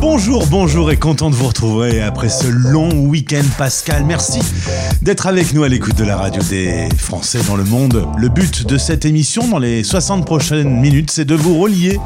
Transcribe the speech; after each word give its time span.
Bonjour, 0.00 0.46
bonjour 0.46 0.90
et 0.90 0.96
content 0.96 1.30
de 1.30 1.34
vous 1.34 1.46
retrouver 1.48 2.02
après 2.02 2.28
ce 2.28 2.46
long 2.46 2.90
week-end 2.92 3.42
Pascal. 3.56 4.04
Merci 4.04 4.40
d'être 5.02 5.26
avec 5.26 5.54
nous 5.54 5.62
à 5.62 5.68
l'écoute 5.68 5.96
de 5.96 6.04
la 6.04 6.16
radio 6.16 6.42
des 6.42 6.88
Français 6.96 7.40
dans 7.46 7.56
le 7.56 7.64
monde. 7.64 8.06
Le 8.18 8.28
but 8.28 8.66
de 8.66 8.76
cette 8.76 9.04
émission 9.04 9.48
dans 9.48 9.58
les 9.58 9.82
60 9.82 10.26
prochaines 10.26 10.80
minutes, 10.80 11.10
c'est 11.10 11.24
de 11.24 11.34
vous 11.34 11.58
relier, 11.58 11.98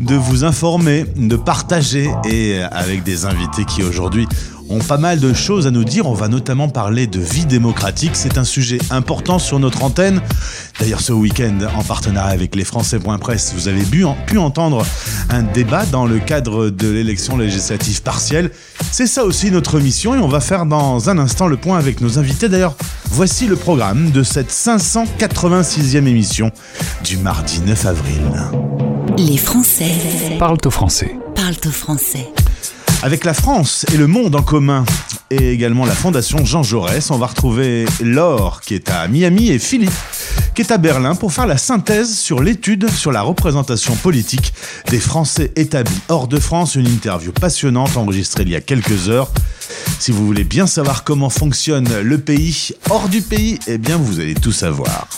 de 0.00 0.14
vous 0.14 0.44
informer, 0.44 1.04
de 1.16 1.36
partager 1.36 2.10
et 2.24 2.60
avec 2.62 3.02
des 3.02 3.26
invités 3.26 3.64
qui 3.64 3.82
aujourd'hui 3.82 4.26
ont 4.68 4.78
pas 4.78 4.98
mal 4.98 5.20
de 5.20 5.32
choses 5.32 5.66
à 5.66 5.70
nous 5.70 5.84
dire. 5.84 6.06
On 6.06 6.14
va 6.14 6.28
notamment 6.28 6.68
parler 6.68 7.06
de 7.06 7.20
vie 7.20 7.46
démocratique. 7.46 8.12
C'est 8.14 8.38
un 8.38 8.44
sujet 8.44 8.78
important 8.90 9.38
sur 9.38 9.58
notre 9.58 9.82
antenne. 9.82 10.20
D'ailleurs, 10.80 11.00
ce 11.00 11.12
week-end, 11.12 11.58
en 11.76 11.82
partenariat 11.82 12.32
avec 12.32 12.54
les 12.54 12.64
Français.press, 12.64 13.54
vous 13.54 13.68
avez 13.68 13.82
pu, 13.82 14.04
pu 14.26 14.38
entendre 14.38 14.84
un 15.30 15.42
débat 15.42 15.86
dans 15.86 16.06
le 16.06 16.18
cadre 16.18 16.70
de 16.70 16.88
l'élection 16.88 17.36
législative 17.36 18.02
partielle. 18.02 18.50
C'est 18.92 19.06
ça 19.06 19.24
aussi 19.24 19.50
notre 19.50 19.78
mission 19.80 20.14
et 20.14 20.18
on 20.18 20.28
va 20.28 20.40
faire 20.40 20.66
dans 20.66 21.10
un 21.10 21.18
instant 21.18 21.46
le 21.46 21.56
point 21.56 21.78
avec 21.78 22.00
nos 22.00 22.18
invités. 22.18 22.48
D'ailleurs, 22.48 22.76
voici 23.10 23.46
le 23.46 23.56
programme 23.56 24.10
de 24.10 24.22
cette 24.22 24.50
586e 24.50 26.06
émission 26.06 26.50
du 27.04 27.16
mardi 27.16 27.60
9 27.60 27.86
avril. 27.86 28.20
Les 29.18 29.38
Français 29.38 29.92
parlent 30.38 30.58
au 30.64 30.70
français. 30.70 31.16
Parlent 31.34 31.56
au 31.66 31.70
français. 31.70 32.28
Avec 33.02 33.24
la 33.24 33.34
France 33.34 33.84
et 33.92 33.96
le 33.96 34.06
monde 34.06 34.34
en 34.34 34.42
commun, 34.42 34.84
et 35.30 35.50
également 35.52 35.84
la 35.84 35.94
Fondation 35.94 36.44
Jean 36.44 36.62
Jaurès, 36.62 37.10
on 37.10 37.18
va 37.18 37.26
retrouver 37.26 37.84
Laure 38.00 38.60
qui 38.60 38.74
est 38.74 38.90
à 38.90 39.06
Miami 39.08 39.50
et 39.50 39.58
Philippe 39.58 39.92
qui 40.54 40.62
est 40.62 40.72
à 40.72 40.78
Berlin 40.78 41.14
pour 41.14 41.34
faire 41.34 41.46
la 41.46 41.58
synthèse 41.58 42.16
sur 42.16 42.40
l'étude 42.40 42.88
sur 42.90 43.12
la 43.12 43.20
représentation 43.20 43.94
politique 43.94 44.54
des 44.88 44.98
Français 44.98 45.52
établis 45.54 46.00
hors 46.08 46.28
de 46.28 46.38
France, 46.40 46.76
une 46.76 46.88
interview 46.88 47.30
passionnante 47.30 47.96
enregistrée 47.98 48.44
il 48.44 48.48
y 48.48 48.56
a 48.56 48.62
quelques 48.62 49.10
heures. 49.10 49.30
Si 49.98 50.12
vous 50.12 50.26
voulez 50.26 50.44
bien 50.44 50.66
savoir 50.66 51.04
comment 51.04 51.28
fonctionne 51.28 51.88
le 52.00 52.18
pays 52.18 52.70
hors 52.88 53.10
du 53.10 53.20
pays, 53.20 53.58
eh 53.66 53.76
bien 53.76 53.98
vous 53.98 54.18
allez 54.18 54.34
tout 54.34 54.52
savoir. 54.52 55.08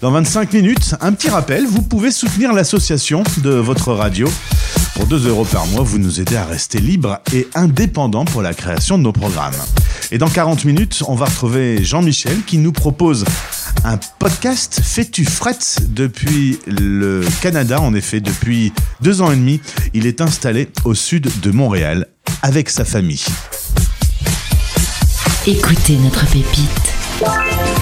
Dans 0.00 0.10
25 0.10 0.52
minutes, 0.54 0.94
un 1.00 1.12
petit 1.12 1.28
rappel, 1.28 1.66
vous 1.66 1.82
pouvez 1.82 2.10
soutenir 2.10 2.54
l'association 2.54 3.22
de 3.38 3.50
votre 3.50 3.92
radio. 3.92 4.28
Pour 4.96 5.04
2 5.04 5.28
euros 5.28 5.44
par 5.44 5.66
mois, 5.66 5.82
vous 5.82 5.98
nous 5.98 6.22
aidez 6.22 6.36
à 6.36 6.46
rester 6.46 6.78
libre 6.78 7.20
et 7.34 7.46
indépendant 7.54 8.24
pour 8.24 8.40
la 8.40 8.54
création 8.54 8.96
de 8.96 9.02
nos 9.02 9.12
programmes. 9.12 9.52
Et 10.10 10.16
dans 10.16 10.30
40 10.30 10.64
minutes, 10.64 11.02
on 11.06 11.14
va 11.14 11.26
retrouver 11.26 11.84
Jean-Michel 11.84 12.38
qui 12.46 12.56
nous 12.56 12.72
propose 12.72 13.26
un 13.84 13.98
podcast 14.18 14.80
Fais-tu 14.82 15.26
fret 15.26 15.58
depuis 15.82 16.58
le 16.66 17.20
Canada? 17.42 17.78
En 17.78 17.92
effet, 17.92 18.20
depuis 18.20 18.72
deux 19.02 19.20
ans 19.20 19.30
et 19.30 19.36
demi, 19.36 19.60
il 19.92 20.06
est 20.06 20.22
installé 20.22 20.70
au 20.84 20.94
sud 20.94 21.28
de 21.42 21.50
Montréal 21.50 22.06
avec 22.40 22.70
sa 22.70 22.86
famille. 22.86 23.26
Écoutez 25.46 25.98
notre 25.98 26.24
pépite. 26.24 26.94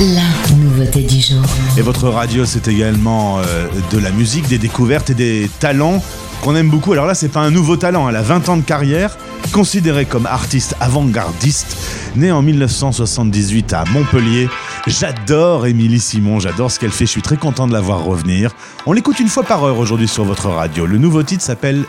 La 0.01 0.55
nouveauté 0.57 1.03
du 1.03 1.21
jour. 1.21 1.45
Et 1.77 1.83
votre 1.83 2.09
radio, 2.09 2.45
c'est 2.45 2.67
également 2.67 3.39
euh, 3.39 3.69
de 3.93 3.99
la 3.99 4.11
musique, 4.11 4.49
des 4.49 4.59
découvertes 4.59 5.11
et 5.11 5.15
des 5.15 5.49
talents 5.61 6.03
qu'on 6.43 6.55
aime 6.57 6.69
beaucoup. 6.69 6.93
Alors 6.93 7.07
là, 7.07 7.15
c'est 7.15 7.29
pas 7.29 7.41
un 7.41 7.51
nouveau 7.51 7.77
talent, 7.77 8.09
elle 8.09 8.17
a 8.17 8.23
20 8.23 8.49
ans 8.49 8.57
de 8.57 8.63
carrière, 8.63 9.17
considérée 9.53 10.05
comme 10.05 10.27
artiste 10.27 10.77
avant-gardiste, 10.81 11.77
née 12.17 12.33
en 12.33 12.43
1978 12.43 13.73
à 13.73 13.85
Montpellier. 13.93 14.49
J'adore 14.87 15.67
Émilie 15.67 16.01
Simon, 16.01 16.41
j'adore 16.41 16.71
ce 16.71 16.79
qu'elle 16.79 16.91
fait, 16.91 17.07
je 17.07 17.11
suis 17.11 17.23
très 17.23 17.37
content 17.37 17.67
de 17.67 17.73
la 17.73 17.81
voir 17.81 18.05
revenir. 18.05 18.53
On 18.87 18.93
l'écoute 18.93 19.21
une 19.21 19.29
fois 19.29 19.43
par 19.43 19.65
heure 19.65 19.79
aujourd'hui 19.79 20.09
sur 20.09 20.25
votre 20.25 20.49
radio. 20.49 20.87
Le 20.87 20.99
nouveau 20.99 21.23
titre 21.23 21.43
s'appelle 21.43 21.85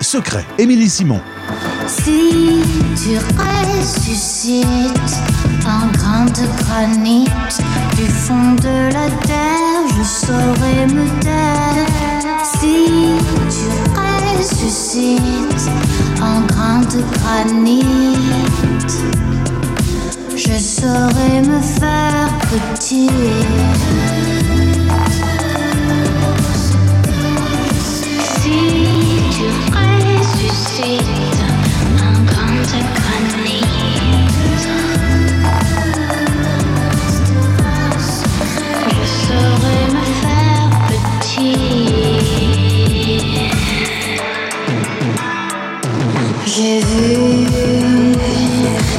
Secret, 0.00 0.44
Émilie 0.58 0.90
Simon. 0.90 1.20
Si 1.86 2.62
tu 2.96 3.18
ressuscites 3.38 4.66
un 5.66 5.86
grain 5.92 6.24
de 6.26 6.46
granit 6.64 7.26
du 7.96 8.06
fond 8.06 8.52
de 8.54 8.92
la 8.92 9.08
terre, 9.26 9.82
je 9.96 10.02
saurais 10.02 10.86
me 10.86 11.06
taire. 11.20 11.86
Si 12.60 12.86
tu 14.42 14.48
ressuscites 14.48 15.70
un 16.20 16.40
grain 16.46 16.80
de 16.80 17.00
granit, 17.14 18.16
je 20.36 20.58
saurais 20.58 21.42
me 21.42 21.60
faire 21.60 22.28
petit. 22.50 23.08
Si 28.40 28.58
tu 29.30 29.46
ressuscites 29.76 31.02
un 31.98 32.16
grain 32.24 32.56
de 32.72 32.80
granit, 32.96 33.64
je 38.96 39.06
saurais 39.26 39.86
me 39.94 40.04
faire 40.20 40.70
petit. 40.88 41.81
J'ai 46.54 46.80
vu 46.80 47.16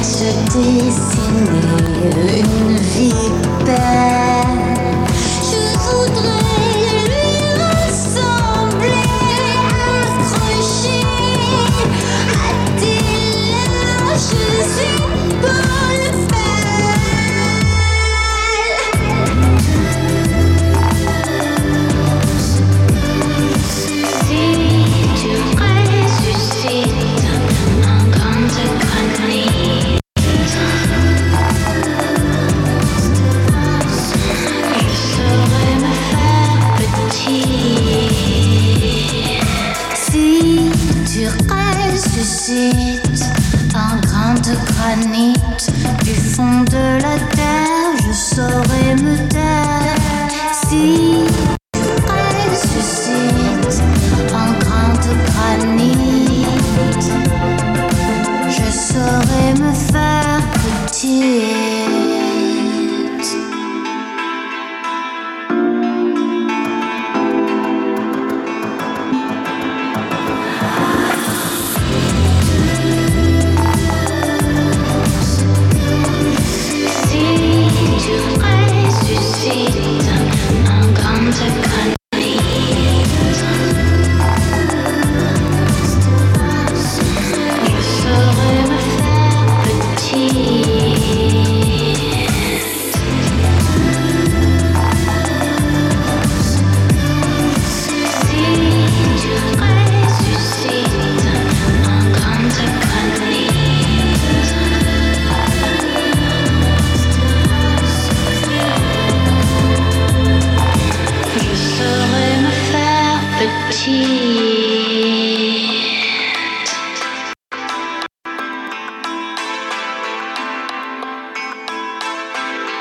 se 0.02 0.28
dessiner 0.50 2.40
une 2.40 2.76
vie 2.78 3.30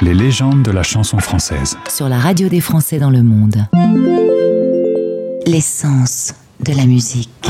les 0.03 0.13
légendes 0.13 0.63
de 0.63 0.71
la 0.71 0.83
chanson 0.83 1.19
française. 1.19 1.77
Sur 1.87 2.09
la 2.09 2.17
radio 2.17 2.49
des 2.49 2.59
Français 2.59 2.99
dans 2.99 3.09
le 3.09 3.23
monde. 3.23 3.65
L'essence 5.45 6.33
de 6.59 6.75
la 6.75 6.85
musique. 6.85 7.42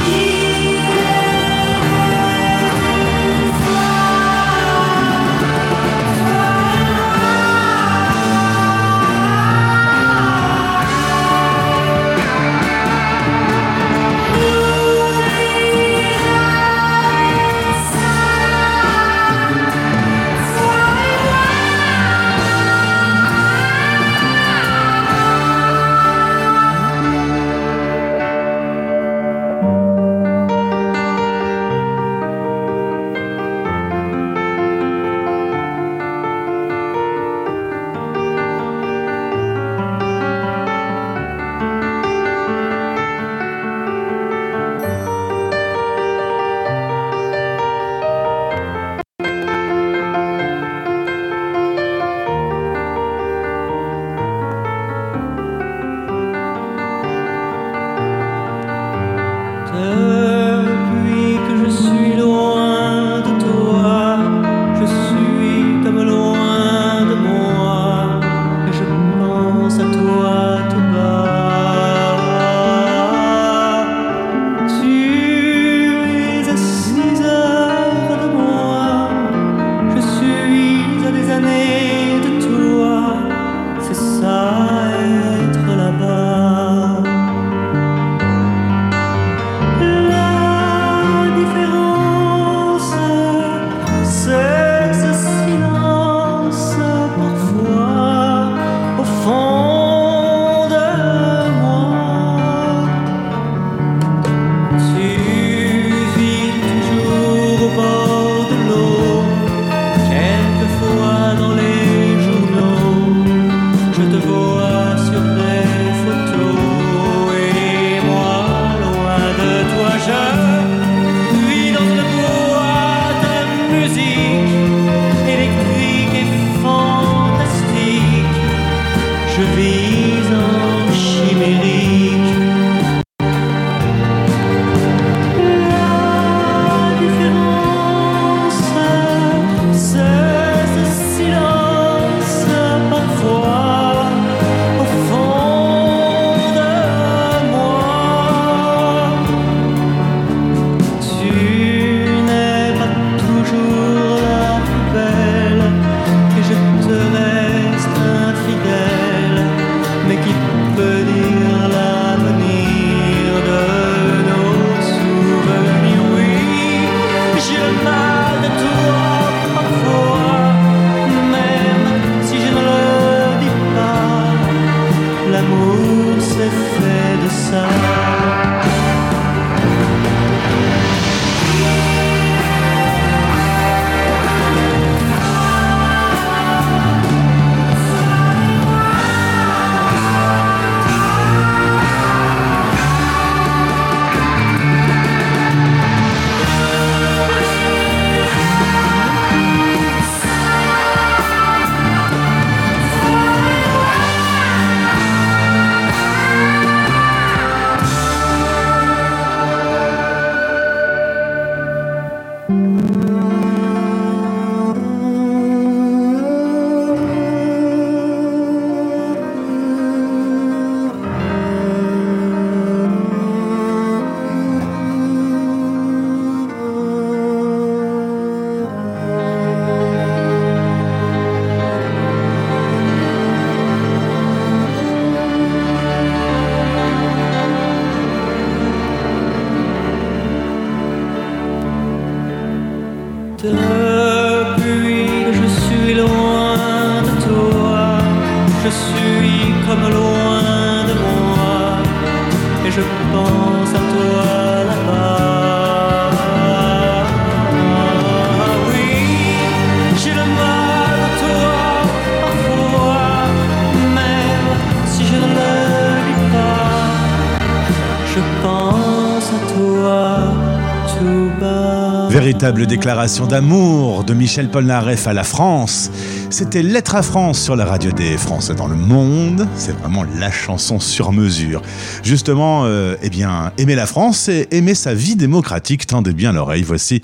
Véritable 272.44 272.68
déclaration 272.68 273.26
d'amour 273.26 274.04
de 274.04 274.14
Michel 274.14 274.50
Polnareff 274.50 275.08
à 275.08 275.14
la 275.14 275.24
France. 275.24 275.90
C'était 276.30 276.62
Lettre 276.62 276.96
à 276.96 277.02
France 277.02 277.40
sur 277.40 277.56
la 277.56 277.64
radio 277.64 277.94
des 277.94 278.18
Français 278.18 278.54
dans 278.54 278.68
le 278.68 278.76
monde. 278.76 279.48
C'est 279.56 279.72
vraiment 279.72 280.04
la 280.20 280.30
chanson 280.30 280.78
sur 280.82 281.14
mesure. 281.14 281.62
Justement, 282.04 282.64
euh, 282.66 282.98
eh 283.02 283.10
bien, 283.10 283.54
aimer 283.58 283.76
la 283.76 283.86
France 283.86 284.28
et 284.28 284.50
aimer 284.52 284.76
sa 284.76 284.94
vie 284.94 285.16
démocratique. 285.16 285.88
Tendez 285.88 286.12
bien 286.12 286.34
l'oreille. 286.34 286.64
Voici 286.64 287.02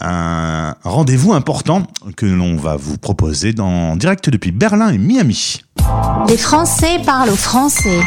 un 0.00 0.76
rendez-vous 0.84 1.32
important 1.32 1.82
que 2.16 2.26
l'on 2.26 2.54
va 2.54 2.76
vous 2.76 2.96
proposer 2.96 3.52
dans 3.52 3.96
direct 3.96 4.30
depuis 4.30 4.52
Berlin 4.52 4.90
et 4.90 4.98
Miami. 4.98 5.62
Les 6.28 6.36
Français 6.36 7.00
parlent 7.04 7.30
aux 7.30 7.34
Français. 7.34 8.02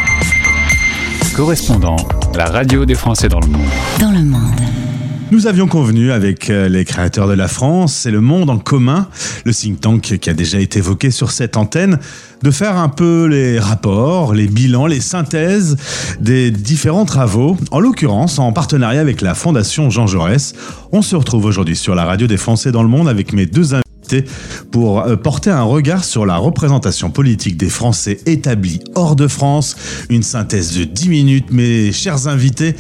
Correspondant, 1.36 1.98
la 2.36 2.46
radio 2.46 2.86
des 2.86 2.96
Français 2.96 3.28
dans 3.28 3.42
le 3.42 3.48
monde. 3.48 3.68
Dans 4.00 4.12
le 4.12 4.24
monde. 4.24 4.89
Nous 5.32 5.46
avions 5.46 5.68
convenu 5.68 6.12
avec 6.12 6.50
euh, 6.50 6.68
les 6.70 6.86
créateurs 6.86 7.28
de 7.28 7.34
la 7.34 7.48
France 7.48 8.08
et 8.08 8.12
le 8.12 8.20
monde 8.20 8.50
en 8.50 8.58
commun, 8.58 9.08
le 9.46 9.54
think 9.54 9.80
tank 9.80 10.18
qui 10.18 10.30
a 10.30 10.34
déjà 10.34 10.60
été 10.60 10.80
évoqué 10.80 11.12
sur 11.12 11.30
cette 11.30 11.56
antenne, 11.56 12.00
de 12.42 12.50
faire 12.50 12.78
un 12.78 12.90
peu 12.90 13.26
les 13.26 13.60
rapports, 13.60 14.34
les 14.34 14.48
bilans, 14.48 14.88
les 14.88 15.00
synthèses 15.00 15.78
des 16.20 16.50
différents 16.50 17.06
travaux. 17.06 17.58
En 17.70 17.80
l'occurrence, 17.80 18.40
en 18.40 18.52
partenariat 18.54 19.02
avec 19.02 19.22
la 19.22 19.36
Fondation 19.36 19.92
Jean 19.92 20.08
Jaurès, 20.08 20.56
on 20.92 21.04
se 21.04 21.16
retrouve 21.16 21.46
aujourd'hui 21.46 21.76
sur 21.76 21.94
la 21.94 22.06
radio 22.06 22.26
des 22.26 22.38
Français 22.38 22.72
dans 22.72 22.84
le 22.84 22.90
monde 22.90 23.08
avec 23.08 23.32
mes 23.32 23.46
deux 23.46 23.76
invités 23.76 24.26
pour 24.72 25.02
euh, 25.02 25.16
porter 25.16 25.52
un 25.52 25.62
regard 25.62 26.06
sur 26.06 26.26
la 26.26 26.38
représentation 26.38 27.12
politique 27.12 27.56
des 27.56 27.70
Français 27.70 28.20
établis 28.26 28.80
hors 28.96 29.16
de 29.16 29.28
France. 29.28 29.76
Une 30.10 30.24
synthèse 30.24 30.76
de 30.76 30.86
10 30.86 31.10
minutes, 31.10 31.52
mes 31.52 31.92
chers 31.92 32.28
invités. 32.28 32.76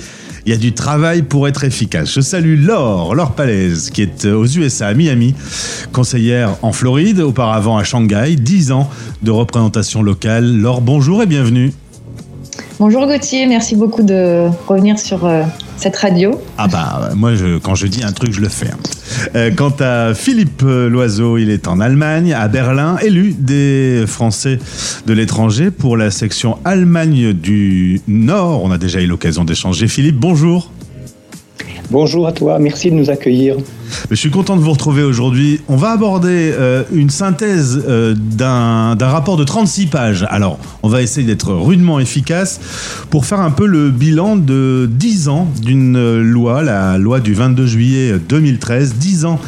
Il 0.46 0.52
y 0.52 0.56
a 0.56 0.58
du 0.58 0.74
travail 0.74 1.22
pour 1.24 1.48
être 1.48 1.64
efficace. 1.64 2.14
Je 2.14 2.22
salue 2.22 2.64
Laure, 2.64 3.16
Laure 3.16 3.34
Palaise, 3.34 3.90
qui 3.90 4.02
est 4.02 4.26
aux 4.26 4.46
USA, 4.46 4.88
à 4.88 4.94
Miami, 4.94 5.36
conseillère 5.92 6.56
en 6.62 6.72
Floride, 6.72 7.20
auparavant 7.20 7.78
à 7.78 7.84
Shanghai, 7.84 8.36
10 8.36 8.72
ans 8.72 8.90
de 9.22 9.32
représentation 9.32 10.02
locale. 10.02 10.58
Laure, 10.58 10.82
bonjour 10.82 11.22
et 11.22 11.26
bienvenue. 11.26 11.74
Bonjour 12.80 13.06
Gauthier, 13.08 13.46
merci 13.46 13.76
beaucoup 13.76 14.04
de 14.04 14.48
revenir 14.68 14.98
sur 14.98 15.26
euh, 15.26 15.44
cette 15.76 15.98
radio. 15.98 16.40
Ah 16.58 16.68
bah 16.70 17.10
moi 17.14 17.32
quand 17.62 17.76
je 17.76 17.88
dis 17.88 18.04
un 18.06 18.14
truc 18.14 18.32
je 18.32 18.40
le 18.40 18.48
fais. 18.48 18.68
hein. 18.68 18.78
Euh, 19.36 19.52
quant 19.54 19.74
à 19.82 20.14
Philippe 20.14 20.62
euh, 20.64 20.88
Loiseau, 20.88 21.38
il 21.38 21.50
est 21.50 21.68
en 21.68 21.82
Allemagne, 21.82 22.34
à 22.34 22.48
Berlin, 22.48 22.96
élu 23.02 23.36
des 23.38 24.06
Français 24.08 24.60
de 25.06 25.14
l'étranger 25.14 25.72
pour 25.72 25.98
la 25.98 26.10
section 26.10 26.58
Allemagne 26.64 27.34
du 27.34 28.00
Nord. 28.08 28.64
On 28.64 28.72
a 28.72 28.78
déjà 28.78 29.02
eu 29.02 29.08
l'occasion 29.08 29.44
d'échanger. 29.44 29.90
Philippe, 29.90 30.18
bonjour. 30.18 30.72
Bonjour 31.92 32.28
à 32.28 32.32
toi, 32.32 32.60
merci 32.60 32.92
de 32.92 32.96
nous 32.96 33.10
accueillir. 33.10 33.56
Je 34.12 34.16
suis 34.16 34.30
content 34.30 34.56
de 34.56 34.62
vous 34.62 34.72
retrouver 34.72 35.02
aujourd'hui. 35.02 35.60
On 35.68 35.76
va 35.76 35.90
aborder 35.90 36.54
euh, 36.54 36.84
une 36.94 37.10
synthèse 37.10 37.84
euh, 37.88 38.14
d'un 38.16 38.96
d'un 38.96 39.08
rapport 39.08 39.38
de 39.38 39.44
36 39.44 39.88
pages. 39.88 40.28
Alors, 40.30 40.60
on 40.84 40.90
va 40.90 41.02
essayer 41.02 41.26
d'être 41.26 41.52
rudement 41.52 42.00
efficace 42.00 42.60
pour 43.10 43.26
faire 43.26 43.40
un 43.40 43.50
peu 43.50 43.66
le 43.66 43.90
bilan 43.90 44.36
de 44.36 44.88
10 44.92 45.30
ans 45.30 45.48
d'une 45.64 45.98
euh, 45.98 46.22
loi, 46.22 46.62
la 46.62 47.00
loi 47.00 47.20
du 47.20 47.34
22 47.34 47.66
juillet 47.66 48.20
2013. 48.20 48.94
10 48.94 49.26
ans 49.26 49.40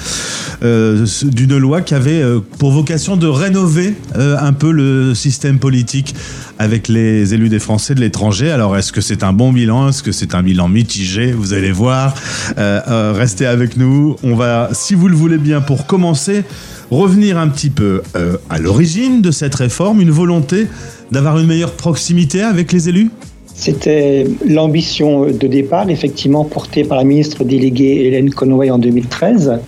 euh, 0.64 1.08
d'une 1.24 1.58
loi 1.58 1.82
qui 1.82 1.96
avait 1.96 2.22
euh, 2.22 2.40
pour 2.60 2.72
vocation 2.72 3.18
de 3.18 3.26
rénover 3.26 3.96
euh, 4.16 4.38
un 4.40 4.54
peu 4.54 4.72
le 4.72 5.16
système 5.16 5.58
politique 5.58 6.14
avec 6.60 6.88
les 6.88 7.34
élus 7.34 7.50
des 7.50 7.58
Français 7.58 7.96
de 7.96 8.00
l'étranger. 8.00 8.52
Alors, 8.52 8.78
est-ce 8.78 8.92
que 8.92 9.02
c'est 9.02 9.24
un 9.24 9.34
bon 9.34 9.52
bilan? 9.52 9.90
Est-ce 9.90 10.04
que 10.04 10.12
c'est 10.12 10.36
un 10.36 10.44
bilan 10.44 10.68
mitigé? 10.68 11.32
Vous 11.32 11.54
allez 11.54 11.72
voir. 11.72 12.14
Restez 12.58 13.48
avec 13.48 13.78
nous. 13.78 14.16
On 14.24 14.36
va, 14.36 14.70
si 14.74 14.94
vous 14.94 15.08
le 15.08 15.16
voulez 15.16 15.40
bien, 15.40 15.62
pour 15.62 15.88
commencer, 15.88 16.44
revenir 16.92 17.40
un 17.40 17.48
petit 17.48 17.72
peu 17.72 18.04
à 18.50 18.60
l'origine 18.60 19.22
de 19.22 19.32
cette 19.32 19.56
réforme, 19.56 20.02
une 20.02 20.12
volonté 20.12 20.68
d'avoir 21.12 21.40
une 21.40 21.48
meilleure 21.48 21.72
proximité 21.72 22.44
avec 22.44 22.72
les 22.72 22.90
élus? 22.90 23.10
C'était 23.56 24.28
l'ambition 24.48 25.26
de 25.26 25.48
départ, 25.48 25.90
effectivement 25.90 26.46
portée 26.46 26.84
par 26.84 26.98
la 26.98 27.04
ministre 27.04 27.44
déléguée 27.44 28.06
Hélène 28.06 28.32
Conway 28.32 28.70
en 28.70 28.78
2013, 28.78 29.60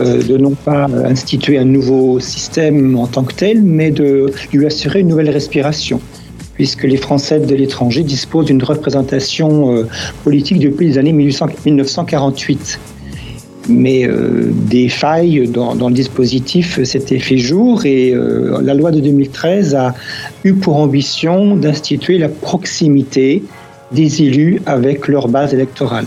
euh, 0.00 0.22
de 0.22 0.36
non 0.36 0.52
pas 0.52 0.88
instituer 1.04 1.56
un 1.58 1.64
nouveau 1.64 2.18
système 2.18 2.96
en 2.96 3.06
tant 3.06 3.22
que 3.22 3.34
tel, 3.34 3.62
mais 3.62 3.90
de 3.90 4.32
lui 4.52 4.66
assurer 4.66 5.00
une 5.00 5.08
nouvelle 5.08 5.30
respiration, 5.30 6.00
puisque 6.54 6.82
les 6.82 6.96
Français 6.96 7.38
de 7.38 7.54
l'étranger 7.54 8.02
disposent 8.02 8.46
d'une 8.46 8.62
représentation 8.62 9.76
euh, 9.76 9.86
politique 10.24 10.58
depuis 10.58 10.88
les 10.88 10.98
années 10.98 11.12
1800 11.12 11.46
1948. 11.66 12.80
Mais 13.68 14.06
euh, 14.06 14.50
des 14.52 14.88
failles 14.88 15.48
dans, 15.48 15.74
le 15.74 15.94
dispositif 15.94 16.82
s'étaient 16.82 17.20
fait 17.20 17.38
jour 17.38 17.86
et 17.86 18.14
la 18.62 18.74
loi 18.74 18.90
de 18.90 19.00
2013 19.00 19.74
a 19.74 19.94
eu 20.42 20.54
pour 20.54 20.76
ambition 20.76 21.56
d'instituer 21.56 22.18
la 22.18 22.28
proximité 22.28 23.42
des 23.92 24.22
élus 24.22 24.60
avec 24.66 25.08
leur 25.08 25.28
base 25.28 25.54
électorale. 25.54 26.04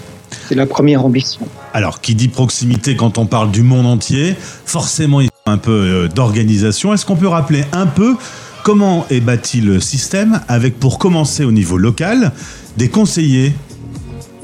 C'est 0.48 0.56
la 0.56 0.66
première 0.66 1.06
ambition. 1.06 1.42
Alors, 1.74 2.00
qui 2.00 2.16
dit 2.16 2.30
proximité 2.30 2.96
quand 2.96 3.18
on 3.18 3.26
parle 3.26 3.52
du 3.52 3.64
monde 3.64 3.86
entier, 3.86 4.36
forcément, 4.66 5.20
il 5.20 5.28
faut 5.28 5.52
un 5.52 5.58
peu 5.58 5.72
euh, 5.72 6.08
d'organisation. 6.08 6.94
Est-ce 6.94 7.06
qu'on 7.06 7.18
peut 7.18 7.28
rappeler 7.28 7.64
un 7.74 7.86
peu 7.86 8.16
comment 8.64 9.06
est 9.10 9.20
bâti 9.20 9.62
le 9.62 9.80
système 9.80 10.40
avec, 10.48 10.80
pour 10.80 11.00
commencer 11.00 11.44
au 11.44 11.52
niveau 11.52 11.78
local, 11.78 12.32
des 12.78 12.90
conseillers? 12.90 13.54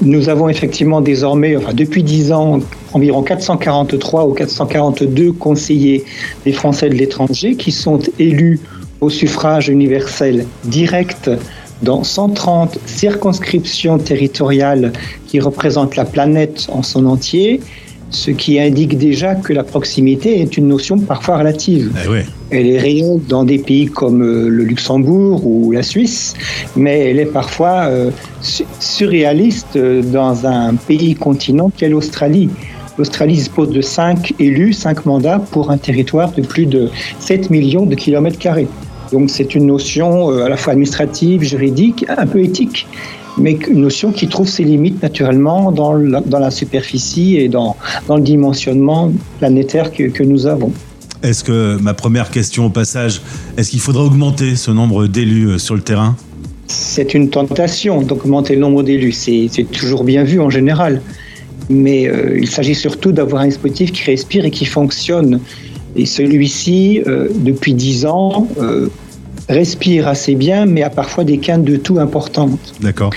Nous 0.01 0.27
avons 0.27 0.49
effectivement 0.49 0.99
désormais, 0.99 1.55
enfin 1.55 1.73
depuis 1.73 2.03
10 2.03 2.31
ans, 2.33 2.59
environ 2.91 3.23
443 3.23 4.25
ou 4.25 4.33
442 4.33 5.31
conseillers 5.31 6.03
des 6.43 6.51
Français 6.51 6.89
de 6.89 6.95
l'étranger 6.95 7.55
qui 7.55 7.71
sont 7.71 7.99
élus 8.19 8.59
au 8.99 9.09
suffrage 9.09 9.69
universel 9.69 10.45
direct 10.65 11.29
dans 11.83 12.03
130 12.03 12.79
circonscriptions 12.85 13.97
territoriales 13.97 14.91
qui 15.27 15.39
représentent 15.39 15.95
la 15.95 16.05
planète 16.05 16.67
en 16.71 16.81
son 16.83 17.05
entier, 17.05 17.59
ce 18.09 18.31
qui 18.31 18.59
indique 18.59 18.97
déjà 18.97 19.33
que 19.35 19.53
la 19.53 19.63
proximité 19.63 20.39
est 20.41 20.55
une 20.57 20.67
notion 20.67 20.99
parfois 20.99 21.37
relative. 21.39 21.91
Eh. 22.05 22.23
Elle 22.51 22.67
est 22.67 22.79
réelle 22.79 23.19
dans 23.27 23.43
des 23.43 23.57
pays 23.57 23.87
comme 23.87 24.21
euh, 24.21 24.49
le 24.49 24.63
Luxembourg 24.63 25.45
ou 25.47 25.71
la 25.71 25.81
Suisse, 25.81 26.35
mais 26.75 27.09
elle 27.09 27.19
est 27.19 27.25
parfois 27.25 27.85
euh, 27.87 28.11
su- 28.41 28.65
surréaliste 28.79 29.75
euh, 29.77 30.03
dans 30.03 30.45
un 30.45 30.75
pays 30.75 31.15
continent 31.15 31.71
qu'est 31.75 31.89
l'Australie. 31.89 32.49
L'Australie 32.99 33.33
dispose 33.33 33.71
de 33.71 33.81
5 33.81 34.35
élus, 34.39 34.73
5 34.73 35.07
mandats 35.07 35.41
pour 35.51 35.71
un 35.71 35.77
territoire 35.77 36.31
de 36.33 36.43
plus 36.43 36.67
de 36.67 36.89
7 37.19 37.49
millions 37.49 37.87
de 37.87 37.95
kilomètres 37.95 38.37
carrés. 38.37 38.67
Donc 39.13 39.29
c'est 39.29 39.55
une 39.55 39.67
notion 39.67 40.31
euh, 40.31 40.43
à 40.43 40.49
la 40.49 40.57
fois 40.57 40.73
administrative, 40.73 41.43
juridique, 41.43 42.05
un 42.09 42.27
peu 42.27 42.39
éthique, 42.43 42.87
mais 43.37 43.53
une 43.69 43.81
notion 43.81 44.11
qui 44.11 44.27
trouve 44.27 44.49
ses 44.49 44.65
limites 44.65 45.01
naturellement 45.01 45.71
dans 45.71 45.93
la, 45.93 46.19
dans 46.19 46.39
la 46.39 46.51
superficie 46.51 47.37
et 47.37 47.47
dans, 47.47 47.77
dans 48.07 48.17
le 48.17 48.23
dimensionnement 48.23 49.13
planétaire 49.39 49.91
que, 49.91 50.03
que 50.17 50.23
nous 50.23 50.47
avons. 50.47 50.71
Est-ce 51.21 51.43
que, 51.45 51.77
ma 51.79 51.93
première 51.93 52.29
question 52.31 52.65
au 52.65 52.69
passage, 52.69 53.21
est-ce 53.55 53.69
qu'il 53.69 53.79
faudrait 53.79 54.03
augmenter 54.03 54.57
ce 54.57 54.71
nombre 54.71 55.07
d'élus 55.07 55.47
euh, 55.47 55.57
sur 55.57 55.75
le 55.75 55.81
terrain? 55.81 56.17
C'est 56.67 57.13
une 57.13 57.29
tentation 57.29 58.01
d'augmenter 58.01 58.55
le 58.55 58.61
nombre 58.61 58.83
d'élus. 58.83 59.11
C'est 59.11 59.47
c'est 59.51 59.69
toujours 59.79 60.03
bien 60.03 60.23
vu 60.23 60.41
en 60.41 60.49
général. 60.49 61.01
Mais 61.69 62.07
euh, 62.07 62.39
il 62.41 62.49
s'agit 62.49 62.75
surtout 62.75 63.11
d'avoir 63.11 63.43
un 63.43 63.47
dispositif 63.47 63.91
qui 63.91 64.03
respire 64.03 64.43
et 64.43 64.51
qui 64.51 64.65
fonctionne. 64.65 65.39
Et 65.95 66.05
celui-ci, 66.05 67.01
euh, 67.05 67.29
depuis 67.35 67.73
dix 67.73 68.05
ans, 68.05 68.47
euh, 68.59 68.89
respire 69.53 70.07
assez 70.07 70.35
bien, 70.35 70.65
mais 70.65 70.83
a 70.83 70.89
parfois 70.89 71.23
des 71.23 71.37
quintes 71.37 71.63
de 71.63 71.77
tout 71.77 71.99
importantes. 71.99 72.73
D'accord. 72.81 73.11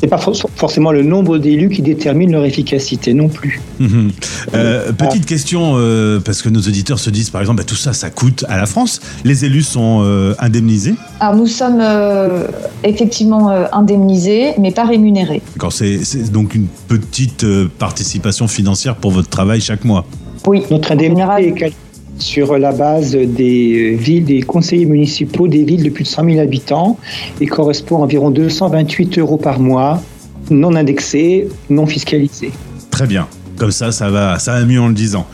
C'est 0.00 0.08
pas 0.08 0.18
for- 0.18 0.36
forcément 0.56 0.92
le 0.92 1.02
nombre 1.02 1.38
d'élus 1.38 1.70
qui 1.70 1.80
détermine 1.80 2.32
leur 2.32 2.44
efficacité 2.44 3.14
non 3.14 3.28
plus. 3.28 3.60
Mhm. 3.78 4.10
Euh, 4.54 4.92
petite 4.92 5.24
question, 5.24 5.74
euh, 5.76 6.20
parce 6.20 6.42
que 6.42 6.50
nos 6.50 6.60
auditeurs 6.60 6.98
se 6.98 7.08
disent 7.10 7.30
par 7.30 7.40
exemple, 7.40 7.58
bah, 7.58 7.64
tout 7.64 7.76
ça, 7.76 7.92
ça 7.94 8.10
coûte 8.10 8.44
à 8.48 8.58
la 8.58 8.66
France. 8.66 9.00
Les 9.24 9.46
élus 9.46 9.62
sont 9.62 10.02
euh, 10.04 10.34
indemnisés? 10.40 10.94
Alors 11.20 11.36
nous 11.36 11.46
sommes 11.46 11.78
euh, 11.80 12.48
effectivement 12.82 13.50
euh, 13.50 13.64
indemnisés, 13.72 14.52
mais 14.58 14.72
pas 14.72 14.84
rémunérés. 14.84 15.40
D'accord, 15.54 15.72
c'est 15.72 16.30
donc 16.30 16.54
une 16.54 16.66
petite 16.88 17.44
euh, 17.44 17.70
participation 17.78 18.46
financière 18.46 18.96
pour 18.96 19.10
votre 19.10 19.28
travail 19.30 19.60
chaque 19.62 19.84
mois? 19.84 20.04
Oui, 20.46 20.62
Notre 20.70 20.92
indemnité 20.92 21.20
général, 21.22 21.42
est 21.44 21.52
calculée 21.52 21.72
sur 22.18 22.58
la 22.58 22.72
base 22.72 23.12
des 23.12 23.96
villes, 23.98 24.24
des 24.24 24.42
conseillers 24.42 24.86
municipaux 24.86 25.48
des 25.48 25.64
villes 25.64 25.82
de 25.82 25.90
plus 25.90 26.04
de 26.04 26.08
100 26.08 26.24
000 26.24 26.38
habitants 26.38 26.98
et 27.40 27.46
correspond 27.46 27.98
à 27.98 28.00
environ 28.00 28.30
228 28.30 29.18
euros 29.18 29.36
par 29.36 29.60
mois, 29.60 30.02
non 30.50 30.74
indexés, 30.74 31.48
non 31.70 31.86
fiscalisés. 31.86 32.50
Très 32.90 33.06
bien. 33.06 33.26
Comme 33.56 33.70
ça, 33.70 33.92
ça 33.92 34.10
va, 34.10 34.38
ça 34.38 34.58
va 34.58 34.64
mieux 34.64 34.80
en 34.80 34.88
le 34.88 34.94
disant. 34.94 35.26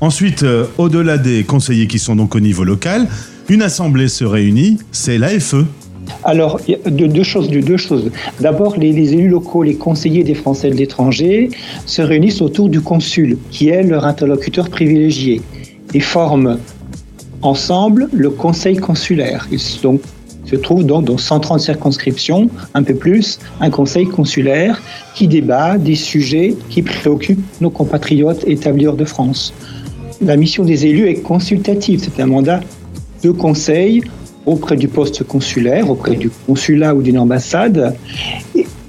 Ensuite, 0.00 0.42
euh, 0.42 0.66
au-delà 0.76 1.18
des 1.18 1.44
conseillers 1.44 1.86
qui 1.86 1.98
sont 1.98 2.16
donc 2.16 2.34
au 2.34 2.40
niveau 2.40 2.64
local, 2.64 3.08
une 3.48 3.62
assemblée 3.62 4.08
se 4.08 4.24
réunit, 4.24 4.78
c'est 4.92 5.18
l'AFE. 5.18 5.64
Alors, 6.24 6.60
deux 6.86 7.22
choses. 7.22 7.48
Deux 7.50 7.76
choses. 7.76 8.10
D'abord, 8.40 8.76
les, 8.76 8.92
les 8.92 9.14
élus 9.14 9.28
locaux, 9.28 9.62
les 9.62 9.74
conseillers 9.74 10.24
des 10.24 10.34
Français 10.34 10.70
de 10.70 10.74
l'étranger 10.74 11.50
se 11.86 12.02
réunissent 12.02 12.42
autour 12.42 12.68
du 12.68 12.80
consul, 12.80 13.38
qui 13.50 13.68
est 13.68 13.82
leur 13.82 14.04
interlocuteur 14.04 14.68
privilégié, 14.68 15.40
et 15.94 16.00
forment 16.00 16.58
ensemble 17.42 18.08
le 18.12 18.30
conseil 18.30 18.76
consulaire. 18.76 19.46
Ils 19.52 19.58
se- 19.60 19.80
donc, 19.82 20.00
se 20.44 20.56
trouve 20.56 20.84
donc 20.84 21.04
dans 21.04 21.18
130 21.18 21.60
circonscriptions, 21.60 22.48
un 22.74 22.82
peu 22.82 22.94
plus, 22.94 23.38
un 23.60 23.70
conseil 23.70 24.06
consulaire 24.06 24.80
qui 25.14 25.26
débat 25.28 25.76
des 25.76 25.96
sujets 25.96 26.54
qui 26.70 26.82
préoccupent 26.82 27.44
nos 27.60 27.70
compatriotes 27.70 28.44
établis 28.46 28.86
hors 28.86 28.96
de 28.96 29.04
France. 29.04 29.52
La 30.22 30.36
mission 30.36 30.64
des 30.64 30.86
élus 30.86 31.08
est 31.08 31.20
consultative, 31.22 32.00
c'est 32.02 32.22
un 32.22 32.26
mandat 32.26 32.60
de 33.24 33.30
conseil 33.32 34.02
auprès 34.46 34.76
du 34.76 34.86
poste 34.86 35.24
consulaire, 35.24 35.90
auprès 35.90 36.14
du 36.14 36.30
consulat 36.46 36.94
ou 36.94 37.02
d'une 37.02 37.18
ambassade, 37.18 37.96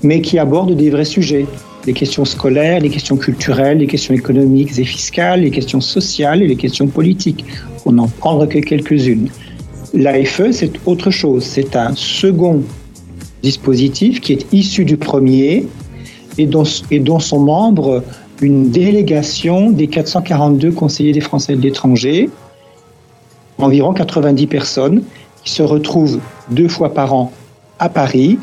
mais 0.03 0.21
qui 0.21 0.37
aborde 0.37 0.75
des 0.75 0.91
vrais 0.91 1.05
sujets. 1.05 1.47
Les 1.85 1.93
questions 1.93 2.25
scolaires, 2.25 2.81
les 2.81 2.89
questions 2.89 3.15
culturelles, 3.15 3.77
les 3.77 3.87
questions 3.87 4.13
économiques 4.13 4.77
et 4.77 4.83
fiscales, 4.83 5.41
les 5.41 5.51
questions 5.51 5.79
sociales 5.79 6.41
et 6.43 6.47
les 6.47 6.57
questions 6.57 6.87
politiques, 6.87 7.45
pour 7.81 7.93
n'en 7.93 8.07
prendre 8.07 8.45
que 8.45 8.59
quelques-unes. 8.59 9.29
L'AFE, 9.93 10.51
c'est 10.51 10.73
autre 10.85 11.11
chose. 11.11 11.43
C'est 11.43 11.75
un 11.75 11.95
second 11.95 12.63
dispositif 13.41 14.19
qui 14.19 14.33
est 14.33 14.45
issu 14.51 14.83
du 14.83 14.97
premier 14.97 15.65
et 16.37 16.45
dont, 16.45 16.65
sont 17.19 17.39
membres 17.39 18.03
une 18.41 18.69
délégation 18.69 19.71
des 19.71 19.87
442 19.87 20.71
conseillers 20.71 21.13
des 21.13 21.21
Français 21.21 21.55
de 21.55 21.61
l'étranger, 21.61 22.29
environ 23.57 23.93
90 23.93 24.47
personnes, 24.47 25.03
qui 25.43 25.51
se 25.51 25.63
retrouvent 25.63 26.19
deux 26.51 26.67
fois 26.67 26.93
par 26.93 27.13
an 27.13 27.31
à 27.79 27.89
Paris 27.89 28.37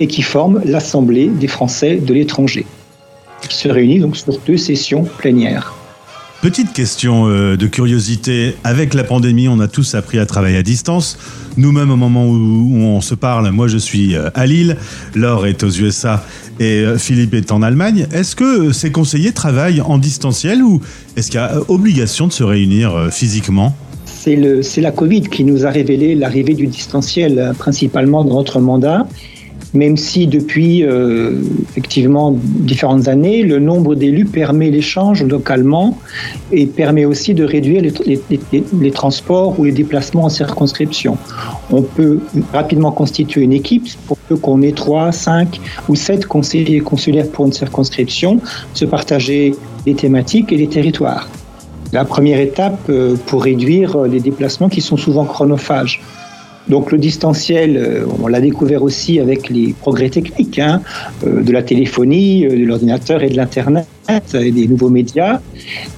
et 0.00 0.06
qui 0.06 0.22
forment 0.22 0.60
l'Assemblée 0.64 1.28
des 1.28 1.48
Français 1.48 1.96
de 1.96 2.14
l'étranger, 2.14 2.66
qui 3.48 3.56
se 3.56 3.68
réunit 3.68 4.00
donc 4.00 4.16
sur 4.16 4.38
deux 4.46 4.56
sessions 4.56 5.04
plénières. 5.04 5.74
Petite 6.42 6.72
question 6.72 7.26
euh, 7.28 7.56
de 7.56 7.66
curiosité. 7.66 8.54
Avec 8.62 8.94
la 8.94 9.04
pandémie, 9.04 9.48
on 9.48 9.58
a 9.58 9.68
tous 9.68 9.94
appris 9.94 10.18
à 10.18 10.26
travailler 10.26 10.58
à 10.58 10.62
distance. 10.62 11.18
Nous-mêmes, 11.56 11.90
au 11.90 11.96
moment 11.96 12.26
où, 12.26 12.76
on 12.76 13.00
se 13.00 13.14
parle, 13.14 13.50
moi 13.50 13.68
je 13.68 13.78
suis 13.78 14.14
euh, 14.14 14.28
à 14.34 14.46
Lille, 14.46 14.76
Laure 15.14 15.46
est 15.46 15.64
aux 15.64 15.70
USA 15.70 16.22
et 16.60 16.82
euh, 16.82 16.98
Philippe 16.98 17.34
est 17.34 17.52
en 17.52 17.62
Allemagne. 17.62 18.06
Est-ce 18.12 18.36
que 18.36 18.70
ces 18.70 18.92
conseillers 18.92 19.32
travaillent 19.32 19.80
en 19.80 19.96
distanciel 19.98 20.62
ou 20.62 20.80
est-ce 21.16 21.30
qu'il 21.30 21.40
y 21.40 21.42
a 21.42 21.58
obligation 21.68 22.26
de 22.26 22.32
se 22.32 22.44
réunir 22.44 23.08
physiquement? 23.10 23.74
C'est 24.04 24.80
la 24.80 24.90
Covid 24.90 25.22
qui 25.22 25.44
nous 25.44 25.66
a 25.66 25.70
révélé 25.70 26.14
l'arrivée 26.14 26.54
du 26.54 26.66
distanciel, 26.66 27.54
principalement 27.58 28.24
dans 28.24 28.34
notre 28.34 28.60
mandat, 28.60 29.06
même 29.74 29.96
si 29.96 30.26
depuis 30.26 30.84
euh, 30.84 31.42
effectivement 31.68 32.32
différentes 32.32 33.08
années, 33.08 33.42
le 33.42 33.58
nombre 33.58 33.94
d'élus 33.94 34.24
permet 34.24 34.70
l'échange 34.70 35.22
localement 35.22 35.98
et 36.52 36.66
permet 36.66 37.04
aussi 37.04 37.34
de 37.34 37.44
réduire 37.44 37.82
les, 37.82 38.90
transports 38.90 39.58
ou 39.58 39.64
les 39.64 39.72
déplacements 39.72 40.24
en 40.24 40.28
circonscription. 40.28 41.18
On 41.70 41.82
peut 41.82 42.20
rapidement 42.52 42.92
constituer 42.92 43.42
une 43.42 43.52
équipe 43.52 43.88
pour 44.06 44.40
qu'on 44.40 44.62
ait 44.62 44.72
3, 44.72 45.12
5 45.12 45.60
ou 45.88 45.94
7 45.94 46.26
conseillers 46.26 46.80
consulaires 46.80 47.28
pour 47.28 47.46
une 47.46 47.52
circonscription, 47.52 48.40
se 48.74 48.84
partager 48.84 49.54
les 49.86 49.94
thématiques 49.94 50.52
et 50.52 50.56
les 50.56 50.68
territoires 50.68 51.28
la 51.92 52.04
première 52.04 52.40
étape 52.40 52.78
euh, 52.88 53.16
pour 53.26 53.44
réduire 53.44 53.96
euh, 53.96 54.08
les 54.08 54.20
déplacements 54.20 54.68
qui 54.68 54.80
sont 54.80 54.96
souvent 54.96 55.24
chronophages. 55.24 56.00
Donc 56.68 56.90
le 56.90 56.98
distanciel, 56.98 57.76
euh, 57.76 58.04
on 58.22 58.26
l'a 58.26 58.40
découvert 58.40 58.82
aussi 58.82 59.20
avec 59.20 59.48
les 59.48 59.72
progrès 59.72 60.08
techniques 60.08 60.58
hein, 60.58 60.82
euh, 61.24 61.42
de 61.42 61.52
la 61.52 61.62
téléphonie, 61.62 62.44
euh, 62.44 62.50
de 62.50 62.64
l'ordinateur 62.64 63.22
et 63.22 63.28
de 63.28 63.36
l'Internet 63.36 63.86
et 64.34 64.50
des 64.50 64.66
nouveaux 64.66 64.90
médias. 64.90 65.40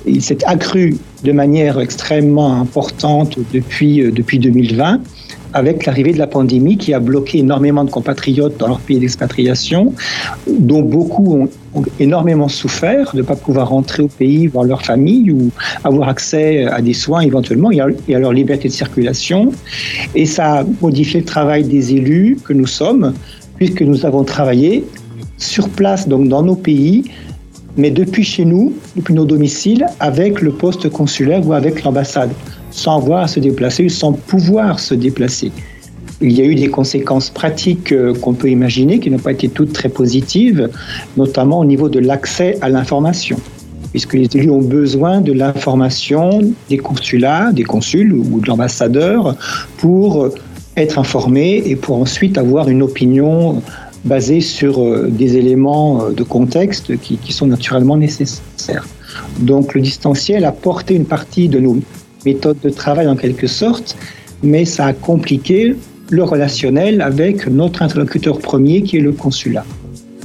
Il 0.06 0.22
s'est 0.22 0.44
accru 0.44 0.96
de 1.25 1.32
manière 1.32 1.80
extrêmement 1.80 2.60
importante 2.60 3.38
depuis, 3.52 4.00
depuis 4.12 4.38
2020 4.38 5.00
avec 5.54 5.86
l'arrivée 5.86 6.12
de 6.12 6.18
la 6.18 6.26
pandémie 6.26 6.76
qui 6.76 6.92
a 6.92 7.00
bloqué 7.00 7.38
énormément 7.38 7.84
de 7.84 7.90
compatriotes 7.90 8.58
dans 8.58 8.68
leur 8.68 8.80
pays 8.80 8.98
d'expatriation, 8.98 9.94
dont 10.46 10.82
beaucoup 10.82 11.48
ont, 11.74 11.84
énormément 12.00 12.48
souffert 12.48 13.12
de 13.12 13.18
ne 13.18 13.22
pas 13.22 13.37
pouvoir 13.37 13.68
rentrer 13.68 14.02
au 14.02 14.08
pays, 14.08 14.46
voir 14.46 14.64
leur 14.64 14.82
famille 14.82 15.30
ou 15.30 15.50
avoir 15.84 16.08
accès 16.08 16.64
à 16.66 16.80
des 16.82 16.94
soins 16.94 17.20
éventuellement 17.20 17.70
et 17.70 17.80
à 17.80 18.18
leur 18.18 18.32
liberté 18.32 18.68
de 18.68 18.72
circulation. 18.72 19.52
Et 20.14 20.26
ça 20.26 20.61
a 20.61 20.64
modifié 20.80 21.20
le 21.20 21.26
travail 21.26 21.64
des 21.64 21.94
élus 21.94 22.38
que 22.42 22.52
nous 22.52 22.66
sommes, 22.66 23.14
puisque 23.56 23.82
nous 23.82 24.06
avons 24.06 24.24
travaillé 24.24 24.84
sur 25.37 25.68
place, 25.68 26.08
donc 26.08 26.28
dans 26.28 26.42
nos 26.42 26.56
pays, 26.56 27.04
mais 27.76 27.90
depuis 27.92 28.24
chez 28.24 28.44
nous, 28.44 28.74
depuis 28.96 29.14
nos 29.14 29.24
domiciles, 29.24 29.87
avec 30.00 30.40
le 30.40 30.50
poste 30.50 30.88
consulaire 30.88 31.46
ou 31.46 31.52
avec 31.52 31.84
l'ambassade, 31.84 32.30
sans 32.70 32.98
avoir 32.98 33.24
à 33.24 33.28
se 33.28 33.40
déplacer 33.40 33.85
ou 33.85 33.88
sans 33.88 34.12
pouvoir 34.12 34.81
se 34.81 34.94
déplacer. 34.94 35.52
Il 36.20 36.33
y 36.33 36.40
a 36.40 36.44
eu 36.44 36.57
des 36.57 36.68
conséquences 36.68 37.31
pratiques 37.31 37.92
euh, 37.92 38.12
qu'on 38.12 38.35
peut 38.35 38.50
imaginer 38.50 38.98
qui 38.98 39.11
n'ont 39.11 39.18
pas 39.18 39.33
été 39.33 39.48
toutes 39.48 39.72
très 39.72 39.88
positives, 39.88 40.68
notamment 41.16 41.61
au 41.61 41.64
niveau 41.64 41.88
de 41.88 42.00
l'accès 42.00 42.59
à 42.61 42.68
l'information, 42.68 43.37
puisque 43.92 44.14
les 44.14 44.28
élus 44.35 44.50
ont 44.50 44.62
besoin 44.62 45.20
de 45.20 45.33
l'information 45.33 46.40
des 46.68 46.78
consulats, 46.78 47.52
des 47.52 47.62
consuls 47.62 48.12
ou 48.12 48.40
de 48.40 48.48
l'ambassadeur 48.48 49.37
pour 49.76 50.24
euh, 50.24 50.35
être 50.76 50.98
informés 50.98 51.62
et 51.64 51.76
pour 51.76 51.96
ensuite 51.96 52.37
avoir 52.37 52.68
une 52.68 52.83
opinion 52.83 53.62
basée 54.04 54.40
sur 54.40 54.83
euh, 54.83 55.09
des 55.09 55.37
éléments 55.37 56.11
de 56.11 56.22
contexte 56.24 56.98
qui, 56.98 57.16
qui 57.16 57.33
sont 57.33 57.46
naturellement 57.46 57.96
nécessaires. 57.96 58.87
Donc 59.38 59.74
le 59.74 59.81
distanciel 59.81 60.44
a 60.44 60.52
porté 60.52 60.94
une 60.94 61.04
partie 61.04 61.48
de 61.48 61.61
nos 61.61 61.78
méthodes 62.24 62.59
de 62.62 62.70
travail 62.70 63.09
en 63.09 63.16
quelque 63.16 63.46
sorte, 63.46 63.96
mais 64.42 64.64
ça 64.64 64.87
a 64.87 64.92
compliqué 64.92 65.76
le 66.11 66.22
relationnel 66.22 67.00
avec 67.00 67.46
notre 67.48 67.83
interlocuteur 67.83 68.38
premier 68.38 68.83
qui 68.83 68.96
est 68.96 69.00
le 69.00 69.12
consulat. 69.12 69.64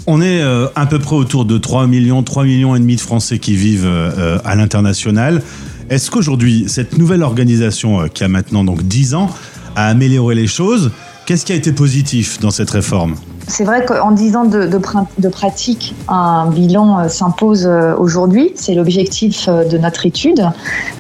On 0.06 0.21
est 0.21 0.41
euh, 0.41 0.67
à 0.75 0.86
peu 0.86 0.99
près 0.99 1.15
autour 1.15 1.45
de 1.45 1.58
3 1.58 1.88
millions, 1.88 2.23
3 2.23 2.43
millions 2.43 2.75
et 2.75 2.79
demi 2.79 2.95
de 2.95 3.01
Français 3.01 3.39
qui 3.39 3.56
vivent 3.56 3.86
euh, 3.86 4.38
à 4.43 4.56
l'international. 4.56 5.41
Est-ce 5.89 6.12
qu'aujourd'hui, 6.12 6.65
cette 6.67 6.97
nouvelle 6.97 7.23
organisation 7.23 8.01
euh, 8.01 8.08
qui 8.08 8.23
a 8.23 8.27
maintenant 8.27 8.63
donc 8.65 8.84
10 8.84 9.15
ans 9.15 9.29
a 9.75 9.88
amélioré 9.88 10.36
les 10.36 10.47
choses? 10.47 10.91
Qu'est-ce 11.25 11.45
qui 11.45 11.53
a 11.53 11.56
été 11.56 11.71
positif 11.71 12.39
dans 12.41 12.51
cette 12.51 12.69
réforme? 12.69 13.15
C'est 13.47 13.63
vrai 13.63 13.86
qu'en 13.86 14.12
10 14.12 14.36
ans 14.36 14.45
de, 14.45 14.65
de, 14.65 15.29
pratique, 15.29 15.95
un 16.08 16.47
bilan 16.47 16.99
euh, 16.99 17.08
s'impose 17.08 17.69
aujourd'hui. 17.97 18.51
C'est 18.56 18.73
l'objectif 18.73 19.47
euh, 19.47 19.63
de 19.63 19.77
notre 19.77 20.06
étude 20.06 20.47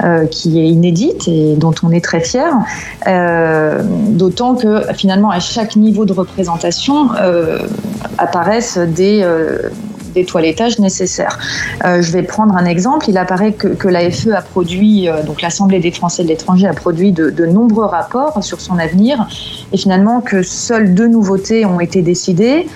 euh, 0.03 0.25
qui 0.25 0.59
est 0.59 0.67
inédite 0.67 1.27
et 1.27 1.55
dont 1.55 1.73
on 1.83 1.91
est 1.91 2.03
très 2.03 2.19
fier. 2.19 2.53
Euh, 3.07 3.81
D'autant 3.83 4.55
que 4.55 4.81
finalement, 4.93 5.29
à 5.29 5.39
chaque 5.39 5.75
niveau 5.75 6.05
de 6.05 6.13
représentation, 6.13 7.09
euh, 7.15 7.59
apparaissent 8.17 8.77
des 8.77 9.21
euh, 9.23 9.69
des 10.13 10.25
toilettages 10.25 10.79
nécessaires. 10.79 11.39
Euh, 11.85 12.01
je 12.01 12.11
vais 12.11 12.23
prendre 12.23 12.55
un 12.55 12.65
exemple. 12.65 13.09
Il 13.09 13.17
apparaît 13.17 13.53
que, 13.53 13.87
l'AFE 13.87 14.27
a 14.27 14.41
produit, 14.41 15.09
euh, 15.09 15.23
donc 15.23 15.41
l'Assemblée 15.41 15.79
des 15.79 15.91
Français 15.91 16.23
de 16.23 16.29
l'étranger 16.29 16.67
a 16.67 16.73
produit 16.73 17.11
de, 17.11 17.45
nombreux 17.45 17.85
rapports 17.85 18.43
sur 18.43 18.61
son 18.61 18.79
avenir 18.79 19.27
et 19.71 19.77
finalement 19.77 20.21
que 20.21 20.43
seules 20.43 20.93
deux 20.93 21.07
nouveautés 21.07 21.65
ont 21.65 21.79
été 21.79 22.01
décidées. 22.01 22.67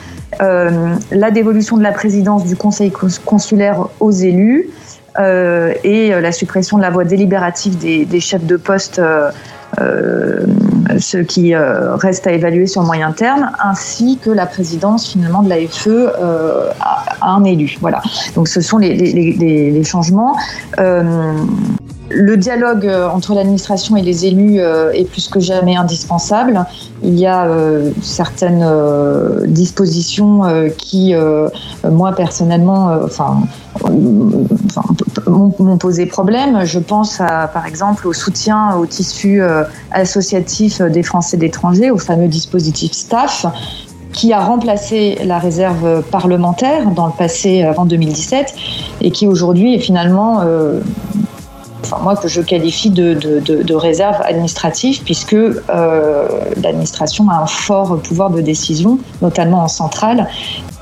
Euh, 0.42 0.94
la 1.12 1.32
dévolution 1.32 1.78
de 1.78 1.84
la 1.84 1.94
présidence 1.94 2.44
du 2.44 2.56
Conseil 2.56 2.92
consulaire 3.26 3.88
aux 4.00 4.12
élus 4.12 4.70
et 5.84 6.10
la 6.10 6.32
suppression 6.32 6.78
de 6.78 6.84
la 6.84 6.92
voix 6.92 7.06
délibérative 7.06 7.76
des 7.78 8.20
chefs 8.20 8.46
de 8.46 8.56
poste 8.56 9.02
euh, 9.80 10.46
ce 10.98 11.18
qui 11.18 11.54
euh, 11.54 11.96
reste 11.96 12.26
à 12.28 12.32
évaluer 12.32 12.68
sur 12.68 12.84
moyen 12.84 13.12
terme, 13.12 13.52
ainsi 13.64 14.18
que 14.18 14.30
la 14.30 14.46
présidence 14.46 15.08
finalement 15.08 15.44
de 15.44 15.50
l'AFE 15.50 15.88
euh, 15.88 16.70
à, 16.80 17.04
à, 17.22 17.30
un 17.32 17.44
élu. 17.44 17.78
Voilà. 17.82 18.02
Donc 18.36 18.48
ce 18.48 18.62
sont 18.62 18.78
les, 18.78 18.96
les, 18.96 19.34
les, 19.34 19.72
les 19.72 19.84
changements. 19.84 20.36
Euh, 22.12 22.16
le 22.16 22.38
dialogue 22.38 22.90
entre 23.14 23.34
l'administration 23.34 23.96
et 23.98 24.02
les 24.02 24.26
élus 24.26 24.60
est 24.60 25.10
plus 25.10 25.28
que 25.28 25.40
jamais 25.40 25.76
indispensable. 25.76 26.66
Il 27.04 27.20
y 27.20 27.28
a 27.28 27.46
euh, 27.46 27.92
certaines 28.02 28.64
euh, 28.66 29.46
dispositions 29.46 30.46
euh, 30.46 30.70
qui, 30.70 31.14
moi 31.84 32.14
personnellement, 32.14 32.92
enfin, 33.04 33.42
m'ont 35.28 35.78
posé 35.78 36.06
problème. 36.06 36.66
Je 36.66 36.80
pense 36.80 37.18
par 37.18 37.66
exemple 37.66 38.08
au 38.08 38.14
soutien 38.14 38.76
au 38.76 38.86
tissu 38.86 39.42
associatif 39.92 40.82
des 40.82 41.04
Français 41.04 41.38
d'étrangers, 41.38 41.92
au 41.92 41.98
fameux 41.98 42.28
dispositif 42.28 42.94
STAFF, 42.94 43.46
qui 44.14 44.34
a 44.34 44.40
remplacé 44.40 45.20
la 45.24 45.38
réserve 45.38 46.02
parlementaire 46.04 46.90
dans 46.92 47.06
le 47.06 47.14
passé 47.18 47.64
avant 47.64 47.86
2017 47.86 48.56
et 49.02 49.12
qui 49.12 49.28
aujourd'hui 49.28 49.76
est 49.76 49.80
finalement 49.80 50.42
enfin, 51.90 52.04
moi 52.04 52.16
que 52.16 52.28
je 52.28 52.42
qualifie 52.42 52.90
de, 52.90 53.14
de, 53.14 53.74
réserve 53.76 54.18
administrative, 54.22 55.02
puisque 55.04 55.34
euh, 55.34 56.28
l'administration 56.62 57.30
a 57.30 57.36
un 57.36 57.48
fort 57.48 58.00
pouvoir 58.02 58.30
de 58.30 58.42
décision, 58.42 59.00
notamment 59.22 59.64
en 59.64 59.68
centrale, 59.68 60.28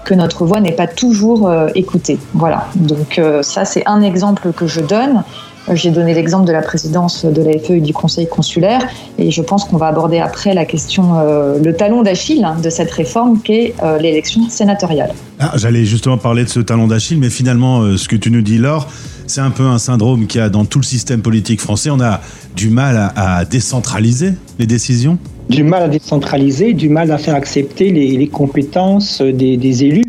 que 0.06 0.14
notre 0.14 0.46
voix 0.46 0.60
n'est 0.60 0.72
pas 0.72 0.88
toujours 0.88 1.48
euh, 1.48 1.68
écoutée. 1.76 2.18
Voilà. 2.34 2.68
Donc 2.76 3.20
euh, 3.20 3.44
ça, 3.44 3.66
c'est 3.66 3.84
un 3.86 4.02
exemple 4.02 4.54
que 4.54 4.68
je 4.68 4.82
donne. 4.82 5.24
J'ai 5.74 5.90
donné 5.90 6.14
l'exemple 6.14 6.46
de 6.46 6.52
la 6.52 6.62
présidence 6.62 7.26
de 7.26 7.42
la 7.42 7.58
FEU 7.58 7.80
du 7.80 7.92
Conseil 7.92 8.28
consulaire 8.28 8.82
et 9.18 9.32
je 9.32 9.42
pense 9.42 9.64
qu'on 9.66 9.78
va 9.78 9.88
aborder 9.88 10.20
après 10.20 10.54
la 10.54 10.64
question, 10.64 11.20
euh, 11.20 11.58
le 11.64 11.76
talon 11.76 12.04
d'Achille 12.04 12.44
hein, 12.44 12.58
de 12.64 12.70
cette 12.70 12.92
réforme 12.92 13.40
qu'est 13.42 13.74
euh, 13.82 13.98
l'élection 13.98 14.48
sénatoriale. 14.48 15.14
Ah, 15.40 15.54
J'allais 15.56 15.84
justement 15.86 16.20
parler 16.20 16.44
de 16.44 16.50
ce 16.50 16.60
talon 16.60 16.86
d'Achille, 16.86 17.18
mais 17.20 17.32
finalement, 17.32 17.82
euh, 17.82 17.98
ce 17.98 18.08
que 18.08 18.16
tu 18.16 18.30
nous 18.30 18.42
dis, 18.42 18.60
Laure, 18.60 18.88
c'est 19.26 19.42
un 19.42 19.50
peu 19.50 19.64
un 19.64 19.80
syndrome 19.80 20.28
qu'il 20.28 20.40
y 20.40 20.44
a 20.44 20.50
dans 20.50 20.66
tout 20.66 20.78
le 20.80 20.86
système 20.86 21.22
politique 21.22 21.60
français. 21.60 21.90
On 21.90 22.00
a 22.00 22.22
du 22.56 22.70
mal 22.70 22.96
à, 22.98 23.38
à 23.40 23.46
décentraliser 23.46 24.34
les 24.60 24.68
décisions. 24.68 25.18
Du 25.50 25.64
mal 25.64 25.84
à 25.84 25.88
décentraliser, 25.88 26.74
du 26.74 26.90
mal 26.90 27.12
à 27.12 27.18
faire 27.18 27.36
accepter 27.36 27.92
les, 27.92 28.18
les 28.18 28.28
compétences 28.28 29.22
des, 29.22 29.58
des 29.58 29.84
élus 29.84 30.05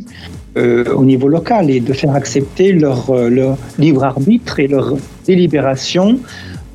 euh, 0.56 0.84
au 0.94 1.04
niveau 1.04 1.28
local 1.28 1.70
et 1.70 1.80
de 1.80 1.92
faire 1.92 2.14
accepter 2.14 2.72
leur, 2.72 3.10
euh, 3.10 3.28
leur 3.28 3.58
libre 3.78 4.04
arbitre 4.04 4.58
et 4.60 4.66
leur 4.68 4.94
délibération 5.26 6.18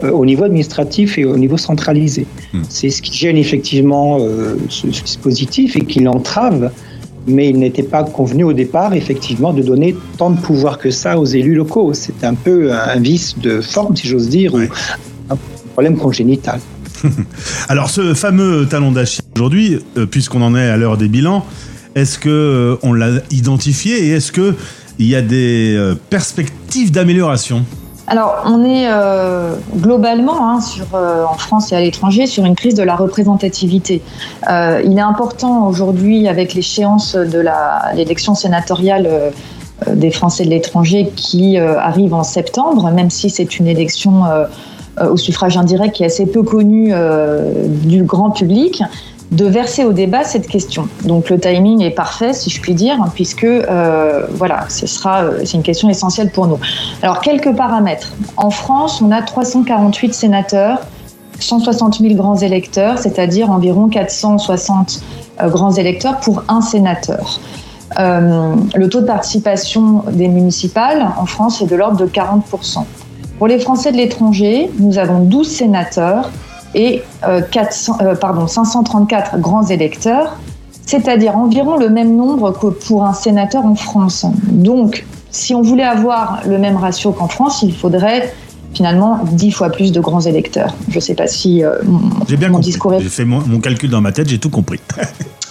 euh, 0.04 0.12
au 0.12 0.26
niveau 0.26 0.44
administratif 0.44 1.18
et 1.18 1.26
au 1.26 1.38
niveau 1.38 1.58
centralisé. 1.58 2.26
Hmm. 2.54 2.62
C'est 2.70 2.90
ce 2.90 3.02
qui 3.02 3.14
gêne 3.18 3.38
effectivement 3.38 4.18
euh, 4.20 4.56
ce, 4.70 4.92
ce 4.92 5.04
dispositif 5.04 5.76
et 5.76 5.86
qui 5.86 6.00
l'entrave, 6.02 6.72
mais 7.28 7.50
il 7.50 7.60
n'était 7.60 7.84
pas 7.84 8.04
convenu 8.04 8.44
au 8.44 8.54
départ 8.54 8.94
effectivement 8.94 9.54
de 9.54 9.62
donner 9.62 9.96
tant 10.18 10.32
de 10.32 10.40
pouvoir 10.40 10.78
que 10.78 10.92
ça 10.92 11.20
aux 11.20 11.26
élus 11.26 11.56
locaux. 11.56 11.94
C'est 11.94 12.24
un 12.24 12.34
peu 12.34 12.72
un 12.74 13.00
vice 13.00 13.38
de 13.40 13.62
forme, 13.62 13.96
si 13.96 14.08
j'ose 14.08 14.30
dire, 14.30 14.54
Ouais. 14.54 14.70
ou 15.30 15.34
un 15.34 15.38
problème 15.74 15.98
congénital. 15.98 16.60
Alors, 17.70 17.90
ce 17.90 18.14
fameux 18.14 18.68
talon 18.68 18.92
d'Achille 18.92 19.24
aujourd'hui, 19.36 19.80
puisqu'on 20.12 20.42
en 20.42 20.56
est 20.56 20.70
à 20.70 20.78
l'heure 20.78 20.98
des 20.98 21.08
bilans, 21.08 21.46
est-ce 21.96 22.20
que 22.20 22.30
euh, 22.30 22.80
on 22.84 22.94
l'a 22.94 23.22
identifié 23.32 24.08
et 24.08 24.10
est-ce 24.12 24.32
que 24.32 24.56
il 25.00 25.08
y 25.08 25.16
a 25.16 25.22
des 25.22 25.76
euh, 25.76 25.96
perspectives 26.10 26.92
d'amélioration? 26.92 27.64
Alors, 28.08 28.44
on 28.46 28.66
est 28.66 28.88
euh, 28.88 29.54
globalement, 29.78 30.52
hein, 30.52 30.60
en 30.94 31.38
France 31.38 31.72
et 31.72 31.76
à 31.76 31.82
l'étranger, 31.82 32.28
sur 32.28 32.46
une 32.46 32.56
crise 32.56 32.76
de 32.76 32.84
la 32.84 32.96
représentativité. 32.96 34.02
Il 34.50 34.98
est 34.98 35.00
important 35.00 35.68
aujourd'hui, 35.68 36.28
avec 36.28 36.54
l'échéance 36.54 37.16
de 37.16 37.46
l'élection 37.96 38.36
sénatoriale 38.36 39.32
des 39.88 40.12
Français 40.12 40.44
de 40.44 40.50
l'étranger 40.50 41.10
qui 41.16 41.58
arrive 41.58 42.14
en 42.14 42.24
septembre, 42.24 42.92
même 42.92 43.10
si 43.10 43.30
c'est 43.30 43.60
une 43.60 43.68
élection 43.68 44.24
au 45.02 45.16
suffrage 45.16 45.56
indirect 45.56 45.96
qui 45.96 46.04
est 46.04 46.08
assez 46.08 46.26
peu 46.26 46.44
connue 46.44 46.94
du 47.86 48.04
grand 48.04 48.32
public, 48.32 48.84
de 49.32 49.46
verser 49.46 49.86
au 49.86 49.94
débat 49.94 50.24
cette 50.24 50.48
question. 50.48 50.90
Donc 51.06 51.30
le 51.30 51.40
timing 51.40 51.82
est 51.82 51.92
parfait, 51.92 52.34
si 52.34 52.50
je 52.50 52.62
puis 52.62 52.74
dire, 52.74 52.98
puisque 53.14 53.46
euh, 53.46 54.28
voilà, 54.32 54.66
ce 54.70 54.86
sera, 54.86 55.24
euh, 55.24 55.42
c'est 55.46 55.54
une 55.54 55.64
question 55.64 55.90
essentielle 55.90 56.32
pour 56.32 56.48
nous. 56.48 56.60
Alors 57.02 57.22
quelques 57.22 57.56
paramètres. 57.56 58.14
En 58.36 58.50
France, 58.50 59.02
on 59.02 59.10
a 59.12 59.22
348 59.22 60.14
sénateurs, 60.14 60.82
160 61.40 62.00
000 62.00 62.14
grands 62.16 62.36
électeurs, 62.36 63.00
c'est-à-dire 63.00 63.50
environ 63.50 63.88
460 63.88 65.02
euh, 65.40 65.48
grands 65.48 65.72
électeurs 65.72 66.20
pour 66.20 66.44
un 66.50 66.62
sénateur. 66.62 67.40
Le 67.98 68.88
taux 68.88 69.02
de 69.02 69.06
participation 69.06 70.04
des 70.12 70.30
municipales 70.30 71.10
en 71.18 71.26
France 71.26 71.62
est 71.62 71.66
de 71.66 71.76
l'ordre 71.76 71.98
de 71.98 72.06
40%. 72.06 72.86
Pour 73.38 73.48
les 73.48 73.60
Français 73.60 73.92
de 73.92 73.98
l'étranger, 73.98 74.72
nous 74.80 74.98
avons 74.98 75.20
12 75.20 75.46
sénateurs 75.50 76.30
et 76.76 77.04
euh, 77.28 77.42
400, 77.42 77.98
euh, 78.02 78.16
pardon, 78.16 78.48
534 78.48 79.40
grands 79.40 79.66
électeurs, 79.68 80.38
c'est-à-dire 80.86 81.38
environ 81.38 81.78
le 81.78 81.90
même 81.90 82.16
nombre 82.16 82.52
que 82.52 82.68
pour 82.68 83.04
un 83.06 83.14
sénateur 83.14 83.66
en 83.66 83.76
France. 83.76 84.26
Donc, 84.48 85.06
si 85.32 85.56
on 85.56 85.62
voulait 85.62 85.84
avoir 85.84 86.42
le 86.48 86.58
même 86.58 86.76
ratio 86.78 87.12
qu'en 87.12 87.28
France, 87.28 87.62
il 87.62 87.76
faudrait 87.76 88.34
finalement 88.74 89.20
10 89.32 89.52
fois 89.52 89.70
plus 89.70 89.92
de 89.92 90.00
grands 90.00 90.22
électeurs. 90.22 90.74
Je 90.90 90.96
ne 90.96 91.02
sais 91.02 91.14
pas 91.16 91.28
si 91.28 91.64
euh, 91.64 91.76
J'ai 92.28 92.38
bien 92.38 92.48
mon 92.50 92.56
compris. 92.56 92.72
discours 92.72 92.94
est 92.94 93.02
J'ai 93.02 93.10
fait 93.10 93.26
mon, 93.26 93.42
mon 93.46 93.60
calcul 93.60 93.90
dans 93.90 94.02
ma 94.02 94.12
tête, 94.12 94.30
j'ai 94.30 94.40
tout 94.40 94.50
compris. 94.50 94.80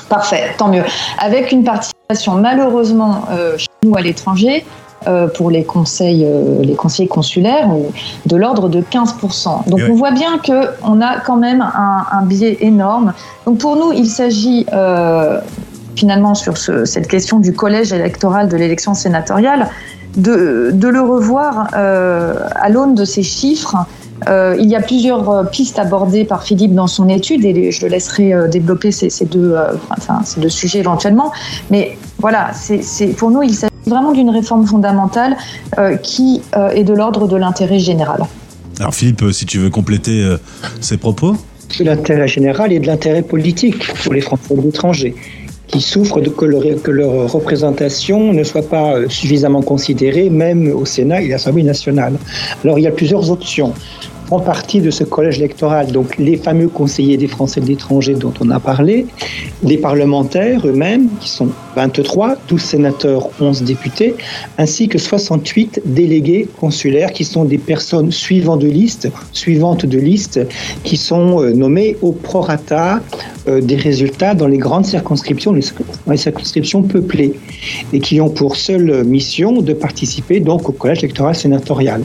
Parfait, 0.09 0.55
tant 0.59 0.69
mieux. 0.69 0.83
Avec 1.19 1.53
une 1.53 1.63
participation 1.65 2.35
malheureusement 2.35 3.25
euh, 3.31 3.57
chez 3.57 3.67
nous 3.85 3.95
à 3.97 4.01
l'étranger, 4.01 4.65
euh, 4.65 4.90
pour 5.29 5.51
les 5.51 5.65
conseils, 5.65 6.25
euh, 6.27 6.63
les 6.63 6.75
conseillers 6.75 7.09
consulaires, 7.09 7.71
euh, 7.71 7.89
de 8.27 8.37
l'ordre 8.37 8.69
de 8.69 8.81
15%. 8.83 9.69
Donc 9.69 9.81
on 9.91 9.95
voit 9.95 10.11
bien 10.13 10.39
qu'on 10.45 11.01
a 11.01 11.19
quand 11.21 11.37
même 11.37 11.63
un, 11.63 12.05
un 12.13 12.23
biais 12.27 12.59
énorme. 12.61 13.13
Donc 13.47 13.59
pour 13.59 13.77
nous, 13.77 13.93
il 13.93 14.07
s'agit 14.07 14.67
euh, 14.73 15.41
finalement 15.97 16.35
sur 16.35 16.57
ce- 16.59 16.85
cette 16.85 17.09
question 17.09 17.39
du 17.41 17.53
collège 17.53 17.93
électoral 17.93 18.49
de 18.49 18.57
l'élection 18.57 18.95
sénatoriale 18.95 19.69
de, 20.17 20.71
de 20.73 20.89
le 20.89 21.01
revoir 21.01 21.69
euh, 21.77 22.35
à 22.57 22.69
l'aune 22.69 22.95
de 22.95 23.05
ces 23.05 23.23
chiffres. 23.23 23.77
Euh, 24.29 24.55
il 24.59 24.69
y 24.69 24.77
a 24.77 24.81
plusieurs 24.83 25.31
euh, 25.31 25.45
pistes 25.45 25.79
abordées 25.79 26.25
par 26.27 26.43
Philippe 26.43 26.75
dans 26.75 26.87
son 26.89 27.09
étude 27.09 27.43
et 27.47 27.71
je 27.73 27.87
le 27.87 27.91
laisserai 27.93 28.35
euh, 28.35 28.49
développer 28.49 28.91
ces, 28.93 29.09
ces 29.09 29.25
deux, 29.25 29.53
euh, 29.55 29.73
enfin, 29.91 30.21
ces 30.25 30.41
deux 30.41 30.51
sujets 30.51 30.81
éventuellement. 30.81 31.33
Mais 31.71 31.97
voilà, 32.19 32.51
c'est 32.53 32.83
c'est- 32.83 33.07
pour 33.17 33.31
nous, 33.31 33.43
il 33.43 33.55
s'agit 33.55 33.70
vraiment 33.91 34.13
d'une 34.13 34.31
réforme 34.31 34.67
fondamentale 34.67 35.37
euh, 35.79 35.97
qui 35.97 36.41
euh, 36.57 36.71
est 36.71 36.85
de 36.85 36.95
l'ordre 36.95 37.29
de 37.29 37.37
l'intérêt 37.37 37.79
général. 37.79 38.23
Alors 38.81 38.95
Philippe, 38.95 39.23
euh, 39.23 39.33
si 39.33 39.45
tu 39.45 39.59
veux 39.59 39.69
compléter 39.69 40.25
euh, 40.25 40.39
ces 40.81 40.97
propos. 40.97 41.37
de 41.79 41.85
l'intérêt 41.85 42.27
général 42.27 42.73
et 42.73 42.79
de 42.79 42.87
l'intérêt 42.87 43.23
politique 43.23 43.93
pour 44.03 44.15
les 44.15 44.23
Français 44.23 44.57
de 44.57 44.63
l'étranger, 44.63 45.15
qui 45.67 45.83
souffrent 45.83 46.21
de 46.21 46.31
que 46.31 46.47
leur, 46.47 46.63
que 46.83 46.91
leur 46.91 47.31
représentation 47.31 48.33
ne 48.33 48.43
soit 48.43 48.69
pas 48.69 48.95
suffisamment 49.09 49.63
considérée, 49.63 50.31
même 50.31 50.73
au 50.75 50.87
Sénat 50.87 51.21
et 51.23 51.27
à 51.27 51.33
l'Assemblée 51.33 51.63
nationale. 51.63 52.15
Alors 52.65 52.79
il 52.79 52.83
y 52.83 52.89
a 52.89 52.91
plusieurs 52.91 53.31
options. 53.31 53.75
En 54.31 54.39
partie 54.39 54.81
de 54.81 54.91
ce 54.93 55.03
collège 55.03 55.39
électoral, 55.39 55.91
donc 55.91 56.17
les 56.17 56.37
fameux 56.37 56.69
conseillers 56.69 57.17
des 57.17 57.27
Français 57.27 57.61
de 57.61 57.67
l'étranger 57.67 58.15
dont 58.15 58.33
on 58.41 58.51
a 58.51 58.61
parlé, 58.61 59.07
les 59.65 59.77
parlementaires 59.77 60.65
eux-mêmes, 60.65 61.09
qui 61.21 61.29
sont 61.29 61.49
23, 61.75 62.37
12 62.47 62.63
sénateurs, 62.63 63.29
11 63.41 63.63
députés, 63.63 64.15
ainsi 64.57 64.87
que 64.87 64.99
68 64.99 65.83
délégués 65.85 66.49
consulaires 66.61 67.13
qui 67.13 67.25
sont 67.25 67.45
des 67.45 67.59
personnes 67.59 68.13
suivant 68.13 68.57
de 68.57 68.69
liste, 68.69 69.09
suivantes 69.33 69.85
de 69.85 69.99
liste, 69.99 70.41
qui 70.85 70.97
sont 70.97 71.43
euh, 71.43 71.53
nommés 71.53 71.97
au 72.01 72.13
prorata 72.13 73.01
euh, 73.49 73.61
des 73.61 73.77
résultats 73.77 74.35
dans 74.35 74.47
les 74.47 74.59
grandes 74.59 74.87
circonscriptions, 74.87 75.53
dans 75.53 76.13
les 76.13 76.17
circonscriptions 76.17 76.85
peuplées, 76.85 77.33
et 77.93 77.99
qui 77.99 78.21
ont 78.21 78.31
pour 78.31 78.55
seule 78.55 79.03
mission 79.03 79.61
de 79.61 79.73
participer 79.73 80.39
donc 80.39 80.69
au 80.69 80.73
collège 80.73 81.03
électoral 81.03 81.35
sénatorial. 81.35 82.05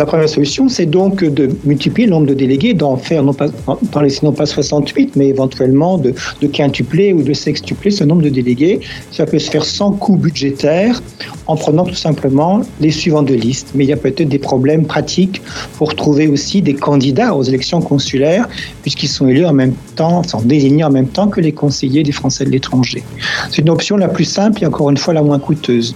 La 0.00 0.06
première 0.06 0.30
solution, 0.30 0.70
c'est 0.70 0.86
donc 0.86 1.22
de 1.22 1.50
multiplier 1.62 2.06
le 2.06 2.12
nombre 2.12 2.26
de 2.26 2.32
délégués, 2.32 2.72
d'en 2.72 2.96
faire 2.96 3.22
non 3.22 3.34
pas, 3.34 3.48
d'en 3.92 4.00
laisser 4.00 4.20
non 4.24 4.32
pas 4.32 4.46
68, 4.46 5.14
mais 5.14 5.28
éventuellement 5.28 5.98
de, 5.98 6.14
de 6.40 6.46
quintupler 6.46 7.12
ou 7.12 7.22
de 7.22 7.34
sextupler 7.34 7.90
ce 7.90 8.04
nombre 8.04 8.22
de 8.22 8.30
délégués. 8.30 8.80
Ça 9.10 9.26
peut 9.26 9.38
se 9.38 9.50
faire 9.50 9.62
sans 9.62 9.92
coût 9.92 10.16
budgétaire, 10.16 11.02
en 11.46 11.54
prenant 11.54 11.84
tout 11.84 11.96
simplement 11.96 12.62
les 12.80 12.90
suivants 12.90 13.22
de 13.22 13.34
liste. 13.34 13.72
Mais 13.74 13.84
il 13.84 13.88
y 13.88 13.92
a 13.92 13.98
peut-être 13.98 14.30
des 14.30 14.38
problèmes 14.38 14.86
pratiques 14.86 15.42
pour 15.76 15.94
trouver 15.94 16.28
aussi 16.28 16.62
des 16.62 16.72
candidats 16.72 17.34
aux 17.34 17.42
élections 17.42 17.82
consulaires, 17.82 18.48
puisqu'ils 18.80 19.08
sont 19.08 19.28
élus 19.28 19.44
en 19.44 19.52
même 19.52 19.74
temps, 19.96 20.22
sont 20.22 20.40
désignés 20.40 20.84
en 20.84 20.90
même 20.90 21.08
temps 21.08 21.28
que 21.28 21.42
les 21.42 21.52
conseillers 21.52 22.04
des 22.04 22.12
Français 22.12 22.46
de 22.46 22.50
l'étranger. 22.50 23.02
C'est 23.50 23.60
une 23.60 23.68
option 23.68 23.98
la 23.98 24.08
plus 24.08 24.24
simple 24.24 24.64
et 24.64 24.66
encore 24.66 24.88
une 24.88 24.96
fois 24.96 25.12
la 25.12 25.22
moins 25.22 25.38
coûteuse. 25.38 25.94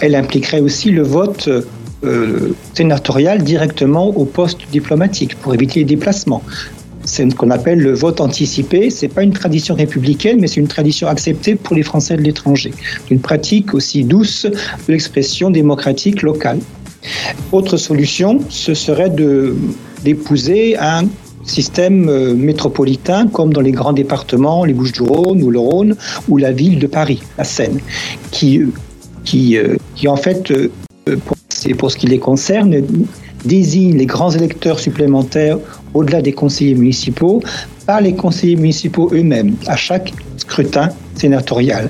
Elle 0.00 0.16
impliquerait 0.16 0.60
aussi 0.60 0.90
le 0.90 1.04
vote 1.04 1.48
euh, 2.04 2.52
sénatorial 2.74 3.42
directement 3.42 4.08
au 4.08 4.24
poste 4.24 4.60
diplomatique 4.70 5.36
pour 5.36 5.54
éviter 5.54 5.80
les 5.80 5.86
déplacements. 5.86 6.42
C'est 7.04 7.30
ce 7.30 7.34
qu'on 7.36 7.50
appelle 7.50 7.78
le 7.78 7.94
vote 7.94 8.20
anticipé. 8.20 8.90
C'est 8.90 9.08
pas 9.08 9.22
une 9.22 9.32
tradition 9.32 9.74
républicaine, 9.74 10.40
mais 10.40 10.48
c'est 10.48 10.60
une 10.60 10.66
tradition 10.66 11.06
acceptée 11.06 11.54
pour 11.54 11.76
les 11.76 11.84
Français 11.84 12.16
de 12.16 12.22
l'étranger. 12.22 12.72
Une 13.10 13.20
pratique 13.20 13.74
aussi 13.74 14.02
douce 14.02 14.44
de 14.44 14.92
l'expression 14.92 15.50
démocratique 15.50 16.22
locale. 16.22 16.58
Autre 17.52 17.76
solution, 17.76 18.40
ce 18.48 18.74
serait 18.74 19.12
d'épouser 20.02 20.76
un 20.78 21.04
système 21.44 22.08
euh, 22.08 22.34
métropolitain 22.34 23.28
comme 23.28 23.52
dans 23.52 23.60
les 23.60 23.70
grands 23.70 23.92
départements, 23.92 24.64
les 24.64 24.74
Bouches-du-Rhône 24.74 25.42
ou 25.44 25.50
le 25.50 25.60
Rhône 25.60 25.96
ou 26.28 26.38
la 26.38 26.50
ville 26.50 26.80
de 26.80 26.88
Paris, 26.88 27.22
la 27.38 27.44
Seine, 27.44 27.78
qui 28.32 28.62
qui, 29.24 29.56
euh, 29.56 29.76
qui 29.94 30.08
en 30.08 30.16
fait 30.16 30.50
euh, 30.50 30.70
c'est 31.66 31.74
pour 31.74 31.90
ce 31.90 31.96
qui 31.96 32.06
les 32.06 32.18
concerne, 32.18 32.76
désigne 33.44 33.96
les 33.96 34.06
grands 34.06 34.30
électeurs 34.30 34.78
supplémentaires 34.78 35.58
au-delà 35.94 36.22
des 36.22 36.32
conseillers 36.32 36.76
municipaux 36.76 37.42
par 37.86 38.00
les 38.00 38.14
conseillers 38.14 38.56
municipaux 38.56 39.10
eux-mêmes 39.12 39.56
à 39.66 39.76
chaque 39.76 40.12
scrutin 40.36 40.90
sénatorial. 41.16 41.88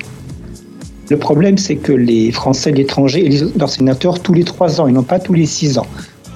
Le 1.11 1.19
problème, 1.19 1.59
c'est 1.59 1.77
que 1.77 1.93
les 1.93 2.33
Français 2.33 2.73
de 2.73 2.77
l'étranger 2.77 3.25
élisent 3.25 3.53
leurs 3.57 3.69
sénateurs 3.69 4.21
tous 4.21 4.33
les 4.33 4.45
trois 4.45 4.81
ans, 4.81 4.89
et 4.89 4.93
non 4.93 5.03
pas 5.03 5.19
tous 5.19 5.35
les 5.35 5.47
six 5.47 5.79
ans. 5.79 5.87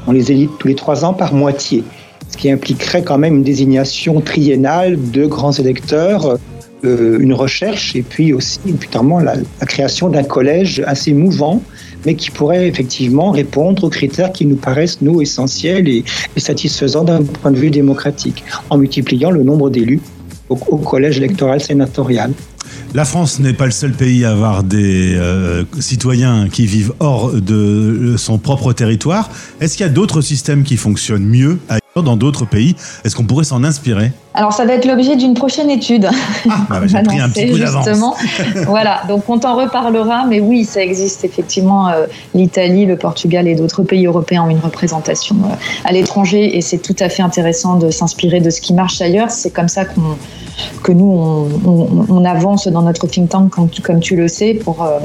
On 0.06 0.12
les 0.12 0.30
élit 0.30 0.48
tous 0.58 0.68
les 0.68 0.74
trois 0.74 1.04
ans 1.04 1.14
par 1.14 1.32
moitié, 1.32 1.82
ce 2.28 2.36
qui 2.36 2.50
impliquerait 2.50 3.02
quand 3.02 3.18
même 3.18 3.36
une 3.36 3.42
désignation 3.42 4.20
triennale 4.20 4.98
de 5.10 5.24
grands 5.26 5.52
électeurs, 5.52 6.38
euh, 6.84 7.18
une 7.20 7.34
recherche 7.34 7.94
et 7.94 8.02
puis 8.02 8.32
aussi, 8.32 8.60
notamment, 8.66 9.20
la, 9.20 9.34
création 9.66 10.08
d'un 10.08 10.22
collège 10.22 10.82
assez 10.86 11.12
mouvant, 11.12 11.62
mais 12.06 12.14
qui 12.14 12.30
pourrait 12.30 12.66
effectivement 12.68 13.30
répondre 13.30 13.84
aux 13.84 13.90
critères 13.90 14.32
qui 14.32 14.46
nous 14.46 14.56
paraissent, 14.56 15.02
nous, 15.02 15.20
essentiels 15.20 15.88
et, 15.88 16.04
satisfaisants 16.36 17.04
d'un 17.04 17.22
point 17.22 17.50
de 17.50 17.58
vue 17.58 17.70
démocratique, 17.70 18.44
en 18.70 18.78
multipliant 18.78 19.30
le 19.30 19.42
nombre 19.42 19.68
d'élus 19.68 20.00
au, 20.48 20.56
collège 20.56 21.18
électoral 21.18 21.60
sénatorial. 21.60 22.32
La 22.94 23.04
France 23.04 23.38
n'est 23.38 23.52
pas 23.52 23.66
le 23.66 23.70
seul 23.70 23.92
pays 23.92 24.24
à 24.24 24.32
avoir 24.32 24.64
des 24.64 25.14
euh, 25.14 25.64
citoyens 25.78 26.48
qui 26.50 26.66
vivent 26.66 26.92
hors 26.98 27.32
de 27.32 28.16
son 28.16 28.38
propre 28.38 28.72
territoire. 28.72 29.30
Est-ce 29.60 29.76
qu'il 29.76 29.86
y 29.86 29.88
a 29.88 29.92
d'autres 29.92 30.22
systèmes 30.22 30.64
qui 30.64 30.76
fonctionnent 30.76 31.26
mieux 31.26 31.58
dans 31.96 32.16
d'autres 32.16 32.44
pays 32.44 32.76
Est-ce 33.04 33.16
qu'on 33.16 33.24
pourrait 33.24 33.44
s'en 33.44 33.64
inspirer? 33.64 34.12
Alors, 34.34 34.52
ça 34.52 34.64
va 34.64 34.74
être 34.74 34.84
l'objet 34.86 35.16
d'une 35.16 35.34
prochaine 35.34 35.68
étude. 35.70 36.08
Ah, 36.48 36.58
bah, 36.68 36.80
j'ai 36.86 37.02
pris 37.02 37.18
un 37.18 37.28
petit 37.28 37.50
coup 37.50 37.58
d'avance. 37.58 37.84
Justement. 37.84 38.14
voilà, 38.68 39.02
donc 39.08 39.28
on 39.28 39.38
t'en 39.38 39.56
reparlera, 39.56 40.24
mais 40.28 40.38
oui, 40.40 40.64
ça 40.64 40.82
existe 40.82 41.24
effectivement. 41.24 41.88
euh, 41.88 42.06
L'Italie, 42.32 42.86
le 42.86 42.96
Portugal 42.96 43.48
et 43.48 43.56
d'autres 43.56 43.82
pays 43.82 44.06
européens 44.06 44.44
ont 44.44 44.50
une 44.50 44.60
représentation 44.60 45.34
euh, 45.44 45.54
à 45.84 45.90
l'étranger 45.92 46.56
et 46.56 46.60
c'est 46.60 46.78
tout 46.78 46.94
à 47.00 47.08
fait 47.08 47.22
intéressant 47.22 47.74
de 47.76 47.90
s'inspirer 47.90 48.38
de 48.40 48.50
ce 48.50 48.60
qui 48.60 48.72
marche 48.72 49.00
ailleurs. 49.02 49.30
C'est 49.32 49.50
comme 49.50 49.68
ça 49.68 49.84
qu'on 49.84 50.16
que 50.84 50.92
nous, 50.92 51.06
on, 51.10 51.48
on- 51.68 52.06
on 52.08 52.24
avance 52.24 52.68
dans 52.68 52.82
notre 52.82 53.08
think 53.08 53.30
tank, 53.30 53.50
comme 53.50 53.68
tu, 53.68 53.82
comme 53.82 53.98
tu 54.00 54.14
le 54.14 54.28
sais, 54.28 54.54
pour 54.54 54.84
euh, 54.84 54.98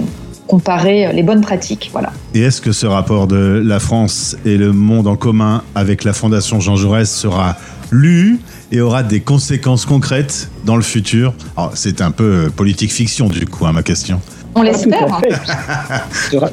comparer 0.48 1.12
les 1.14 1.24
bonnes 1.24 1.42
pratiques. 1.42 1.90
Voilà. 1.92 2.12
Et 2.34 2.42
est-ce 2.42 2.62
que 2.62 2.72
ce 2.72 2.86
rapport 2.86 3.28
de 3.28 3.62
la 3.64 3.80
France 3.80 4.36
et 4.46 4.58
le 4.58 4.74
monde 4.74 5.08
en 5.08 5.16
commun 5.16 5.64
avec 5.76 6.04
la 6.04 6.14
Fondation 6.14 6.60
Jean 6.60 6.76
Jaurès 6.76 7.10
sera 7.10 7.58
lu 7.92 8.40
et 8.72 8.82
aura 8.82 9.04
des 9.04 9.22
conséquences 9.22 9.86
concrètes 9.86 10.50
dans 10.66 10.76
le 10.76 10.84
futur? 10.84 11.34
Alors, 11.58 11.72
C'est 11.76 12.02
un 12.02 12.12
peu 12.12 12.46
euh, 12.46 12.50
politique 12.50 12.92
fiction 12.92 13.28
du 13.28 13.46
coup, 13.46 13.66
hein, 13.66 13.72
ma 13.72 13.84
question. 13.84 14.20
On 14.56 14.62
l'espère. 14.62 15.22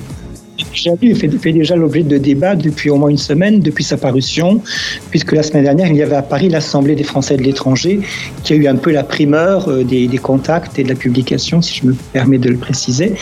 tout 0.62 0.68
à 0.68 0.74
fait. 0.74 0.82
Sera- 0.82 0.96
J'ai 1.00 1.08
lu, 1.08 1.14
fait, 1.14 1.28
fait 1.28 1.52
déjà 1.52 1.76
l'objet 1.76 2.02
de 2.02 2.18
débats 2.18 2.56
depuis 2.56 2.90
au 2.90 2.96
moins 2.96 3.08
une 3.08 3.18
semaine, 3.18 3.60
depuis 3.60 3.84
sa 3.84 3.96
parution, 3.96 4.60
puisque 5.10 5.32
la 5.32 5.42
semaine 5.42 5.64
dernière, 5.64 5.88
il 5.88 5.96
y 5.96 6.02
avait 6.02 6.16
à 6.16 6.22
Paris 6.22 6.48
l'Assemblée 6.48 6.94
des 6.94 7.04
Français 7.04 7.36
de 7.36 7.42
l'étranger, 7.42 8.00
qui 8.42 8.52
a 8.52 8.56
eu 8.56 8.66
un 8.66 8.76
peu 8.76 8.90
la 8.92 9.04
primeur 9.04 9.68
euh, 9.68 9.84
des, 9.84 10.08
contacts 10.18 10.78
et 10.78 10.84
de 10.84 10.88
la 10.88 10.94
publication, 10.94 11.62
si 11.62 11.80
je 11.80 11.86
me 11.86 11.94
permets 12.12 12.38
de 12.38 12.48
le 12.48 12.56
préciser. 12.56 13.14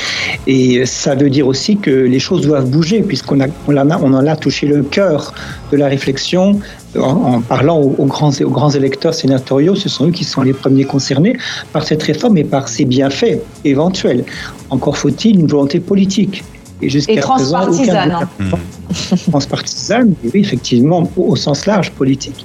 Et 0.47 0.85
ça 0.87 1.15
veut 1.15 1.31
dire 1.31 1.47
aussi 1.47 1.77
que 1.77 1.91
les 1.91 2.19
choses 2.19 2.43
doivent 2.43 2.69
bouger, 2.69 3.03
puisqu'on 3.03 3.41
en 3.41 4.27
a, 4.27 4.37
touché 4.37 4.67
le 4.67 4.83
cœur 4.83 5.35
de 5.73 5.77
la 5.77 5.89
réflexion 5.89 6.61
en, 6.97 7.01
en 7.01 7.41
parlant 7.41 7.81
aux 7.81 8.07
grands, 8.07 8.33
aux 8.41 8.51
grands 8.51 8.71
électeurs 8.71 9.15
sénatoriaux, 9.15 9.75
ce 9.75 9.89
sont 9.89 10.09
eux 10.09 10.11
qui 10.11 10.25
sont 10.25 10.43
les 10.43 10.53
premiers 10.53 10.85
concernés 10.85 11.37
par 11.73 11.85
cette 11.85 12.03
réforme 12.03 12.37
et 12.39 12.45
par 12.45 12.69
ses 12.69 12.85
bienfaits 12.85 13.41
éventuels. 13.65 14.25
Encore 14.71 14.97
faut-il 14.97 15.39
une 15.39 15.47
volonté 15.47 15.81
politique. 15.81 16.43
Et, 16.83 16.89
jusqu'à 16.89 17.13
Et 17.13 17.17
présent, 17.21 17.59
aucun 17.63 17.67
transpartisane. 17.67 18.27
gouvernement- 18.39 18.59
transpartisane, 19.31 20.15
oui, 20.25 20.41
effectivement, 20.41 21.09
au, 21.17 21.23
au 21.33 21.37
sens 21.37 21.67
large 21.67 21.91
politique. 21.93 22.45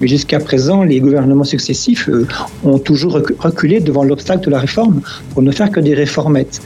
Mais 0.00 0.08
jusqu'à 0.08 0.38
présent, 0.40 0.82
les 0.82 1.00
gouvernements 1.00 1.44
successifs 1.44 2.08
euh, 2.08 2.26
ont 2.64 2.78
toujours 2.78 3.16
recu- 3.18 3.34
reculé 3.38 3.80
devant 3.80 4.04
l'obstacle 4.04 4.44
de 4.46 4.50
la 4.50 4.58
réforme 4.58 5.00
pour 5.32 5.42
ne 5.42 5.50
faire 5.50 5.70
que 5.70 5.80
des 5.80 5.94
réformettes. 5.94 6.60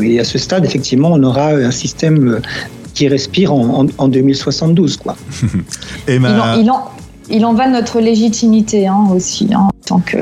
Et 0.00 0.18
à 0.20 0.24
ce 0.24 0.38
stade, 0.38 0.64
effectivement, 0.64 1.10
on 1.12 1.22
aura 1.22 1.48
un 1.50 1.70
système 1.70 2.28
euh, 2.28 2.40
qui 2.94 3.08
respire 3.08 3.52
en, 3.52 3.84
en- 3.84 3.86
en 3.98 4.08
2072, 4.08 4.96
quoi. 4.96 5.16
Et 6.08 6.14
Il, 6.14 6.20
ma, 6.20 6.54
en, 6.54 6.58
il, 6.60 6.70
en, 6.70 6.84
il 7.30 7.44
en 7.44 7.54
va 7.54 7.66
de 7.68 7.72
notre 7.72 8.00
légitimité 8.00 8.86
hein, 8.86 9.06
aussi, 9.14 9.48
hein, 9.52 9.68
en 9.68 9.70
tant 9.86 9.98
que 10.00 10.18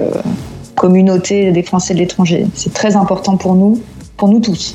communauté 0.74 1.50
des 1.52 1.62
Français 1.62 1.94
de 1.94 1.98
l'étranger. 1.98 2.46
C'est 2.54 2.72
très 2.72 2.96
important 2.96 3.36
pour 3.36 3.54
nous, 3.54 3.80
pour 4.16 4.28
nous 4.28 4.40
tous. 4.40 4.74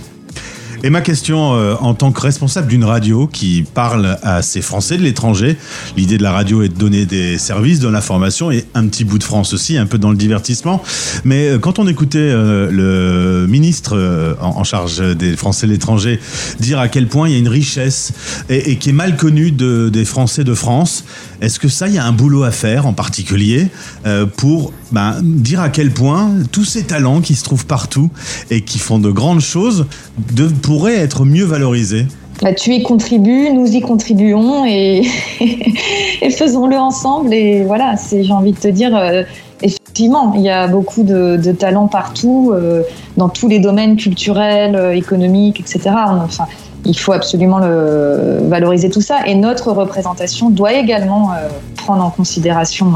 Et 0.86 0.90
ma 0.90 1.00
question, 1.00 1.54
euh, 1.54 1.76
en 1.80 1.94
tant 1.94 2.12
que 2.12 2.20
responsable 2.20 2.68
d'une 2.68 2.84
radio 2.84 3.26
qui 3.26 3.64
parle 3.74 4.18
à 4.22 4.42
ces 4.42 4.62
Français 4.62 4.98
de 4.98 5.02
l'étranger, 5.02 5.56
l'idée 5.96 6.18
de 6.18 6.24
la 6.24 6.34
radio 6.34 6.62
est 6.62 6.68
de 6.68 6.74
donner 6.74 7.06
des 7.06 7.38
services, 7.38 7.80
de 7.80 7.88
l'information 7.88 8.52
et 8.52 8.66
un 8.74 8.88
petit 8.88 9.06
bout 9.06 9.18
de 9.18 9.24
France 9.24 9.54
aussi, 9.54 9.78
un 9.78 9.86
peu 9.86 9.98
dans 9.98 10.12
le 10.12 10.18
divertissement. 10.18 10.84
Mais 11.24 11.48
euh, 11.48 11.58
quand 11.58 11.80
on 11.80 11.88
écoutait 11.88 12.18
euh, 12.20 12.70
le 12.70 13.48
ministre 13.48 14.38
en, 14.42 14.64
charge 14.66 15.16
des 15.16 15.38
Français 15.38 15.68
de 15.68 15.72
l'étranger 15.72 16.20
dire 16.60 16.80
à 16.80 16.90
quel 16.90 17.08
point 17.08 17.30
il 17.30 17.32
y 17.34 17.36
a 17.36 17.40
une 17.40 17.48
richesse 17.48 18.12
et, 18.50 18.76
qui 18.78 18.90
est 18.90 18.94
mal 18.94 19.16
connue 19.16 19.52
de, 19.52 19.88
des 19.88 20.04
Français 20.04 20.44
de 20.44 20.54
France, 20.54 21.06
est-ce 21.40 21.60
que 21.60 21.70
ça, 21.70 21.88
il 21.88 21.94
y 21.94 21.98
a 21.98 22.06
un 22.06 22.12
boulot 22.12 22.44
à 22.44 22.52
faire 22.52 22.88
en 22.88 22.94
particulier 22.94 23.68
pour 24.38 24.74
ben, 24.92 25.18
dire 25.22 25.60
à 25.60 25.70
quel 25.70 25.92
point 25.92 26.32
tous 26.52 26.66
ces 26.66 26.84
talents 26.84 27.20
qui 27.20 27.36
se 27.36 27.44
trouvent 27.44 27.66
partout 27.66 28.10
et 28.52 28.62
qui 28.62 28.80
font 28.80 29.00
de 29.00 29.12
grandes 29.12 29.42
choses 29.42 29.86
de, 30.34 30.48
pourraient 30.74 30.96
être 30.96 31.24
mieux 31.24 31.46
valorisés 31.46 32.08
Bah, 32.42 32.52
tu 32.52 32.74
y 32.74 32.82
contribues, 32.82 33.52
nous 33.54 33.68
y 33.76 33.80
contribuons 33.80 34.66
et, 34.66 35.04
faisons-le 36.32 36.78
ensemble. 36.78 37.32
Et 37.32 37.64
voilà, 37.64 37.94
j'ai 38.12 38.34
envie 38.34 38.54
de 38.54 38.58
te 38.58 38.68
dire, 38.70 38.98
euh, 38.98 39.22
effectivement, 39.62 40.34
il 40.36 40.42
y 40.42 40.50
a 40.50 40.68
beaucoup 40.68 41.04
de, 41.04 41.52
talents 41.52 41.86
partout, 41.86 42.54
euh, 42.56 42.82
dans 43.18 43.30
tous 43.30 43.48
les 43.48 43.60
domaines 43.60 43.98
culturels, 43.98 44.76
euh, 44.76 44.96
économiques, 44.96 45.60
etc. 45.60 45.92
Enfin, 46.26 46.46
il 46.86 46.98
faut 46.98 47.14
absolument 47.14 47.60
le, 47.60 48.40
valoriser 48.48 48.90
tout 48.90 49.02
ça. 49.02 49.28
Et 49.28 49.36
notre 49.36 49.72
représentation 49.72 50.50
doit 50.50 50.74
également 50.74 51.34
prendre 51.76 52.04
en 52.04 52.10
considération, 52.10 52.94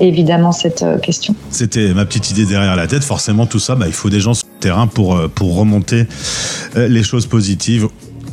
évidemment, 0.00 0.52
cette 0.52 0.82
euh, 0.82 0.98
question. 0.98 1.34
C'était 1.50 1.92
ma 1.94 2.04
petite 2.04 2.30
idée 2.30 2.44
derrière 2.46 2.76
la 2.76 2.86
tête. 2.86 3.04
Forcément, 3.04 3.46
tout 3.46 3.58
ça, 3.58 3.74
bah, 3.74 3.86
il 3.86 3.92
faut 3.92 4.10
des 4.10 4.20
gens 4.20 4.34
sur 4.34 4.46
le 4.54 4.60
terrain 4.60 4.86
pour, 4.86 5.16
euh, 5.16 5.28
pour 5.28 5.56
remonter 5.56 6.06
euh, 6.76 6.88
les 6.88 7.02
choses 7.02 7.26
positives 7.26 7.88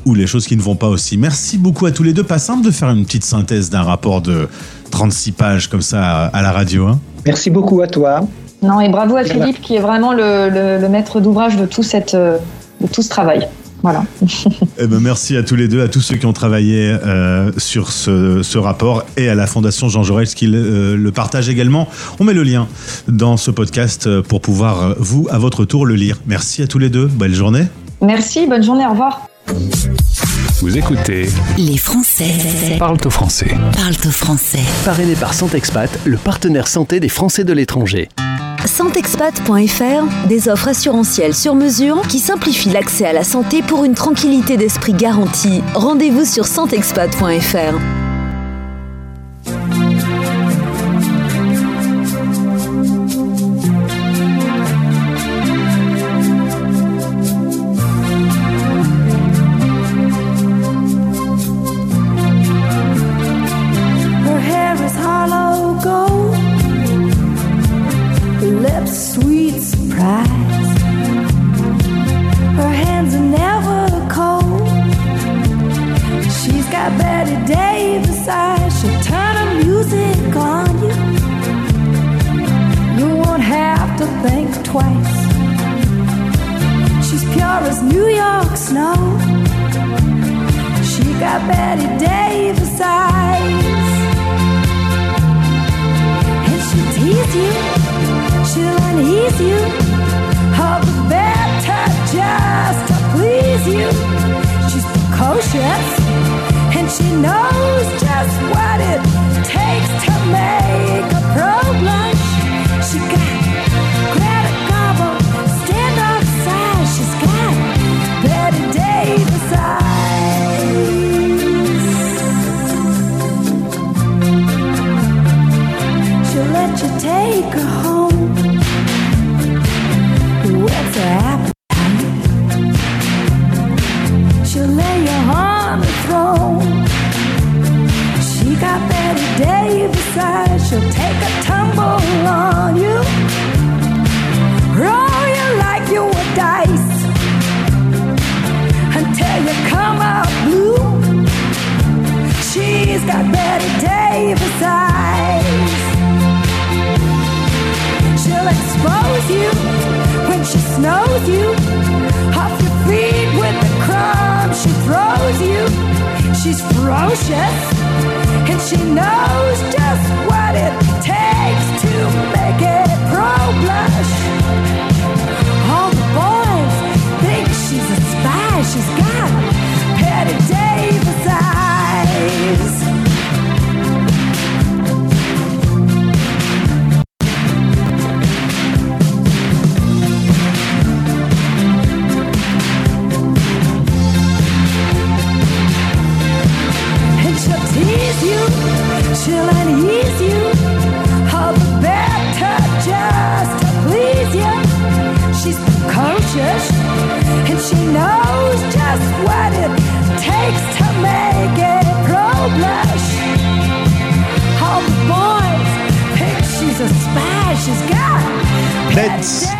ou 0.06 0.15
les 0.15 0.28
choses 0.28 0.45
qui 0.47 0.58
ne 0.58 0.62
vont 0.62 0.76
pas 0.76 0.88
aussi. 0.88 1.17
Merci 1.17 1.58
beaucoup 1.58 1.86
à 1.86 1.91
tous 1.91 2.04
les 2.04 2.13
deux. 2.13 2.23
Pas 2.23 2.39
simple 2.39 2.65
de 2.65 2.71
faire 2.71 2.89
une 2.89 3.06
petite 3.06 3.23
synthèse 3.26 3.69
d'un 3.69 3.84
rapport 3.84 4.21
de 4.21 4.47
36 4.91 5.32
pages 5.32 5.67
comme 5.69 5.82
ça 5.82 6.26
à, 6.26 6.41
la 6.41 6.52
radio. 6.52 6.88
hein. 6.88 6.99
Merci 7.26 7.49
beaucoup 7.49 7.82
à 7.82 7.88
toi. 7.88 8.21
Non, 8.62 8.82
et 8.82 8.89
bravo 8.89 9.15
à. 9.15 9.23
Philippe 9.23 9.62
qui 9.62 9.76
est 9.76 9.80
vraiment 9.80 10.13
le, 10.13 10.49
le- 10.49 10.78
le 10.80 10.89
maître 10.89 11.19
d'ouvrage 11.21 11.56
de 11.56 11.65
tout, 11.65 11.84
cette, 11.84 12.15
de 12.15 12.88
tout 12.91 13.02
ce 13.02 13.10
travail. 13.10 13.47
Voilà. 13.83 14.03
Eh 14.79 14.87
ben, 14.87 14.99
merci 14.99 15.37
à 15.37 15.43
tous 15.43 15.55
les 15.55 15.67
deux, 15.67 15.81
à 15.83 15.87
tous 15.87 16.01
ceux 16.01 16.15
qui 16.15 16.25
ont 16.25 16.33
travaillé 16.33 16.89
euh, 17.05 17.51
sur 17.57 17.91
ce, 17.91 18.41
ce 18.41 18.57
rapport 18.57 19.03
et 19.17 19.29
à 19.29 19.35
la 19.35 19.45
Fondation 19.45 19.87
Jean 19.87 20.01
Jaurès 20.03 20.33
qui 20.33 20.47
le, 20.47 20.57
euh, 20.57 20.97
le 20.97 21.11
partage 21.11 21.47
également. 21.47 21.87
On 22.19 22.23
met 22.23 22.33
le 22.33 22.41
lien 22.43 22.67
dans 23.07 23.37
ce 23.37 23.51
podcast 23.51 24.07
euh, 24.07 24.21
pour 24.23 24.41
pouvoir, 24.41 24.95
vous, 24.97 25.27
à 25.29 25.37
votre 25.37 25.63
tour, 25.65 25.85
le 25.85 25.95
lire. 25.95 26.17
Merci 26.25 26.63
à 26.63 26.67
tous 26.67 26.79
les 26.79 26.89
deux. 26.89 27.05
Belle 27.05 27.35
journée. 27.35 27.65
Merci, 28.01 28.47
bonne 28.47 28.63
journée, 28.63 28.85
au 28.87 28.91
revoir. 28.91 29.27
Vous 30.61 30.77
écoutez 30.77 31.27
Les 31.57 31.77
Français 31.77 32.31
Parle 32.79 32.97
au 33.05 33.09
français. 33.09 33.55
parlent 33.75 33.93
au 34.05 34.11
français. 34.11 34.59
Parrainé 34.85 35.13
par 35.15 35.33
Santexpat, 35.33 35.89
le 36.05 36.17
partenaire 36.17 36.67
santé 36.67 36.99
des 36.99 37.09
Français 37.09 37.43
de 37.43 37.53
l'étranger. 37.53 38.09
Santexpat.fr, 38.65 40.28
des 40.28 40.47
offres 40.47 40.69
assurantielles 40.69 41.36
sur 41.36 41.54
mesure 41.54 42.02
qui 42.08 42.19
simplifient 42.19 42.69
l'accès 42.69 43.06
à 43.06 43.13
la 43.13 43.23
santé 43.23 43.62
pour 43.62 43.84
une 43.84 43.93
tranquillité 43.93 44.58
d'esprit 44.58 44.93
garantie. 44.93 45.62
Rendez-vous 45.73 46.26
sur 46.26 46.45
santexpat.fr. 46.45 48.02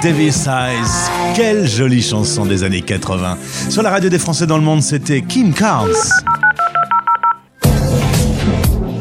Davis 0.02 0.48
Eyes. 0.48 1.36
Quelle 1.36 1.68
jolie 1.68 2.02
chanson 2.02 2.46
des 2.46 2.64
années 2.64 2.82
80. 2.82 3.38
Sur 3.70 3.84
la 3.84 3.92
radio 3.92 4.10
des 4.10 4.20
Français 4.20 4.48
dans 4.48 4.58
le 4.58 4.64
monde, 4.64 4.82
c'était 4.82 5.22
Kim 5.22 5.54
Carnes. 5.54 5.92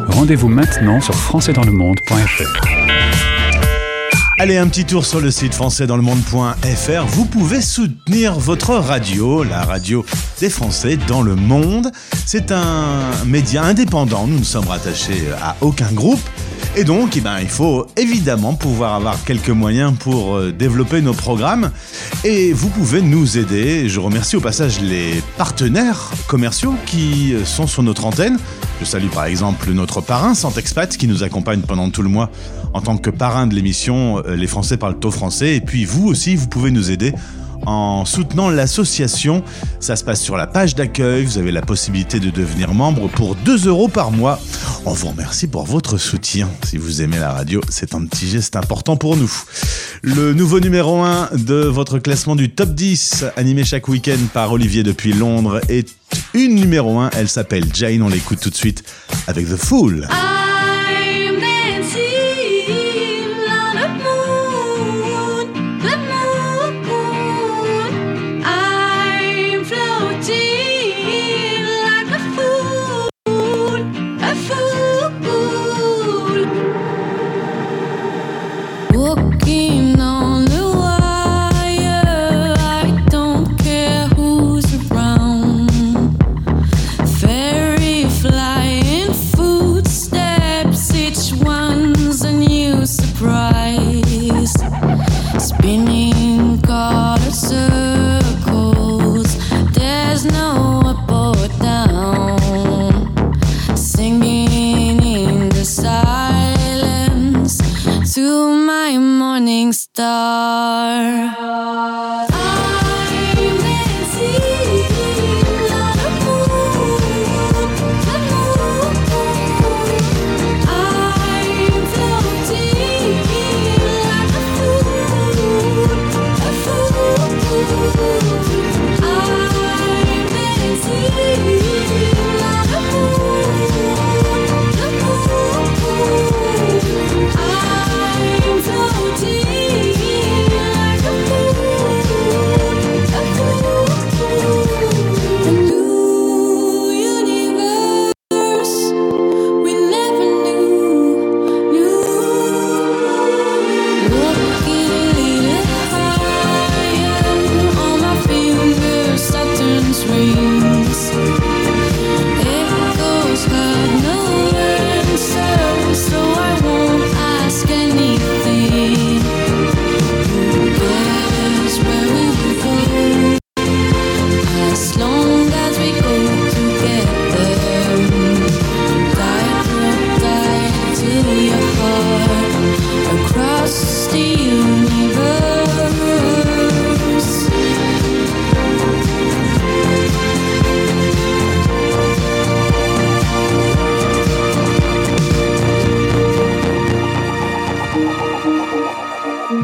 Rendez-vous 0.09 0.49
maintenant 0.49 1.01
sur 1.01 1.15
françaisdanslemonde.fr. 1.15 2.83
Allez, 4.39 4.57
un 4.57 4.67
petit 4.67 4.85
tour 4.85 5.07
sur 5.07 5.21
le 5.21 5.31
site 5.31 5.55
françaisdanslemonde.fr. 5.55 7.07
Vous 7.07 7.25
pouvez 7.25 7.61
soutenir 7.61 8.39
votre 8.39 8.75
radio, 8.75 9.45
la 9.45 9.65
radio 9.65 10.05
des 10.41 10.51
Français 10.51 10.99
dans 11.07 11.23
le 11.23 11.35
monde. 11.35 11.91
C'est 12.27 12.53
un 12.53 13.25
média 13.25 13.63
indépendant. 13.63 14.27
Nous 14.27 14.41
ne 14.41 14.45
sommes 14.45 14.69
rattachés 14.69 15.29
à 15.43 15.57
aucun 15.61 15.93
groupe. 15.93 16.21
Et 16.75 16.85
donc, 16.85 17.19
eh 17.19 17.21
ben, 17.21 17.39
il 17.39 17.51
faut 17.51 17.87
évidemment 17.99 18.55
pouvoir 18.55 18.95
avoir 18.95 19.23
quelques 19.25 19.51
moyens 19.51 19.93
pour 19.99 20.37
euh, 20.37 20.53
développer 20.53 21.03
nos 21.03 21.13
programmes. 21.13 21.71
Et 22.25 22.55
vous 22.55 22.71
pouvez 22.71 23.03
nous 23.03 23.37
aider. 23.37 23.91
Je 23.91 24.01
remercie 24.01 24.37
au 24.37 24.41
passage 24.41 24.81
les 24.81 25.23
partenaires 25.37 26.11
commerciaux 26.29 26.75
qui 26.87 27.35
euh, 27.35 27.45
sont 27.45 27.67
sur 27.67 27.83
notre 27.83 28.07
antenne. 28.07 28.39
Je 28.81 28.87
salue 28.87 29.09
par 29.09 29.27
exemple 29.27 29.71
notre 29.73 30.01
parrain 30.01 30.33
Santexpat 30.33 30.97
qui 30.97 31.09
nous 31.09 31.23
accompagne 31.23 31.61
pendant 31.61 31.91
tout 31.91 32.01
le 32.01 32.09
mois 32.09 32.31
en 32.73 32.81
tant 32.81 32.97
que 32.97 33.11
parrain 33.11 33.47
de 33.47 33.55
l'émission 33.55 34.23
euh, 34.27 34.35
Les 34.35 34.47
Français 34.47 34.79
parlent 34.79 34.97
au 35.05 35.11
français. 35.11 35.57
Et 35.57 35.61
puis 35.61 35.85
vous 35.85 36.09
aussi, 36.09 36.37
vous 36.37 36.49
pouvez 36.49 36.71
nous 36.71 36.91
aider 36.91 37.13
en 37.67 38.05
soutenant 38.05 38.51
l'association. 38.51 39.43
Ça 39.81 39.97
se 39.97 40.05
passe 40.05 40.21
sur 40.21 40.37
la 40.37 40.47
page 40.47 40.75
d'accueil. 40.75 41.25
Vous 41.25 41.39
avez 41.39 41.53
la 41.53 41.63
possibilité 41.63 42.21
de 42.21 42.31
devenir 42.31 42.75
membre 42.75 43.09
pour 43.09 43.35
2 43.37 43.67
euros 43.69 43.89
par 43.89 44.11
mois. 44.11 44.39
On 44.85 44.93
vous 44.93 45.09
remercie 45.09 45.47
pour 45.47 45.65
votre 45.65 45.99
soutien. 45.99 46.49
Si 46.65 46.77
vous 46.77 47.03
aimez 47.03 47.19
la 47.19 47.33
radio, 47.33 47.61
c'est 47.69 47.95
un 47.95 48.05
petit 48.07 48.29
geste 48.29 48.57
important 48.57 48.97
pour 48.97 49.17
nous. 49.17 49.33
Le 50.03 50.35
nouveau 50.35 50.61
numéro 50.61 51.03
1 51.03 51.31
de 51.35 51.55
votre 51.55 51.99
classement 51.99 52.37
du 52.37 52.51
top 52.51 52.71
10, 52.75 53.25
animé 53.37 53.65
chaque 53.65 53.89
week-end 53.89 54.19
par 54.33 54.53
Olivier 54.53 54.83
depuis 54.83 55.13
Londres, 55.13 55.61
est 55.69 55.89
une 56.35 56.55
numéro 56.55 56.99
1. 56.99 57.11
Elle 57.17 57.29
s'appelle 57.29 57.67
Jane. 57.73 58.03
On 58.03 58.09
l'écoute 58.09 58.41
tout 58.41 58.51
de 58.51 58.55
suite 58.55 58.85
avec 59.27 59.49
The 59.49 59.57
Fool. 59.57 60.09
I'm 60.11 60.52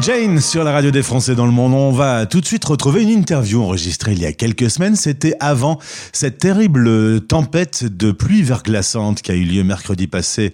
Jane 0.09 0.39
sur 0.41 0.63
la 0.63 0.71
radio 0.71 0.89
des 0.89 1.03
Français 1.03 1.35
dans 1.35 1.45
le 1.45 1.51
monde. 1.51 1.75
On 1.75 1.91
va 1.91 2.25
tout 2.25 2.41
de 2.41 2.45
suite 2.47 2.65
retrouver 2.65 3.03
une 3.03 3.09
interview 3.09 3.61
enregistrée 3.61 4.13
il 4.13 4.19
y 4.19 4.25
a 4.25 4.33
quelques 4.33 4.67
semaines. 4.71 4.95
C'était 4.95 5.35
avant 5.39 5.77
cette 6.13 6.39
terrible 6.39 7.21
tempête 7.27 7.83
de 7.85 8.11
pluie 8.11 8.41
verglaçante 8.41 9.21
qui 9.21 9.31
a 9.31 9.35
eu 9.35 9.43
lieu 9.43 9.63
mercredi 9.63 10.07
passé 10.07 10.51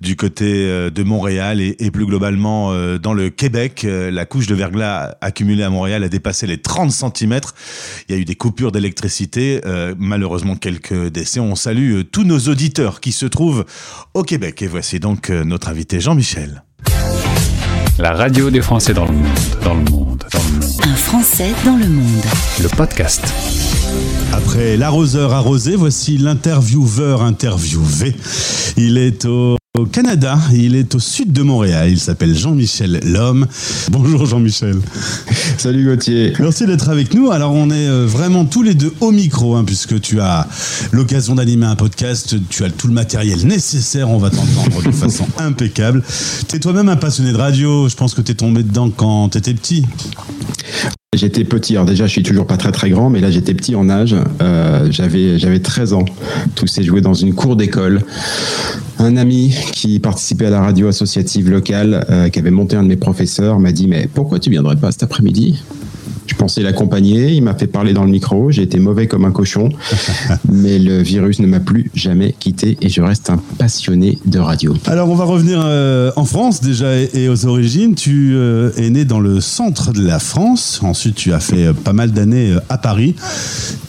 du 0.00 0.16
côté 0.16 0.66
euh, 0.66 0.90
de 0.90 1.04
Montréal 1.04 1.60
et, 1.60 1.90
plus 1.92 2.06
globalement 2.06 2.72
euh, 2.72 2.98
dans 2.98 3.14
le 3.14 3.30
Québec. 3.30 3.84
Euh, 3.84 4.10
La 4.10 4.26
couche 4.26 4.48
de 4.48 4.56
verglas 4.56 5.16
accumulée 5.20 5.62
à 5.62 5.70
Montréal 5.70 6.02
a 6.02 6.08
dépassé 6.08 6.48
les 6.48 6.60
30 6.60 6.90
cm. 6.90 7.38
Il 8.08 8.16
y 8.16 8.18
a 8.18 8.20
eu 8.20 8.24
des 8.24 8.34
coupures 8.34 8.72
d'électricité, 8.72 9.60
malheureusement 9.96 10.56
quelques 10.56 11.12
décès. 11.12 11.38
On 11.38 11.54
salue 11.54 12.00
tous 12.10 12.24
nos 12.24 12.40
auditeurs 12.40 12.98
qui 12.98 13.12
se 13.12 13.26
trouvent 13.26 13.64
au 14.14 14.24
Québec. 14.24 14.60
Et 14.62 14.66
voici 14.66 14.98
donc 14.98 15.30
notre 15.30 15.68
invité 15.68 16.00
Jean-Michel. 16.00 16.64
La 17.98 18.12
radio 18.12 18.48
des 18.48 18.62
Français 18.62 18.94
dans 18.94 19.06
le 19.06 19.12
monde, 19.12 19.26
dans 19.64 19.74
le 19.74 19.80
monde, 19.90 20.24
dans 20.32 20.38
le 20.38 20.60
monde. 20.60 20.72
Un 20.84 20.94
Français 20.94 21.52
dans 21.64 21.76
le 21.76 21.88
monde. 21.88 22.24
Le 22.62 22.68
podcast. 22.68 23.22
Après 24.32 24.76
l'arroseur 24.76 25.32
arrosé, 25.32 25.74
voici 25.74 26.16
l'intervieweur 26.16 27.22
interviewé. 27.22 28.14
Il 28.76 28.98
est 28.98 29.24
au 29.24 29.56
au 29.78 29.86
Canada, 29.86 30.38
il 30.52 30.74
est 30.74 30.94
au 30.94 30.98
sud 30.98 31.32
de 31.32 31.42
Montréal, 31.42 31.90
il 31.90 32.00
s'appelle 32.00 32.34
Jean-Michel 32.34 33.00
Lhomme. 33.04 33.46
Bonjour 33.90 34.26
Jean-Michel. 34.26 34.76
Salut 35.58 35.84
Gauthier. 35.84 36.32
Merci 36.40 36.66
d'être 36.66 36.88
avec 36.88 37.14
nous. 37.14 37.30
Alors 37.30 37.52
on 37.52 37.70
est 37.70 37.86
euh, 37.86 38.04
vraiment 38.04 38.44
tous 38.44 38.62
les 38.62 38.74
deux 38.74 38.92
au 39.00 39.12
micro, 39.12 39.54
hein, 39.54 39.64
puisque 39.64 40.00
tu 40.00 40.20
as 40.20 40.48
l'occasion 40.90 41.36
d'animer 41.36 41.66
un 41.66 41.76
podcast, 41.76 42.34
tu 42.48 42.64
as 42.64 42.70
tout 42.70 42.88
le 42.88 42.92
matériel 42.92 43.46
nécessaire, 43.46 44.10
on 44.10 44.18
va 44.18 44.30
t'entendre 44.30 44.82
de 44.82 44.90
façon 44.90 45.26
impeccable. 45.38 46.02
Tu 46.48 46.56
es 46.56 46.58
toi-même 46.58 46.88
un 46.88 46.96
passionné 46.96 47.32
de 47.32 47.38
radio, 47.38 47.88
je 47.88 47.94
pense 47.94 48.14
que 48.14 48.20
tu 48.20 48.32
es 48.32 48.34
tombé 48.34 48.64
dedans 48.64 48.90
quand 48.90 49.30
tu 49.30 49.38
étais 49.38 49.54
petit. 49.54 49.84
J'étais 51.14 51.44
petit, 51.44 51.74
alors 51.74 51.86
déjà 51.86 52.06
je 52.06 52.12
suis 52.12 52.22
toujours 52.22 52.46
pas 52.46 52.58
très 52.58 52.70
très 52.70 52.90
grand, 52.90 53.08
mais 53.10 53.20
là 53.20 53.30
j'étais 53.30 53.54
petit 53.54 53.74
en 53.74 53.88
âge, 53.88 54.14
euh, 54.42 54.88
j'avais 54.90 55.38
j'avais 55.38 55.58
13 55.58 55.94
ans, 55.94 56.04
tout 56.54 56.66
s'est 56.66 56.82
joué 56.82 57.00
dans 57.00 57.14
une 57.14 57.34
cour 57.34 57.56
d'école. 57.56 58.02
Un 58.98 59.16
ami 59.16 59.54
qui 59.72 59.98
participait 60.00 60.46
à 60.46 60.50
la 60.50 60.60
radio 60.60 60.88
associative 60.88 61.50
locale, 61.50 62.06
euh, 62.10 62.28
qui 62.28 62.38
avait 62.38 62.50
monté 62.50 62.76
un 62.76 62.82
de 62.82 62.88
mes 62.88 62.96
professeurs, 62.96 63.58
m'a 63.58 63.72
dit 63.72 63.86
mais 63.86 64.08
pourquoi 64.12 64.38
tu 64.38 64.50
viendrais 64.50 64.76
pas 64.76 64.92
cet 64.92 65.02
après-midi? 65.02 65.62
Je 66.28 66.34
pensais 66.34 66.62
l'accompagner, 66.62 67.32
il 67.32 67.42
m'a 67.42 67.54
fait 67.54 67.66
parler 67.66 67.92
dans 67.92 68.04
le 68.04 68.10
micro, 68.10 68.50
j'ai 68.50 68.62
été 68.62 68.78
mauvais 68.78 69.06
comme 69.06 69.24
un 69.24 69.32
cochon, 69.32 69.70
mais 70.52 70.78
le 70.78 71.02
virus 71.02 71.40
ne 71.40 71.46
m'a 71.46 71.60
plus 71.60 71.90
jamais 71.94 72.34
quitté 72.38 72.76
et 72.80 72.88
je 72.88 73.00
reste 73.00 73.30
un 73.30 73.40
passionné 73.58 74.18
de 74.26 74.38
radio. 74.38 74.74
Alors 74.86 75.08
on 75.08 75.14
va 75.14 75.24
revenir 75.24 75.62
euh, 75.64 76.12
en 76.16 76.24
France 76.24 76.60
déjà 76.60 76.96
et, 76.96 77.10
et 77.14 77.28
aux 77.28 77.46
origines. 77.46 77.94
Tu 77.94 78.32
euh, 78.34 78.70
es 78.76 78.90
né 78.90 79.04
dans 79.04 79.20
le 79.20 79.40
centre 79.40 79.92
de 79.92 80.06
la 80.06 80.18
France, 80.18 80.80
ensuite 80.82 81.14
tu 81.14 81.32
as 81.32 81.40
fait 81.40 81.66
euh, 81.66 81.72
pas 81.72 81.94
mal 81.94 82.12
d'années 82.12 82.54
à 82.68 82.76
Paris. 82.76 83.14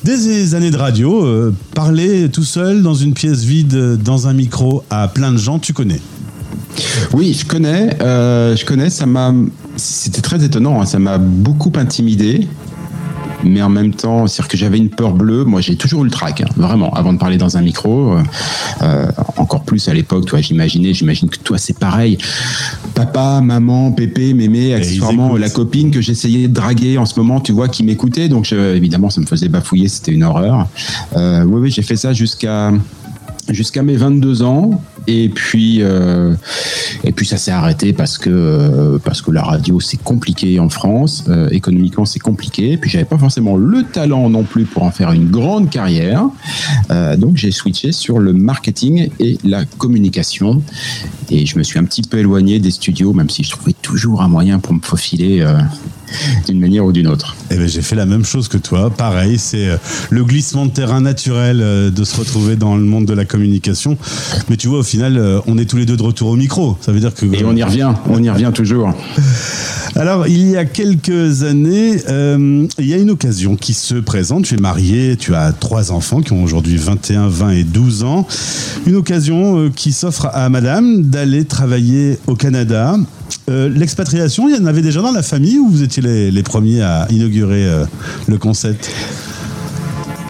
Des 0.04 0.56
années 0.56 0.72
de 0.72 0.78
radio, 0.78 1.52
parler 1.76 2.30
tout 2.30 2.44
seul 2.44 2.82
dans 2.82 2.94
une 2.94 3.14
pièce 3.14 3.44
vide, 3.44 3.98
dans 4.02 4.28
un 4.28 4.34
micro 4.34 4.84
à 4.90 5.08
plein 5.10 5.34
de 5.34 5.38
gens, 5.38 5.60
tu 5.60 5.74
connais? 5.74 6.00
Oui, 7.14 7.38
je 7.38 7.46
connais. 7.46 7.98
je 8.00 8.66
connais. 8.66 8.90
Ça 8.90 9.06
m'a. 9.06 9.34
C'était 9.80 10.22
très 10.22 10.44
étonnant. 10.44 10.82
hein, 10.82 10.86
ça 10.86 11.00
m'a 11.00 11.18
beaucoup 11.18 11.72
intimidé. 11.76 12.48
Mais 13.42 13.62
en 13.62 13.70
même 13.70 13.94
temps, 13.94 14.28
c'est-à-dire 14.28 14.50
que 14.50 14.58
j'avais 14.58 14.78
une 14.78 14.90
peur 14.90 15.14
bleue. 15.14 15.46
Moi, 15.46 15.62
j'ai 15.62 15.78
toujours 15.78 16.02
eu 16.02 16.06
le 16.08 16.12
trac, 16.12 16.42
hein, 16.42 16.50
vraiment, 16.58 16.92
avant 16.94 17.14
de 17.14 17.18
parler 17.18 17.38
dans 17.38 17.56
un 17.56 17.62
micro. 17.62 18.12
euh, 18.18 18.22
euh, 18.82 19.06
encore 19.38 19.64
plus 19.64 19.88
à 19.88 19.94
l'époque, 19.94 20.26
toi, 20.26 20.42
j'imaginais, 20.42 20.94
j'imagine 20.94 21.30
que 21.30 21.38
toi, 21.38 21.58
c'est 21.58 21.80
pareil. 21.80 22.18
Papa, 22.96 23.40
maman, 23.42 23.94
pépé, 23.94 24.34
mémé, 24.34 24.74
accessoirement, 24.74 25.38
la 25.38 25.50
copine 25.50 25.90
que 25.90 26.02
j'essayais 26.02 26.50
de 26.50 26.54
draguer 26.54 26.98
en 26.98 27.06
ce 27.06 27.18
moment, 27.18 27.40
tu 27.40 27.54
vois, 27.54 27.70
qui 27.70 27.84
m'écoutait. 27.84 28.28
Donc, 28.28 28.44
je- 28.44 28.76
évidemment, 28.76 29.10
ça 29.10 29.22
me 29.22 29.26
faisait 29.26 29.48
bafouiller, 29.48 29.88
c'était 29.88 30.12
une 30.12 30.24
horreur. 30.26 30.68
Euh, 31.16 31.44
oui, 31.46 31.62
oui, 31.62 31.72
j'ai 31.72 31.82
fait 31.82 31.96
ça 31.96 32.12
jusqu'à 32.12 32.74
jusqu'à 33.54 33.84
mes 33.84 33.95
22 33.95 34.43
ans. 34.43 34.82
Et 35.08 35.30
puis 35.30 35.82
euh, 35.82 36.36
et 37.04 37.12
puis 37.12 37.26
ça 37.26 37.38
s'est 37.38 37.52
arrêté 37.52 37.93
parce 37.93 38.18
que 38.18 38.30
euh, 38.30 39.00
parce 39.04 39.22
que 39.22 39.32
la 39.32 39.41
radio 39.41 39.80
c'est 39.80 40.02
compliqué 40.02 40.60
en 40.60 40.70
France. 40.70 41.26
Euh, 41.30 41.50
économiquement 41.50 42.06
c'est 42.06 42.20
compliqué. 42.20 42.74
Et 42.74 42.78
puis 42.78 42.89
j'avais 42.89 43.06
pas 43.06 43.18
forcément 43.18 43.56
le 43.56 43.84
talent 43.84 44.30
non 44.30 44.43
plus 44.43 44.66
pour 44.66 44.84
en 44.84 44.91
faire 44.91 45.12
une 45.12 45.30
grande 45.30 45.70
carrière. 45.70 46.26
Donc 47.18 47.38
j'ai 47.38 47.52
switché 47.52 47.91
sur 47.91 48.20
le 48.20 48.34
marketing 48.34 49.10
et 49.20 49.38
la 49.43 49.66
communication. 49.66 50.62
Et 51.30 51.45
je 51.45 51.58
me 51.58 51.64
suis 51.64 51.80
un 51.80 51.84
petit 51.84 52.02
peu 52.02 52.18
éloigné 52.18 52.60
des 52.60 52.72
studios 52.72 53.14
même 53.14 53.30
si 53.30 53.43
je 53.43 53.52
trouvais 53.52 53.74
toujours 53.90 54.22
un 54.22 54.28
moyen 54.28 54.60
pour 54.60 54.76
me 54.76 54.80
faufiler 54.82 55.42
euh, 55.42 55.58
d'une 56.48 56.60
manière 56.60 56.86
ou 56.86 56.92
d'une 56.92 57.08
autre 57.08 57.36
Eh 57.50 57.56
ben, 57.56 57.68
j'ai 57.68 57.82
fait 57.82 57.96
la 57.96 58.06
même 58.06 58.24
chose 58.24 58.48
que 58.48 58.58
toi. 58.58 58.92
Pareil, 58.92 59.40
c'est 59.40 59.68
euh, 59.68 59.78
le 60.12 60.24
glissement 60.24 60.68
de 60.68 60.72
terrain 60.72 61.02
naturel 61.02 61.60
euh, 61.60 61.90
de 61.90 62.04
se 62.04 62.16
retrouver 62.16 62.56
dans 62.56 62.78
le 62.78 62.84
monde 62.84 63.06
de 63.06 63.14
la 63.14 63.26
communication. 63.26 63.98
Mais 64.48 64.58
tu 64.58 64.68
vois, 64.68 64.80
au 64.80 64.84
final, 64.84 65.42
on 65.48 65.58
est 65.58 65.66
tous 65.66 65.78
les 65.78 65.88
deux 65.88 65.98
de 65.98 66.04
retour 66.04 66.30
au 66.30 66.36
micro. 66.36 66.78
Ça 66.82 66.92
veut 66.92 67.00
dire 67.00 67.16
que. 67.16 67.26
et 67.26 67.44
on 67.44 67.56
y 67.56 67.64
revient 67.64 67.92
on 68.08 68.22
y 68.22 68.30
revient 68.30 68.52
toujours 68.54 68.94
Alors, 69.96 70.28
il 70.28 70.48
y 70.48 70.56
a 70.56 70.66
quelques 70.66 71.42
années, 71.42 72.00
euh, 72.10 72.68
il 72.78 72.86
y 72.86 72.94
a 72.94 72.98
une 72.98 73.10
occasion 73.10 73.56
qui 73.56 73.74
se 73.74 73.96
présente. 73.96 74.46
Tu 74.46 74.54
es 74.54 74.58
marié, 74.58 75.18
tu 75.18 75.34
as 75.34 75.52
trois 75.52 75.92
enfants 75.92 76.22
qui 76.22 76.32
ont 76.32 76.44
aujourd'hui 76.44 76.78
21, 76.78 77.28
20 77.28 77.50
et 77.50 77.64
12 77.64 78.04
ans. 78.04 78.28
Une 78.86 78.96
occasion 78.96 79.72
qui 79.76 79.94
s'offre 79.94 80.28
à 80.32 80.48
madame 80.50 81.02
d'aller 81.02 81.44
travailler 81.46 82.20
au 82.28 82.36
Canada. 82.36 82.98
Euh, 83.50 83.70
L'expatriation, 83.70 84.47
il 84.47 84.56
y 84.56 84.60
en 84.60 84.66
avait 84.66 84.82
déjà 84.82 85.02
dans 85.02 85.12
la 85.12 85.24
famille 85.24 85.58
ou 85.58 85.70
vous 85.70 85.84
étiez 85.84 86.04
les, 86.04 86.43
premiers 86.43 86.82
à 86.82 87.08
inaugurer 87.10 87.66
euh, 87.66 87.86
le 88.28 88.38
concept? 88.38 88.91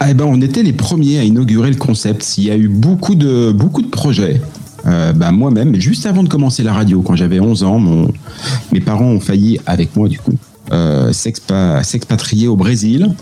Eh 0.08 0.14
ben, 0.14 0.24
on 0.24 0.40
était 0.40 0.62
les 0.62 0.72
premiers 0.72 1.18
à 1.18 1.24
inaugurer 1.24 1.70
le 1.70 1.76
concept. 1.76 2.38
Il 2.38 2.44
y 2.44 2.50
a 2.50 2.56
eu 2.56 2.68
beaucoup 2.68 3.14
de, 3.14 3.52
beaucoup 3.52 3.82
de 3.82 3.88
projets. 3.88 4.40
Euh, 4.86 5.12
bah, 5.12 5.30
moi-même, 5.30 5.74
juste 5.74 6.06
avant 6.06 6.22
de 6.22 6.28
commencer 6.28 6.62
la 6.62 6.72
radio, 6.72 7.02
quand 7.02 7.14
j'avais 7.14 7.40
11 7.40 7.64
ans, 7.64 8.08
mes 8.72 8.80
parents 8.80 9.10
ont 9.10 9.20
failli, 9.20 9.60
avec 9.66 9.94
moi 9.96 10.08
du 10.08 10.18
coup, 10.18 10.32
euh, 10.72 11.10
s'expa- 11.12 11.82
s'expatrier 11.82 12.48
au 12.48 12.56
Brésil. 12.56 13.14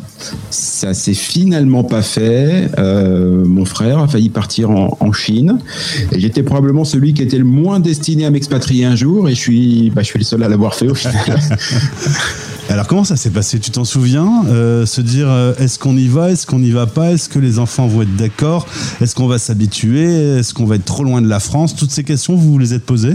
Ça 0.50 0.94
s'est 0.94 1.14
finalement 1.14 1.84
pas 1.84 2.02
fait. 2.02 2.68
Euh, 2.78 3.44
mon 3.44 3.64
frère 3.64 3.98
a 3.98 4.08
failli 4.08 4.28
partir 4.30 4.70
en, 4.70 5.12
Chine. 5.12 5.58
Et 6.12 6.20
j'étais 6.20 6.42
probablement 6.42 6.84
celui 6.84 7.14
qui 7.14 7.22
était 7.22 7.38
le 7.38 7.44
moins 7.44 7.80
destiné 7.80 8.26
à 8.26 8.30
m'expatrier 8.30 8.84
un 8.84 8.94
jour. 8.96 9.28
Et 9.28 9.34
je 9.34 9.40
suis, 9.40 9.90
bah, 9.90 10.02
je 10.02 10.06
suis 10.08 10.18
le 10.18 10.24
seul 10.24 10.42
à 10.42 10.48
l'avoir 10.48 10.74
fait 10.74 10.88
au 10.88 10.94
final. 10.94 11.14
Alors 12.70 12.86
comment 12.86 13.04
ça 13.04 13.16
s'est 13.16 13.30
passé? 13.30 13.58
Tu 13.58 13.70
t'en 13.70 13.84
souviens 13.84 14.44
Euh, 14.48 14.84
Se 14.84 15.00
dire 15.00 15.28
est-ce 15.58 15.78
qu'on 15.78 15.96
y 15.96 16.06
va, 16.06 16.30
est-ce 16.30 16.46
qu'on 16.46 16.58
n'y 16.58 16.70
va 16.70 16.86
pas, 16.86 17.12
est-ce 17.12 17.30
que 17.30 17.38
les 17.38 17.58
enfants 17.58 17.86
vont 17.86 18.02
être 18.02 18.14
d'accord, 18.16 18.66
est-ce 19.00 19.14
qu'on 19.14 19.26
va 19.26 19.38
s'habituer, 19.38 20.36
est-ce 20.38 20.52
qu'on 20.52 20.66
va 20.66 20.74
être 20.76 20.84
trop 20.84 21.02
loin 21.02 21.22
de 21.22 21.28
la 21.28 21.40
France? 21.40 21.74
Toutes 21.74 21.90
ces 21.90 22.04
questions, 22.04 22.36
vous 22.36 22.52
vous 22.52 22.58
les 22.58 22.74
êtes 22.74 22.84
posées? 22.84 23.14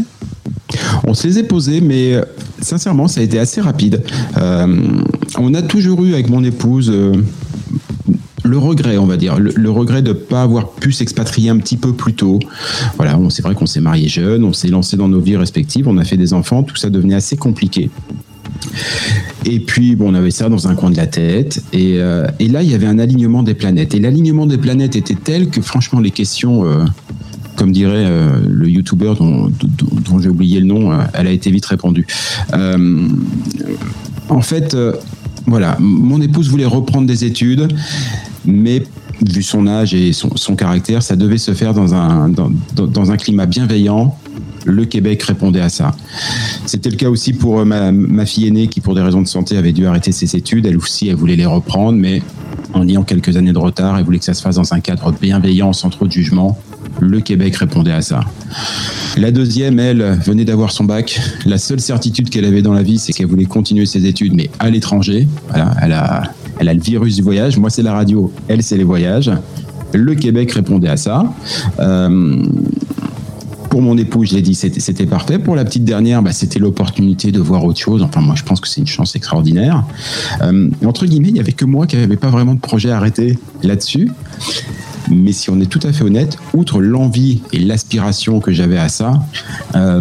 On 1.06 1.14
se 1.14 1.28
les 1.28 1.40
est 1.40 1.44
posées, 1.44 1.82
mais 1.82 2.14
euh, 2.14 2.24
sincèrement, 2.62 3.08
ça 3.08 3.22
a 3.22 3.24
été 3.24 3.40
assez 3.40 3.62
rapide. 3.62 4.04
Euh, 4.38 4.78
on 5.38 5.54
a 5.54 5.62
toujours 5.62 6.04
eu 6.04 6.14
avec 6.14 6.30
mon 6.30 6.44
épouse 6.44 6.90
euh, 6.90 7.14
le 8.44 8.58
regret, 8.58 8.98
on 8.98 9.06
va 9.06 9.18
dire, 9.18 9.38
le, 9.40 9.70
regret 9.70 10.02
de 10.02 10.10
ne 10.10 10.14
pas 10.14 10.42
avoir 10.42 10.72
pu 10.72 10.92
s'expatrier 10.92 11.50
un 11.50 11.58
petit 11.58 11.78
peu 11.78 11.94
plus 11.94 12.14
tôt. 12.14 12.40
Voilà, 12.98 13.18
c'est 13.30 13.42
vrai 13.42 13.56
qu'on 13.56 13.66
s'est 13.66 13.80
mariés 13.80 14.10
jeunes, 14.10 14.44
on 14.44 14.54
s'est 14.54 14.68
lancé 14.68 14.98
dans 14.98 15.08
nos 15.08 15.22
vies 15.22 15.38
respectives, 15.38 15.88
on 15.88 15.98
a 15.98 16.04
fait 16.04 16.18
des 16.18 16.34
enfants, 16.34 16.62
tout 16.64 16.76
ça 16.76 16.90
devenait 16.90 17.16
assez 17.16 17.38
compliqué. 17.38 17.90
Et 19.46 19.60
puis, 19.60 19.96
bon, 19.96 20.12
on 20.12 20.14
avait 20.14 20.32
ça 20.32 20.50
dans 20.50 20.68
un 20.68 20.76
coin 20.76 20.90
de 20.90 20.98
la 20.98 21.08
tête. 21.08 21.64
Et, 21.72 21.98
là, 21.98 22.64
il 22.64 22.70
y 22.70 22.74
avait 22.74 22.86
un 22.86 23.00
alignement 23.00 23.44
des 23.44 23.54
planètes. 23.54 23.96
Et 23.96 24.00
l'alignement 24.00 24.46
des 24.46 24.58
planètes 24.58 24.96
était 24.96 25.16
tel 25.16 25.50
que, 25.50 25.62
franchement, 25.62 26.00
les 26.00 26.12
questions, 26.12 26.66
comme 27.56 27.72
dirait 27.72 28.06
euh, 28.08 28.30
le 28.48 28.70
youtubeur 28.70 29.16
dont, 29.16 29.50
j'ai 30.20 30.30
oublié 30.30 30.60
le 30.60 30.66
nom, 30.66 30.92
euh, 30.92 30.98
elle 31.14 31.28
a 31.28 31.32
été 31.32 31.52
vite 31.52 31.66
répondue. 31.66 32.06
Euh, 32.54 33.08
en 34.30 34.42
fait, 34.42 34.76
voilà, 35.46 35.78
mon 35.80 36.22
épouse 36.22 36.50
voulait 36.50 36.66
reprendre 36.66 37.06
des 37.08 37.26
études, 37.26 37.68
mais 38.46 38.84
vu 39.26 39.44
son 39.44 39.68
âge 39.68 39.94
et 39.94 40.12
son, 40.14 40.36
son 40.36 40.56
caractère, 40.56 41.04
ça 41.04 41.16
devait 41.16 41.38
se 41.38 41.54
faire 41.54 41.74
dans 41.74 41.94
un, 41.94 42.30
dans- 42.30 42.52
dans 42.76 43.12
un 43.12 43.18
climat 43.18 43.46
bienveillant. 43.46 44.18
Le 44.66 44.86
Québec 44.86 45.22
répondait 45.24 45.62
à 45.62 45.70
ça. 45.70 45.96
C'était 46.66 46.90
le 46.90 46.96
cas 46.96 47.10
aussi 47.10 47.34
pour 47.34 47.60
euh, 47.60 47.66
ma, 47.66 48.26
fille 48.26 48.48
aînée 48.48 48.68
qui, 48.68 48.82
pour 48.82 48.96
des 48.96 49.02
raisons 49.02 49.22
de 49.22 49.28
santé, 49.28 49.58
avait 49.58 49.74
dû 49.74 49.86
arrêter 49.86 50.12
ses 50.12 50.36
études. 50.36 50.66
Elle 50.66 50.78
aussi, 50.78 51.10
elle 51.10 51.16
voulait 51.16 51.36
les 51.36 51.46
reprendre, 51.46 51.98
mais 51.98 52.22
en 52.74 52.88
ayant 52.88 53.04
quelques 53.04 53.36
années 53.36 53.54
de 53.54 53.58
retard, 53.58 53.98
elle 53.98 54.06
voulait 54.06 54.20
que 54.20 54.26
ça 54.26 54.34
se 54.34 54.42
fasse 54.42 54.56
dans 54.56 54.74
un 54.74 54.80
cadre 54.80 55.12
bienveillant, 55.12 55.74
sans 55.74 55.90
trop 55.90 56.06
de 56.06 56.12
jugement. 56.12 56.58
Le 57.00 57.20
Québec 57.20 57.56
répondait 57.56 57.92
à 57.92 58.02
ça. 58.02 58.22
La 59.18 59.32
deuxième, 59.32 59.80
elle, 59.80 60.18
venait 60.26 60.46
d'avoir 60.46 60.72
son 60.72 60.86
bac. 60.86 61.20
La 61.46 61.58
seule 61.58 61.80
certitude 61.80 62.30
qu'elle 62.30 62.46
avait 62.46 62.62
dans 62.62 62.74
la 62.74 62.84
vie, 62.84 63.00
c'est 63.00 63.14
qu'elle 63.14 63.28
voulait 63.28 63.46
continuer 63.46 63.86
ses 63.86 64.06
études, 64.06 64.34
mais 64.34 64.50
à 64.60 64.70
l'étranger. 64.70 65.28
Voilà, 65.50 65.74
elle 65.82 65.92
a, 65.92 66.24
elle 66.60 66.70
a 66.70 66.74
le 66.74 66.82
virus 66.82 67.16
du 67.16 67.22
voyage. 67.22 67.58
Moi, 67.58 67.70
c'est 67.70 67.84
la 67.84 67.94
radio. 67.94 68.32
Elle, 68.48 68.64
c'est 68.64 68.78
les 68.78 68.84
voyages. 68.84 69.32
Le 69.94 70.16
Québec 70.16 70.52
répondait 70.52 70.90
à 70.90 70.98
ça. 70.98 71.32
Euh, 71.80 72.44
pour 73.74 73.82
mon 73.82 73.98
époux, 73.98 74.24
je 74.24 74.36
l'ai 74.36 74.44
dit, 74.44 74.54
c'était 74.54 75.08
parfait. 75.08 75.40
Pour 75.40 75.56
la 75.56 75.66
petite 75.66 75.84
dernière, 75.84 76.22
bah, 76.22 76.32
c'était 76.32 76.60
l'opportunité 76.60 77.32
de 77.32 77.40
voir 77.40 77.66
autre 77.66 77.80
chose. 77.80 78.04
Enfin, 78.04 78.22
moi, 78.22 78.36
je 78.36 78.44
pense 78.44 78.60
que 78.60 78.68
c'est 78.68 78.82
une 78.82 78.86
chance 78.86 79.16
extraordinaire. 79.16 79.84
Euh, 80.44 80.70
entre 80.86 81.08
guillemets, 81.08 81.30
il 81.30 81.34
n'y 81.34 81.40
avait 81.40 81.54
que 81.54 81.66
moi 81.66 81.88
qui 81.88 81.96
n'avais 81.96 82.18
pas 82.18 82.30
vraiment 82.30 82.54
de 82.54 82.60
projet 82.60 82.92
arrêté 82.92 83.36
là-dessus. 83.64 84.12
Mais 85.10 85.32
si 85.32 85.50
on 85.50 85.60
est 85.60 85.66
tout 85.66 85.80
à 85.82 85.92
fait 85.92 86.04
honnête, 86.04 86.38
outre 86.54 86.82
l'envie 86.82 87.42
et 87.52 87.58
l'aspiration 87.58 88.40
que 88.40 88.52
j'avais 88.52 88.78
à 88.78 88.90
ça, 88.90 89.26
euh, 89.74 90.00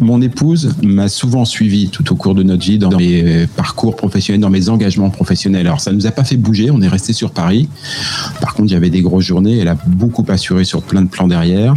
mon 0.00 0.22
épouse 0.22 0.74
m'a 0.82 1.08
souvent 1.08 1.44
suivi 1.44 1.90
tout 1.90 2.14
au 2.14 2.16
cours 2.16 2.34
de 2.34 2.42
notre 2.42 2.64
vie 2.64 2.78
dans 2.78 2.96
mes 2.96 3.46
parcours 3.56 3.94
professionnels, 3.94 4.40
dans 4.40 4.48
mes 4.48 4.70
engagements 4.70 5.10
professionnels. 5.10 5.66
Alors 5.66 5.82
ça 5.82 5.90
ne 5.90 5.96
nous 5.96 6.06
a 6.06 6.12
pas 6.12 6.24
fait 6.24 6.38
bouger, 6.38 6.70
on 6.70 6.80
est 6.80 6.88
resté 6.88 7.12
sur 7.12 7.30
Paris. 7.30 7.68
Par 8.40 8.54
contre, 8.54 8.74
avait 8.74 8.88
des 8.88 9.02
grosses 9.02 9.26
journées, 9.26 9.58
elle 9.58 9.68
a 9.68 9.76
beaucoup 9.86 10.24
assuré 10.28 10.64
sur 10.64 10.82
plein 10.82 11.02
de 11.02 11.08
plans 11.08 11.28
derrière. 11.28 11.74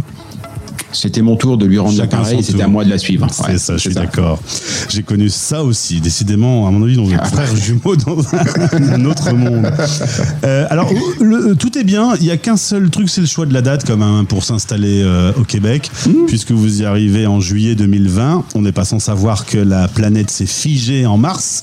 C'était 0.92 1.22
mon 1.22 1.36
tour 1.36 1.58
de 1.58 1.66
lui 1.66 1.78
rendre 1.78 1.98
l'appareil, 1.98 2.36
son 2.36 2.42
c'était 2.42 2.62
à 2.62 2.68
moi 2.68 2.84
de 2.84 2.90
la 2.90 2.98
suivre. 2.98 3.26
C'est 3.30 3.46
Ouais, 3.46 3.58
ça, 3.58 3.74
je 3.74 3.78
suis 3.82 3.94
d'accord. 3.94 4.40
J'ai 4.88 5.02
connu 5.02 5.28
ça 5.28 5.62
aussi. 5.64 6.00
Décidément, 6.00 6.66
à 6.66 6.70
mon 6.70 6.84
avis, 6.84 6.98
on 6.98 7.10
est 7.10 7.24
frères 7.26 7.54
jumeaux 7.56 7.96
dans 7.96 8.18
un, 8.34 8.92
un 8.94 9.04
autre 9.04 9.32
monde. 9.32 9.70
Euh, 10.44 10.66
alors, 10.70 10.90
le- 11.20 11.54
tout 11.54 11.76
est 11.78 11.84
bien. 11.84 12.14
Il 12.20 12.24
n'y 12.24 12.30
a 12.30 12.36
qu'un 12.36 12.56
seul 12.56 12.90
truc, 12.90 13.08
c'est 13.08 13.20
le 13.20 13.26
choix 13.26 13.46
de 13.46 13.52
la 13.54 13.62
date, 13.62 13.84
comme 13.86 14.02
un, 14.02 14.24
pour 14.24 14.44
s'installer 14.44 15.02
euh, 15.02 15.32
au 15.38 15.44
Québec, 15.44 15.90
puisque 16.26 16.52
vous 16.52 16.82
y 16.82 16.84
arrivez 16.84 17.26
en 17.26 17.40
juillet 17.40 17.74
2020. 17.74 18.44
On 18.54 18.62
n'est 18.62 18.72
pas 18.72 18.84
sans 18.84 18.98
savoir 18.98 19.44
que 19.46 19.58
la 19.58 19.88
planète 19.88 20.30
s'est 20.30 20.46
figée 20.46 21.06
en 21.06 21.18
mars 21.18 21.62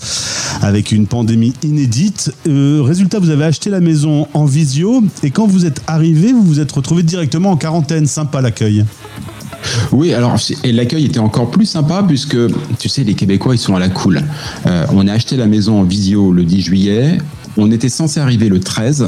avec 0.61 0.91
une 0.91 1.07
pandémie 1.07 1.53
inédite. 1.63 2.31
Euh, 2.47 2.81
résultat, 2.83 3.19
vous 3.19 3.29
avez 3.29 3.45
acheté 3.45 3.69
la 3.69 3.79
maison 3.79 4.27
en 4.33 4.45
visio 4.45 5.03
et 5.23 5.31
quand 5.31 5.47
vous 5.47 5.65
êtes 5.65 5.81
arrivé, 5.87 6.31
vous 6.31 6.43
vous 6.43 6.59
êtes 6.59 6.71
retrouvé 6.71 7.03
directement 7.03 7.51
en 7.51 7.57
quarantaine. 7.57 8.05
Sympa 8.05 8.41
l'accueil. 8.41 8.85
Oui, 9.91 10.13
alors 10.13 10.35
et 10.63 10.71
l'accueil 10.71 11.05
était 11.05 11.19
encore 11.19 11.49
plus 11.51 11.65
sympa 11.65 12.03
puisque 12.07 12.37
tu 12.79 12.89
sais 12.89 13.03
les 13.03 13.13
Québécois 13.13 13.55
ils 13.55 13.59
sont 13.59 13.75
à 13.75 13.79
la 13.79 13.89
cool. 13.89 14.21
Euh, 14.65 14.85
on 14.93 15.07
a 15.07 15.13
acheté 15.13 15.35
la 15.37 15.47
maison 15.47 15.79
en 15.79 15.83
visio 15.83 16.31
le 16.31 16.43
10 16.43 16.61
juillet. 16.61 17.17
On 17.57 17.71
était 17.71 17.87
censé 17.89 18.19
arriver 18.19 18.49
le 18.49 18.59
13 18.59 19.05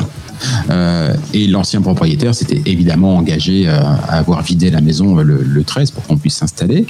euh, 0.69 1.13
et 1.33 1.47
l'ancien 1.47 1.81
propriétaire 1.81 2.33
s'était 2.33 2.61
évidemment 2.65 3.17
engagé 3.17 3.67
euh, 3.67 3.77
à 4.07 4.19
avoir 4.19 4.41
vidé 4.41 4.69
la 4.69 4.79
maison 4.79 5.15
le, 5.17 5.41
le 5.43 5.63
13 5.63 5.91
pour 5.91 6.03
qu'on 6.03 6.15
puisse 6.17 6.35
s'installer. 6.35 6.85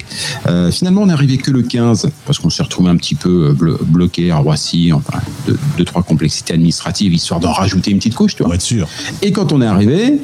Euh, 0.48 0.70
finalement, 0.72 1.02
on 1.02 1.06
n'est 1.08 1.14
arrivé 1.14 1.38
que 1.38 1.50
le 1.50 1.64
15 1.64 2.10
parce 2.26 2.38
qu'on 2.38 2.52
s'est 2.52 2.62
retrouvé 2.62 2.90
un 2.92 2.96
petit 2.98 3.16
peu 3.16 3.56
blo- 3.58 3.80
bloqué 3.84 4.30
à 4.30 4.38
Roissy, 4.38 4.92
enfin 4.94 5.20
deux, 5.48 5.58
deux, 5.78 5.86
trois 5.86 6.04
complexités 6.04 6.54
administratives 6.54 7.14
histoire 7.14 7.40
d'en 7.40 7.54
rajouter 7.54 7.90
une 7.90 7.98
petite 7.98 8.16
couche, 8.16 8.36
tu 8.36 8.44
vois. 8.44 8.54
être 8.54 8.62
sûr. 8.62 8.88
Et 9.24 9.32
quand 9.32 9.52
on 9.52 9.62
est 9.62 9.66
arrivé, 9.68 10.20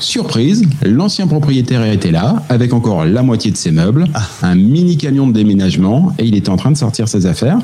Surprise, 0.00 0.62
l'ancien 0.84 1.26
propriétaire 1.26 1.84
était 1.84 2.10
là, 2.10 2.42
avec 2.48 2.72
encore 2.72 3.04
la 3.04 3.22
moitié 3.22 3.50
de 3.50 3.56
ses 3.56 3.70
meubles, 3.70 4.06
un 4.42 4.54
mini 4.54 4.96
camion 4.96 5.26
de 5.26 5.32
déménagement, 5.32 6.12
et 6.18 6.24
il 6.24 6.34
était 6.34 6.50
en 6.50 6.56
train 6.56 6.72
de 6.72 6.76
sortir 6.76 7.08
ses 7.08 7.26
affaires. 7.26 7.58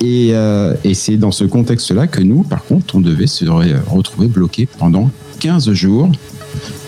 Et, 0.00 0.30
euh, 0.32 0.74
et 0.84 0.94
c'est 0.94 1.16
dans 1.16 1.32
ce 1.32 1.44
contexte-là 1.44 2.06
que 2.06 2.22
nous, 2.22 2.42
par 2.44 2.64
contre, 2.64 2.94
on 2.96 3.00
devait 3.00 3.26
se 3.26 3.44
re- 3.44 3.74
retrouver 3.88 4.28
bloqués 4.28 4.66
pendant 4.78 5.10
15 5.40 5.72
jours. 5.72 6.10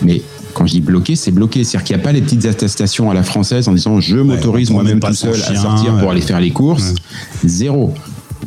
Mais 0.01 0.21
quand 0.53 0.65
je 0.65 0.73
dis 0.73 0.81
bloqué, 0.81 1.15
c'est 1.15 1.31
bloqué. 1.31 1.63
C'est-à-dire 1.63 1.85
qu'il 1.85 1.95
n'y 1.95 2.01
a 2.01 2.03
pas 2.05 2.11
les 2.11 2.21
petites 2.21 2.45
attestations 2.45 3.11
à 3.11 3.13
la 3.13 3.23
française 3.23 3.67
en 3.67 3.73
disant 3.73 3.99
je 3.99 4.17
m'autorise 4.17 4.71
moi-même 4.71 4.99
tout 4.99 5.13
seul 5.13 5.35
à 5.35 5.55
sortir 5.55 5.97
pour 5.99 6.09
aller 6.09 6.21
faire 6.21 6.39
les 6.39 6.51
courses. 6.51 6.95
Zéro. 7.45 7.93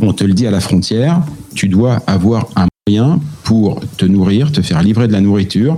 On 0.00 0.12
te 0.12 0.24
le 0.24 0.32
dit 0.34 0.46
à 0.46 0.50
la 0.50 0.60
frontière, 0.60 1.22
tu 1.54 1.68
dois 1.68 2.02
avoir 2.06 2.48
un 2.56 2.66
pour 3.42 3.80
te 3.96 4.06
nourrir, 4.06 4.52
te 4.52 4.62
faire 4.62 4.80
livrer 4.80 5.08
de 5.08 5.12
la 5.12 5.20
nourriture. 5.20 5.74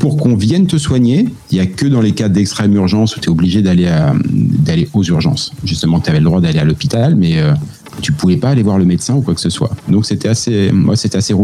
Pour 0.00 0.16
qu'on 0.16 0.34
vienne 0.34 0.66
te 0.66 0.76
soigner, 0.76 1.28
il 1.52 1.54
n'y 1.54 1.60
a 1.60 1.66
que 1.66 1.86
dans 1.86 2.00
les 2.00 2.10
cas 2.10 2.28
d'extrême 2.28 2.74
urgence 2.74 3.16
où 3.16 3.20
tu 3.20 3.26
es 3.26 3.30
obligé 3.30 3.62
d'aller 3.62 4.88
aux 4.92 5.04
urgences. 5.04 5.52
Justement, 5.62 6.00
tu 6.00 6.10
avais 6.10 6.18
le 6.18 6.24
droit 6.24 6.40
d'aller 6.40 6.58
à 6.58 6.64
l'hôpital, 6.64 7.14
mais 7.14 7.38
euh, 7.38 7.52
tu 8.02 8.12
pouvais 8.12 8.36
pas 8.36 8.50
aller 8.50 8.62
voir 8.62 8.78
le 8.78 8.84
médecin 8.84 9.14
ou 9.14 9.20
quoi 9.22 9.34
que 9.34 9.40
ce 9.40 9.50
soit. 9.50 9.70
Donc 9.88 10.06
c'était 10.06 10.28
assez, 10.28 10.70
moi 10.72 10.96
c'était 10.96 11.18
assez. 11.18 11.34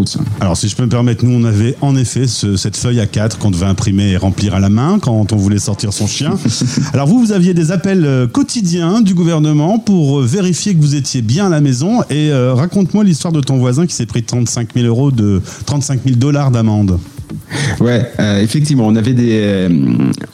Alors, 0.41 0.57
si 0.57 0.69
je 0.69 0.77
peux 0.77 0.83
me 0.85 0.89
permettre, 0.89 1.25
nous, 1.25 1.33
on 1.41 1.45
avait 1.45 1.75
en 1.81 1.97
effet 1.97 2.27
ce- 2.27 2.57
cette 2.57 2.77
feuille 2.77 2.99
A4 2.99 3.39
qu'on 3.39 3.51
devait 3.51 3.67
imprimer 3.67 4.11
et 4.11 4.17
remplir 4.17 4.55
à 4.55 4.61
la 4.61 4.69
main 4.69 4.99
quand 5.01 5.33
on 5.33 5.37
voulait 5.37 5.59
sortir 5.59 5.93
son 5.93 6.07
chien. 6.07 6.35
Alors, 6.93 7.07
vous, 7.07 7.19
vous 7.21 7.33
aviez 7.33 7.55
des 7.55 7.71
appels 7.73 8.05
euh, 8.05 8.27
quotidiens 8.27 9.01
du 9.01 9.15
gouvernement 9.15 9.79
pour 9.79 10.21
euh, 10.21 10.25
vérifier 10.27 10.75
que 10.75 10.81
vous 10.81 10.95
étiez 10.95 11.23
bien 11.23 11.47
à 11.47 11.49
la 11.51 11.61
maison. 11.61 12.03
Et 12.11 12.31
euh, 12.31 12.55
raconte-moi 12.55 13.05
l'histoire 13.05 13.33
de 13.33 13.41
ton 13.41 13.57
voisin 13.59 13.87
qui 13.87 13.95
s'est 13.95 14.07
pris 14.07 14.23
35 14.23 14.69
000 14.75 14.87
euros 14.87 15.11
de 15.11 15.41
35 15.67 16.01
000 16.05 16.17
dollars 16.17 16.51
d'amende. 16.51 16.99
Ouais, 17.81 18.11
euh, 18.21 18.43
effectivement, 18.43 18.87
on 18.87 18.97
avait 18.97 19.13
des, 19.13 19.41
euh, 19.43 19.69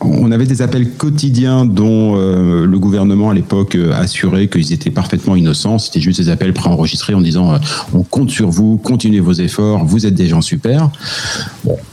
on 0.00 0.30
avait 0.30 0.46
des 0.46 0.62
appels 0.62 0.90
quotidiens 0.90 1.64
dont 1.64 2.16
euh, 2.16 2.66
le 2.66 2.78
gouvernement 2.78 3.30
à 3.30 3.34
l'époque 3.34 3.76
assurait 3.94 4.48
qu'ils 4.48 4.72
étaient 4.72 4.90
parfaitement 4.90 5.36
innocents. 5.36 5.78
C'était 5.78 6.00
juste 6.00 6.20
des 6.20 6.28
appels 6.28 6.52
préenregistrés 6.52 7.14
en 7.14 7.20
disant 7.20 7.58
on 7.94 8.02
compte 8.02 8.30
sur 8.30 8.50
vous, 8.50 8.76
continuez 8.78 9.20
vos 9.20 9.32
efforts, 9.32 9.84
vous 9.84 10.06
êtes 10.06 10.14
des 10.14 10.28
gens 10.28 10.40
super. 10.40 10.90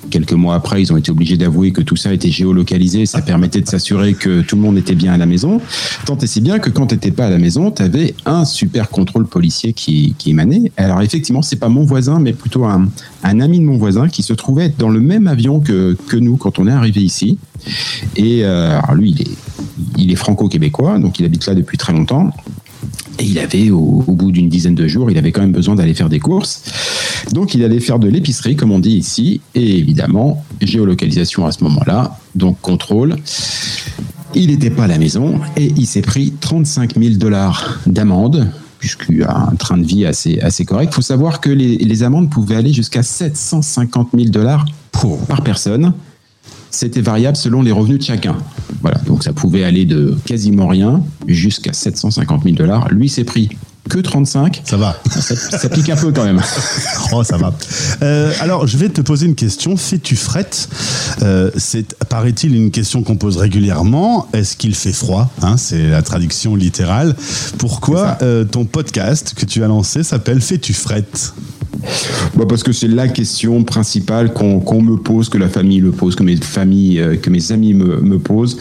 Quelques 0.09 0.33
mois 0.33 0.55
après, 0.55 0.81
ils 0.81 0.91
ont 0.91 0.97
été 0.97 1.11
obligés 1.11 1.37
d'avouer 1.37 1.71
que 1.71 1.81
tout 1.81 1.95
ça 1.95 2.13
était 2.13 2.31
géolocalisé, 2.31 3.05
ça 3.05 3.21
permettait 3.21 3.61
de 3.61 3.67
s'assurer 3.67 4.13
que 4.13 4.41
tout 4.41 4.55
le 4.55 4.61
monde 4.61 4.77
était 4.77 4.95
bien 4.95 5.13
à 5.13 5.17
la 5.17 5.25
maison. 5.25 5.61
Tant 6.05 6.17
et 6.17 6.27
si 6.27 6.41
bien 6.41 6.59
que 6.59 6.69
quand 6.69 6.87
tu 6.87 6.95
n'étais 6.95 7.11
pas 7.11 7.27
à 7.27 7.29
la 7.29 7.37
maison, 7.37 7.71
tu 7.71 7.81
avais 7.81 8.15
un 8.25 8.45
super 8.45 8.89
contrôle 8.89 9.27
policier 9.27 9.73
qui, 9.73 10.15
émanait. 10.25 10.71
Alors 10.77 11.01
effectivement, 11.01 11.41
c'est 11.41 11.55
pas 11.55 11.69
mon 11.69 11.85
voisin, 11.85 12.19
mais 12.19 12.33
plutôt 12.33 12.65
un, 12.65 12.89
ami 13.23 13.59
de 13.59 13.65
mon 13.65 13.77
voisin 13.77 14.09
qui 14.09 14.21
se 14.21 14.33
trouvait 14.33 14.73
dans 14.77 14.89
le 14.89 14.99
même 14.99 15.27
avion 15.27 15.59
que, 15.59 15.95
nous 16.13 16.37
quand 16.37 16.59
on 16.59 16.67
est 16.67 16.71
arrivé 16.71 17.01
ici. 17.01 17.37
Et 18.15 18.41
euh, 18.43 18.79
lui, 18.93 19.11
il 19.11 19.21
est, 19.21 19.37
il 19.97 20.11
est 20.11 20.15
franco-québécois, 20.15 20.99
donc 20.99 21.19
il 21.19 21.25
habite 21.25 21.45
là 21.45 21.55
depuis 21.55 21.77
très 21.77 21.93
longtemps. 21.93 22.31
Et 23.19 23.25
il 23.25 23.39
avait, 23.39 23.69
au, 23.69 24.03
bout 24.07 24.31
d'une 24.31 24.47
dizaine 24.47 24.75
de 24.75 24.87
jours, 24.87 25.11
il 25.11 25.17
avait 25.17 25.31
quand 25.31 25.41
même 25.41 25.51
besoin 25.51 25.75
d'aller 25.75 25.93
faire 25.93 26.09
des 26.09 26.19
courses. 26.19 26.63
Donc 27.33 27.53
il 27.53 27.63
allait 27.63 27.81
faire 27.81 27.99
de 27.99 28.07
l'épicerie, 28.07 28.55
comme 28.55 28.71
on 28.71 28.79
dit 28.79 28.97
ici, 28.97 29.41
et 29.55 29.77
évidemment, 29.77 30.43
géolocalisation 30.61 31.45
à 31.45 31.51
ce 31.51 31.63
moment-là, 31.65 32.17
donc 32.35 32.59
contrôle. 32.61 33.17
Il 34.35 34.47
n'était 34.47 34.69
pas 34.69 34.85
à 34.85 34.87
la 34.87 34.97
maison 34.97 35.41
et 35.57 35.73
il 35.75 35.85
s'est 35.85 36.01
pris 36.01 36.33
35 36.39 36.97
000 36.97 37.15
dollars 37.15 37.79
d'amende, 37.85 38.49
puisqu'il 38.79 39.23
a 39.23 39.49
un 39.51 39.55
train 39.55 39.77
de 39.77 39.85
vie 39.85 40.05
assez, 40.05 40.39
assez 40.39 40.63
correct. 40.63 40.91
Il 40.93 40.95
faut 40.95 41.01
savoir 41.01 41.41
que 41.41 41.49
les, 41.49 41.77
les 41.77 42.03
amendes 42.03 42.29
pouvaient 42.29 42.55
aller 42.55 42.71
jusqu'à 42.71 43.03
750 43.03 44.09
000 44.13 44.29
dollars 44.29 44.65
par 45.27 45.43
personne. 45.43 45.93
C'était 46.71 47.01
variable 47.01 47.35
selon 47.37 47.61
les 47.61 47.71
revenus 47.71 47.99
de 47.99 48.03
chacun. 48.03 48.35
Voilà, 48.81 48.97
donc 49.07 49.23
ça 49.23 49.33
pouvait 49.33 49.63
aller 49.63 49.85
de 49.85 50.17
quasiment 50.25 50.67
rien 50.67 51.03
jusqu'à 51.27 51.73
750 51.73 52.43
000 52.43 52.55
dollars. 52.55 52.89
Lui 52.89 53.09
s'est 53.09 53.23
pris 53.23 53.49
que 53.89 53.97
35. 53.97 54.61
Ça 54.65 54.77
va. 54.77 54.95
Ça, 55.09 55.35
ça 55.35 55.67
pique 55.69 55.89
un 55.89 55.95
peu 55.95 56.11
quand 56.11 56.23
même. 56.23 56.41
Oh, 57.11 57.23
ça 57.23 57.37
va. 57.37 57.51
Euh, 58.03 58.31
alors, 58.39 58.67
je 58.67 58.77
vais 58.77 58.89
te 58.89 59.01
poser 59.01 59.25
une 59.25 59.33
question. 59.33 59.75
Fais-tu 59.77 60.15
frette 60.15 60.69
Euh, 61.23 61.49
C'est, 61.57 61.95
paraît-il, 62.05 62.55
une 62.55 62.69
question 62.69 63.01
qu'on 63.01 63.15
pose 63.15 63.37
régulièrement. 63.37 64.27
Est-ce 64.31 64.55
qu'il 64.55 64.75
fait 64.75 64.91
froid 64.91 65.31
hein, 65.41 65.57
C'est 65.57 65.89
la 65.89 66.03
traduction 66.03 66.55
littérale. 66.55 67.15
Pourquoi 67.57 68.19
euh, 68.21 68.43
ton 68.45 68.65
podcast 68.65 69.33
que 69.35 69.45
tu 69.45 69.63
as 69.63 69.67
lancé 69.67 70.03
s'appelle 70.03 70.39
Fais-tu 70.39 70.73
frette? 70.73 71.33
Bah, 72.35 72.45
parce 72.47 72.63
que 72.63 72.71
c'est 72.71 72.87
la 72.87 73.07
question 73.07 73.63
principale 73.63 74.33
qu'on 74.33 74.81
me 74.81 74.97
pose, 74.97 75.29
que 75.29 75.37
la 75.37 75.49
famille 75.49 75.79
le 75.79 75.91
pose, 75.91 76.15
que 76.15 76.23
mes 76.23 76.35
familles, 76.37 76.99
euh, 76.99 77.15
que 77.15 77.29
mes 77.29 77.51
amis 77.51 77.73
me, 77.73 78.01
me 78.01 78.19
posent 78.19 78.57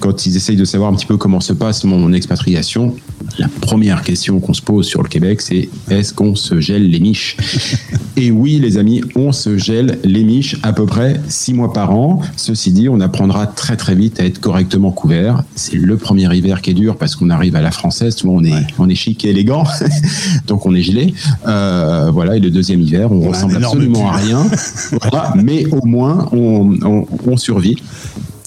quand 0.00 0.26
ils 0.26 0.36
essayent 0.36 0.56
de 0.56 0.64
savoir 0.64 0.92
un 0.92 0.96
petit 0.96 1.06
peu 1.06 1.16
comment 1.16 1.40
se 1.40 1.52
passe 1.52 1.84
mon 1.84 2.12
expatriation. 2.12 2.94
La 3.38 3.48
première 3.48 4.02
question 4.02 4.40
qu'on 4.40 4.54
se 4.54 4.62
pose 4.62 4.86
sur 4.86 5.02
le 5.02 5.08
Québec, 5.08 5.40
c'est 5.40 5.68
est-ce 5.90 6.12
qu'on 6.12 6.34
se 6.34 6.60
gèle 6.60 6.88
les 6.88 7.00
miches? 7.00 7.36
Et 8.16 8.30
oui, 8.30 8.58
les 8.58 8.76
amis, 8.76 9.02
on 9.14 9.32
se 9.32 9.56
gèle 9.56 9.98
les 10.04 10.24
miches 10.24 10.56
à 10.62 10.72
peu 10.72 10.84
près 10.84 11.20
six 11.28 11.54
mois 11.54 11.72
par 11.72 11.94
an. 11.94 12.20
Ceci 12.36 12.72
dit, 12.72 12.88
on 12.88 13.00
apprendra 13.00 13.46
très 13.46 13.76
très 13.76 13.94
vite 13.94 14.20
à 14.20 14.24
être 14.24 14.40
correctement 14.40 14.90
couvert. 14.90 15.44
C'est 15.54 15.76
le 15.76 15.96
premier 15.96 16.34
hiver 16.34 16.60
qui 16.60 16.70
est 16.70 16.74
dur 16.74 16.96
parce 16.96 17.14
qu'on 17.14 17.30
arrive 17.30 17.56
à 17.56 17.62
la 17.62 17.70
française, 17.70 18.16
souvent 18.16 18.34
on 18.34 18.44
est, 18.44 18.66
on 18.78 18.88
est 18.88 18.94
chic 18.94 19.24
et 19.24 19.30
élégant, 19.30 19.64
donc 20.46 20.66
on 20.66 20.74
est 20.74 20.82
gelé. 20.82 21.14
Euh, 21.46 22.10
voilà, 22.12 22.36
et 22.36 22.40
le 22.40 22.49
deuxième 22.50 22.80
hiver, 22.80 23.10
on, 23.12 23.16
On 23.22 23.26
un 23.26 23.28
ressemble 23.30 23.56
absolument 23.56 24.10
à 24.10 24.16
rien. 24.16 24.46
Voilà, 25.02 25.32
mais 25.42 25.66
au 25.72 25.84
moins, 25.86 26.28
on, 26.32 26.76
on- 26.82 27.06
on 27.26 27.36
survit. 27.36 27.76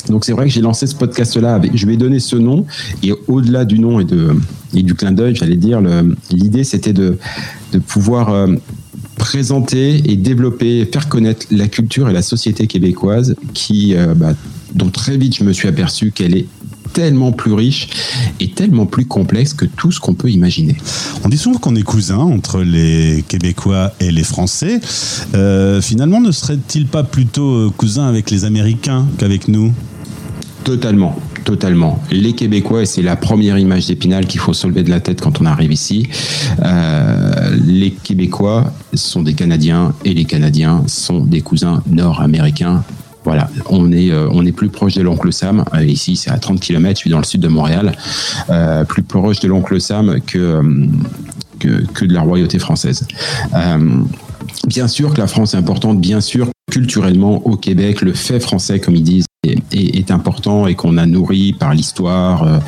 Donc 0.09 0.25
c'est 0.25 0.33
vrai 0.33 0.45
que 0.45 0.51
j'ai 0.51 0.61
lancé 0.61 0.85
ce 0.85 0.95
podcast-là. 0.95 1.55
avec- 1.55 1.75
Je 1.77 1.85
lui 1.85 1.93
ai 1.93 1.97
donné 1.97 2.19
ce 2.19 2.35
nom 2.35 2.65
et 3.03 3.13
au-delà 3.27 3.63
du 3.65 3.79
nom 3.79 3.99
et, 4.01 4.05
de, 4.05 4.35
et 4.75 4.83
du 4.83 4.95
clin 4.95 5.11
d'œil, 5.13 5.33
j'allais 5.35 5.55
dire, 5.55 5.79
le- 5.81 6.15
l'idée 6.29 6.63
c'était 6.65 6.91
de, 6.93 7.17
de 7.71 7.79
pouvoir 7.79 8.29
euh, 8.29 8.47
présenter 9.17 10.01
et 10.11 10.15
développer, 10.15 10.85
faire 10.91 11.07
connaître 11.07 11.45
la 11.51 11.67
culture 11.67 12.09
et 12.09 12.13
la 12.13 12.21
société 12.21 12.67
québécoise 12.67 13.35
qui, 13.53 13.95
euh, 13.95 14.13
bah, 14.15 14.33
dont 14.75 14.89
très 14.89 15.17
vite 15.17 15.35
je 15.37 15.43
me 15.43 15.53
suis 15.53 15.67
aperçu 15.67 16.11
qu'elle 16.11 16.35
est 16.35 16.47
tellement 16.93 17.31
plus 17.31 17.53
riche 17.53 17.89
et 18.39 18.49
tellement 18.51 18.85
plus 18.85 19.05
complexe 19.05 19.53
que 19.53 19.65
tout 19.65 19.91
ce 19.91 19.99
qu'on 19.99 20.13
peut 20.13 20.29
imaginer. 20.29 20.77
On 21.23 21.29
dit 21.29 21.37
souvent 21.37 21.57
qu'on 21.57 21.75
est 21.75 21.83
cousins 21.83 22.17
entre 22.17 22.61
les 22.61 23.23
Québécois 23.27 23.91
et 23.99 24.11
les 24.11 24.23
Français. 24.23 24.79
Euh, 25.33 25.81
finalement, 25.81 26.21
ne 26.21 26.31
serait-il 26.31 26.87
pas 26.87 27.03
plutôt 27.03 27.53
euh, 27.53 27.69
cousin 27.75 28.07
avec 28.07 28.31
les 28.31 28.45
Américains 28.45 29.05
qu'avec 29.17 29.47
nous? 29.47 29.73
Totalement, 30.63 31.17
totalement. 31.43 32.01
Les 32.09 32.33
Québécois, 32.33 32.83
et 32.83 32.85
c'est 32.85 33.01
la 33.01 33.17
première 33.17 33.57
image 33.57 33.87
d'Épinal 33.87 34.25
qu'il 34.27 34.39
faut 34.39 34.53
se 34.53 34.65
lever 34.65 34.83
de 34.83 34.89
la 34.89 35.01
tête 35.01 35.19
quand 35.19 35.41
on 35.41 35.45
arrive 35.45 35.73
ici, 35.73 36.07
euh, 36.63 37.57
les 37.65 37.91
Québécois 37.91 38.71
sont 38.93 39.23
des 39.23 39.33
Canadiens 39.33 39.93
et 40.05 40.13
les 40.13 40.23
Canadiens 40.23 40.83
sont 40.87 41.19
des 41.19 41.41
cousins 41.41 41.83
nord-américains. 41.87 42.83
Voilà, 43.25 43.49
on 43.69 43.91
est, 43.91 44.11
euh, 44.11 44.27
on 44.31 44.45
est 44.45 44.51
plus 44.51 44.69
proche 44.69 44.95
de 44.95 45.01
l'oncle 45.01 45.31
Sam. 45.31 45.63
Euh, 45.73 45.83
ici, 45.85 46.15
c'est 46.15 46.29
à 46.31 46.37
30 46.37 46.59
km, 46.59 46.95
je 46.97 46.99
suis 47.01 47.09
dans 47.09 47.19
le 47.19 47.23
sud 47.23 47.41
de 47.41 47.47
Montréal. 47.47 47.93
Euh, 48.49 48.83
plus 48.83 49.03
proche 49.03 49.39
de 49.39 49.47
l'oncle 49.47 49.79
Sam 49.79 50.19
que, 50.25 50.61
que, 51.59 51.85
que 51.93 52.05
de 52.05 52.13
la 52.13 52.21
royauté 52.21 52.59
française. 52.59 53.07
Euh, 53.55 54.01
Bien 54.67 54.87
sûr 54.87 55.13
que 55.13 55.19
la 55.21 55.27
France 55.27 55.53
est 55.53 55.57
importante, 55.57 55.99
bien 56.01 56.19
sûr 56.21 56.47
culturellement 56.71 57.45
au 57.47 57.55
Québec, 57.57 58.01
le 58.01 58.13
fait 58.13 58.39
français, 58.39 58.79
comme 58.79 58.95
ils 58.95 59.03
disent, 59.03 59.25
est, 59.45 59.57
est- 59.73 59.97
est 59.97 60.11
important 60.11 60.67
et 60.67 60.75
qu'on 60.75 60.97
a 60.97 61.05
nourri 61.05 61.53
par 61.53 61.73
l'histoire, 61.73 62.43
euh, 62.43 62.59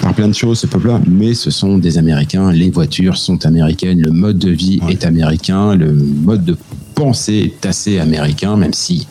par 0.00 0.12
plein 0.14 0.28
de 0.28 0.32
choses, 0.34 0.58
ce 0.60 0.66
peuple-là. 0.66 1.00
Mais 1.08 1.34
ce 1.34 1.50
sont 1.50 1.78
des 1.78 1.98
Américains, 1.98 2.50
les 2.52 2.70
voitures 2.70 3.16
sont 3.16 3.46
américaines, 3.46 4.00
le 4.00 4.10
mode 4.10 4.38
de 4.38 4.50
vie 4.50 4.80
est 4.88 5.04
américain, 5.04 5.74
le 5.74 5.92
mode 5.92 6.44
de 6.44 6.56
pensée 6.94 7.52
est 7.62 7.66
assez 7.66 7.98
américain, 7.98 8.56
même 8.56 8.72
si 8.74 9.06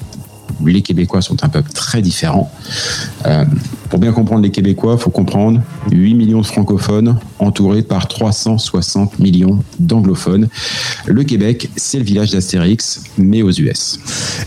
les 0.65 0.81
Québécois 0.81 1.21
sont 1.21 1.43
un 1.43 1.49
peuple 1.49 1.71
très 1.71 2.01
différent. 2.01 2.51
Euh, 3.25 3.45
pour 3.89 3.99
bien 3.99 4.11
comprendre 4.11 4.41
les 4.43 4.51
Québécois, 4.51 4.95
il 4.97 5.01
faut 5.01 5.09
comprendre 5.09 5.61
8 5.91 6.13
millions 6.13 6.41
de 6.41 6.45
francophones 6.45 7.17
entourés 7.39 7.81
par 7.83 8.07
360 8.07 9.19
millions 9.19 9.59
d'anglophones. 9.79 10.47
Le 11.05 11.23
Québec, 11.23 11.69
c'est 11.77 11.97
le 11.99 12.03
village 12.03 12.31
d'Astérix, 12.31 13.03
mais 13.17 13.41
aux 13.41 13.51
US. 13.51 13.99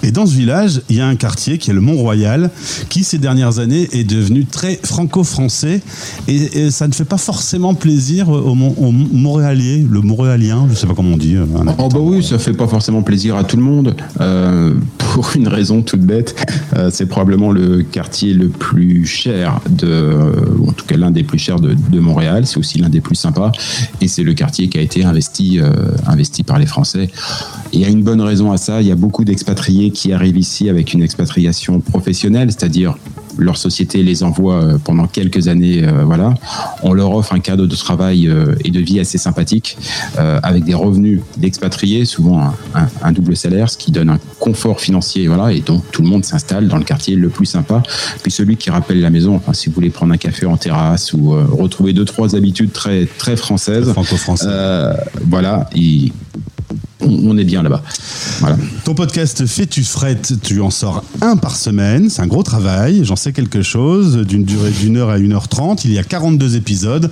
Et 0.03 0.11
dans 0.13 0.27
ce 0.27 0.35
village, 0.35 0.83
il 0.91 0.97
y 0.97 1.01
a 1.01 1.07
un 1.07 1.17
quartier 1.17 1.57
qui 1.59 1.71
est 1.71 1.75
le 1.75 1.81
Mont-Royal, 1.81 2.51
qui 2.91 3.03
ces 3.05 3.19
dernières 3.19 3.59
années 3.61 3.89
est 3.93 4.05
devenu 4.05 4.45
très 4.45 4.79
franco-français. 4.83 5.81
Et, 6.29 6.37
et 6.67 6.71
ça 6.71 6.87
ne 6.87 6.93
fait 6.93 7.05
pas 7.05 7.19
forcément 7.19 7.75
plaisir 7.75 8.29
aux, 8.29 8.55
Mon- 8.55 8.75
aux 8.77 8.93
Montréaliens, 8.93 9.87
le 9.91 10.01
Montréalien, 10.01 10.65
je 10.67 10.73
ne 10.73 10.77
sais 10.77 10.87
pas 10.87 10.95
comment 10.95 11.15
on 11.15 11.17
dit. 11.17 11.37
euh, 11.37 11.47
Oh 11.79 11.89
bah 11.89 11.99
oui, 12.01 12.23
ça 12.23 12.39
fait 12.39 12.53
pas 12.53 12.67
forcément 12.69 13.03
plaisir 13.03 13.37
à 13.37 13.45
tout 13.45 13.57
le 13.57 13.63
monde. 13.63 13.95
Euh, 14.21 14.75
pour 14.99 15.31
une 15.35 15.49
raison 15.49 15.83
bête, 16.05 16.35
euh, 16.77 16.91
c'est 16.93 17.07
probablement 17.07 17.53
le 17.53 17.83
quartier 17.83 18.35
le 18.35 18.49
plus 18.49 19.07
cher 19.07 19.61
de, 19.69 20.15
en 20.67 20.73
tout 20.73 20.87
cas 20.87 20.97
l'un 20.97 21.11
des 21.11 21.23
plus 21.23 21.39
chers 21.39 21.61
de, 21.61 21.77
Montréal. 22.01 22.47
C'est 22.47 22.59
aussi 22.59 22.79
l'un 22.79 22.89
des 22.89 23.01
plus 23.01 23.15
sympas, 23.15 23.53
et 24.01 24.09
c'est 24.09 24.23
le 24.23 24.33
quartier 24.33 24.69
qui 24.69 24.79
a 24.79 24.81
été 24.81 25.05
investi, 25.05 25.61
euh, 25.61 25.71
par 26.47 26.59
les 26.59 26.67
Français. 26.67 27.09
Il 27.73 27.81
y 27.81 27.85
a 27.85 27.89
une 27.89 28.03
bonne 28.03 28.21
raison 28.21 28.53
à 28.53 28.57
ça. 28.57 28.81
Il 28.81 28.89
y 28.89 28.93
a 28.93 28.97
beaucoup 28.97 29.25
d'expatriés 29.25 29.91
qui 29.91 30.13
arrivent 30.13 30.39
ici 30.39 30.69
avec 30.69 30.93
une 30.93 31.03
expatriation 31.03 31.81
professionnelle, 31.81 32.51
c'est-à-dire 32.51 32.97
leur 33.39 33.57
société 33.57 34.03
les 34.03 34.23
envoie 34.23 34.55
euh, 34.63 34.79
pendant 34.83 35.07
quelques 35.07 35.49
années, 35.49 35.83
euh, 35.85 36.05
voilà. 36.05 36.35
On 36.83 36.93
leur 36.93 37.15
offre 37.15 37.33
un 37.33 37.41
cadre 37.41 37.67
de 37.67 37.77
travail 37.77 38.27
euh, 38.29 38.55
et 38.65 38.71
de 38.71 38.81
vie 38.81 39.01
assez 39.01 39.19
sympathique, 39.19 39.77
avec 40.17 40.65
des 40.65 40.75
revenus 40.75 41.21
d'expatriés, 41.37 42.05
souvent 42.05 42.41
un, 42.41 42.55
un- 42.75 42.89
un 43.03 43.13
double 43.13 43.37
salaire, 43.37 43.71
ce 43.71 43.77
qui 43.79 43.91
donne 43.91 44.11
un 44.11 44.19
confort 44.39 44.81
financier, 44.81 45.27
voilà. 45.29 45.53
Et 45.53 45.61
donc 45.61 45.83
tout 45.93 46.03
le 46.03 46.09
monde 46.09 46.25
s'installe 46.25 46.69
dans 46.69 46.77
le 46.79 46.85
quartier 46.85 47.15
le 47.17 47.29
plus 47.29 47.47
sympa. 47.47 47.83
Puis 48.23 48.31
celui 48.33 48.57
qui 48.57 48.71
rappelle 48.71 49.01
la 49.01 49.11
maison, 49.11 49.35
enfin, 49.37 49.53
si 49.53 49.69
vous 49.69 49.75
voulez 49.75 49.91
prendre 49.91 50.13
un 50.13 50.17
café 50.19 50.47
en 50.47 50.57
terrasse 50.57 51.13
ou 51.13 51.31
retrouver 51.31 51.93
deux 51.93 52.05
trois 52.05 52.35
habitudes 52.37 52.73
très 52.73 53.07
très 53.07 53.37
françaises, 53.37 53.93
euh, 54.51 54.95
voilà, 55.29 55.69
il- 55.75 56.13
on, 57.01 57.37
est 57.39 57.45
bien 57.45 57.63
là-bas. 57.63 57.83
Voilà. 58.41 58.57
Ton 58.85 58.95
podcast 58.95 59.47
Fais-tu 59.47 59.85
fret, 59.85 60.21
tu 60.43 60.61
en 60.61 60.71
sors 60.71 61.05
un 61.21 61.37
par 61.37 61.57
semaine, 61.57 62.11
c'est 62.11 62.23
un 62.23 62.27
gros 62.27 62.43
travail, 62.43 63.05
j'en 63.05 63.17
sais 63.17 63.33
quelque 63.33 63.63
chose, 63.63 64.19
d'une 64.19 64.45
durée 64.45 64.71
d'une 64.71 64.97
heure 64.97 65.11
à 65.11 65.19
une 65.19 65.33
heure 65.33 65.49
trente, 65.49 65.85
il 65.85 65.93
y 65.93 65.99
a 65.99 66.03
42 66.03 66.57
épisodes, 66.57 67.11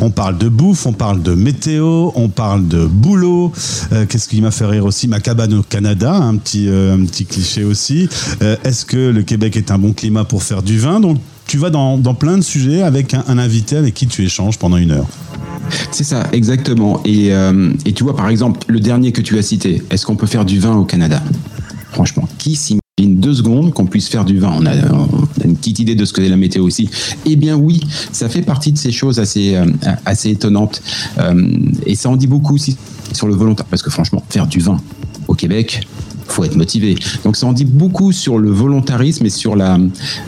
on 0.00 0.10
parle 0.10 0.38
de 0.38 0.48
bouffe, 0.48 0.86
on 0.86 0.92
parle 0.92 1.22
de 1.22 1.34
météo, 1.34 2.10
on 2.14 2.28
parle 2.28 2.66
de 2.68 2.86
boulot, 2.86 3.52
Euh, 3.92 4.06
qu'est-ce 4.08 4.28
qui 4.28 4.40
m'a 4.40 4.50
fait 4.50 4.66
rire 4.66 4.84
aussi, 4.84 5.08
ma 5.08 5.20
cabane 5.20 5.54
au 5.54 5.62
Canada, 5.62 6.14
un 6.14 6.36
petit, 6.36 6.68
euh, 6.68 6.94
un 6.94 7.04
petit 7.04 7.24
cliché 7.24 7.64
aussi, 7.64 8.08
Euh, 8.42 8.56
est-ce 8.64 8.84
que 8.84 9.10
le 9.10 9.22
Québec 9.22 9.56
est 9.56 9.70
un 9.70 9.78
bon 9.78 9.92
climat 9.92 10.24
pour 10.24 10.42
faire 10.42 10.62
du 10.62 10.78
vin, 10.78 11.00
donc 11.00 11.18
tu 11.46 11.58
vas 11.58 11.70
dans, 11.70 11.98
plein 12.14 12.36
de 12.36 12.42
sujets 12.42 12.82
avec 12.82 13.14
un 13.14 13.38
invité 13.38 13.76
avec 13.76 13.94
qui 13.94 14.08
tu 14.08 14.24
échanges 14.24 14.58
pendant 14.58 14.78
une 14.78 14.90
heure. 14.90 15.06
C'est 15.90 16.04
ça, 16.04 16.26
exactement. 16.32 17.00
Et, 17.04 17.32
euh, 17.32 17.72
et 17.84 17.92
tu 17.92 18.04
vois, 18.04 18.16
par 18.16 18.28
exemple, 18.28 18.60
le 18.68 18.80
dernier 18.80 19.12
que 19.12 19.20
tu 19.20 19.38
as 19.38 19.42
cité, 19.42 19.82
est-ce 19.90 20.06
qu'on 20.06 20.16
peut 20.16 20.26
faire 20.26 20.44
du 20.44 20.58
vin 20.58 20.76
au 20.76 20.84
Canada? 20.84 21.22
Franchement, 21.92 22.28
qui 22.38 22.56
s'imagine 22.56 22.80
deux 22.98 23.34
secondes 23.34 23.72
qu'on 23.72 23.86
puisse 23.86 24.08
faire 24.08 24.24
du 24.24 24.38
vin? 24.38 24.52
On 24.56 24.66
a, 24.66 24.72
a 24.72 25.44
une 25.44 25.56
petite 25.56 25.78
idée 25.78 25.94
de 25.94 26.04
ce 26.04 26.12
que 26.12 26.22
c'est 26.22 26.28
la 26.28 26.36
météo 26.36 26.64
aussi. 26.64 26.88
Eh 27.24 27.36
bien 27.36 27.56
oui, 27.56 27.80
ça 28.12 28.28
fait 28.28 28.42
partie 28.42 28.72
de 28.72 28.78
ces 28.78 28.92
choses 28.92 29.18
assez, 29.18 29.54
euh, 29.54 29.66
assez 30.04 30.30
étonnantes. 30.30 30.82
Euh, 31.18 31.48
et 31.86 31.94
ça 31.94 32.10
en 32.10 32.16
dit 32.16 32.26
beaucoup 32.26 32.54
aussi 32.54 32.76
sur 33.12 33.26
le 33.26 33.34
volontaire. 33.34 33.66
Parce 33.66 33.82
que 33.82 33.90
franchement, 33.90 34.22
faire 34.28 34.46
du 34.46 34.60
vin 34.60 34.78
au 35.28 35.34
Québec, 35.34 35.86
faut 36.28 36.44
être 36.44 36.56
motivé. 36.56 36.96
Donc 37.24 37.36
ça 37.36 37.46
en 37.46 37.52
dit 37.52 37.64
beaucoup 37.64 38.12
sur 38.12 38.38
le 38.38 38.50
volontarisme 38.50 39.26
et 39.26 39.30
sur 39.30 39.56
la 39.56 39.78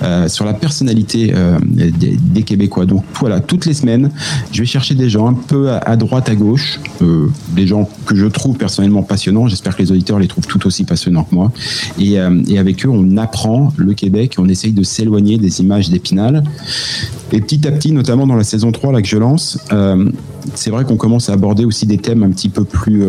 euh, 0.02 0.28
sur 0.28 0.44
la 0.44 0.54
personnalité 0.54 1.32
euh, 1.34 1.58
des, 1.62 2.42
Québécois. 2.42 2.86
Donc 2.86 3.04
voilà, 3.18 3.40
toutes 3.40 3.66
les 3.66 3.74
semaines, 3.74 4.10
je 4.52 4.60
vais 4.60 4.66
chercher 4.66 4.94
des 4.94 5.10
gens 5.10 5.26
un 5.28 5.34
peu 5.34 5.70
à, 5.70 5.96
droite, 5.96 6.28
à 6.28 6.34
gauche, 6.34 6.80
euh, 7.02 7.26
des 7.50 7.66
gens 7.66 7.88
que 8.06 8.14
je 8.14 8.26
trouve 8.26 8.56
personnellement 8.56 9.02
passionnants. 9.02 9.48
J'espère 9.48 9.76
que 9.76 9.82
les 9.82 9.92
auditeurs 9.92 10.18
les 10.18 10.28
trouvent 10.28 10.46
tout 10.46 10.64
aussi 10.66 10.84
passionnants 10.84 11.24
que 11.24 11.34
moi. 11.34 11.52
Et, 11.98 12.18
avec 12.18 12.86
eux, 12.86 12.88
on 12.88 13.16
apprend 13.16 13.72
le 13.76 13.94
Québec 13.94 14.36
on 14.38 14.48
essaye 14.48 14.72
de 14.72 14.82
s'éloigner 14.82 15.38
des 15.38 15.60
images 15.60 15.90
d'Épinal. 15.90 16.44
Et 17.32 17.40
petit 17.40 17.66
à 17.66 17.72
petit, 17.72 17.92
notamment 17.92 18.26
dans 18.26 18.36
la 18.36 18.44
saison 18.44 18.72
3 18.72 18.92
là, 18.92 19.02
que 19.02 19.08
je 19.08 19.18
lance, 19.18 19.58
c'est 20.54 20.70
vrai 20.70 20.84
qu'on 20.84 20.96
commence 20.96 21.28
à 21.28 21.32
aborder 21.32 21.64
aussi 21.64 21.86
des 21.86 21.98
thèmes 21.98 22.22
un 22.22 22.30
petit 22.30 22.48
peu 22.48 22.64
plus 22.64 23.04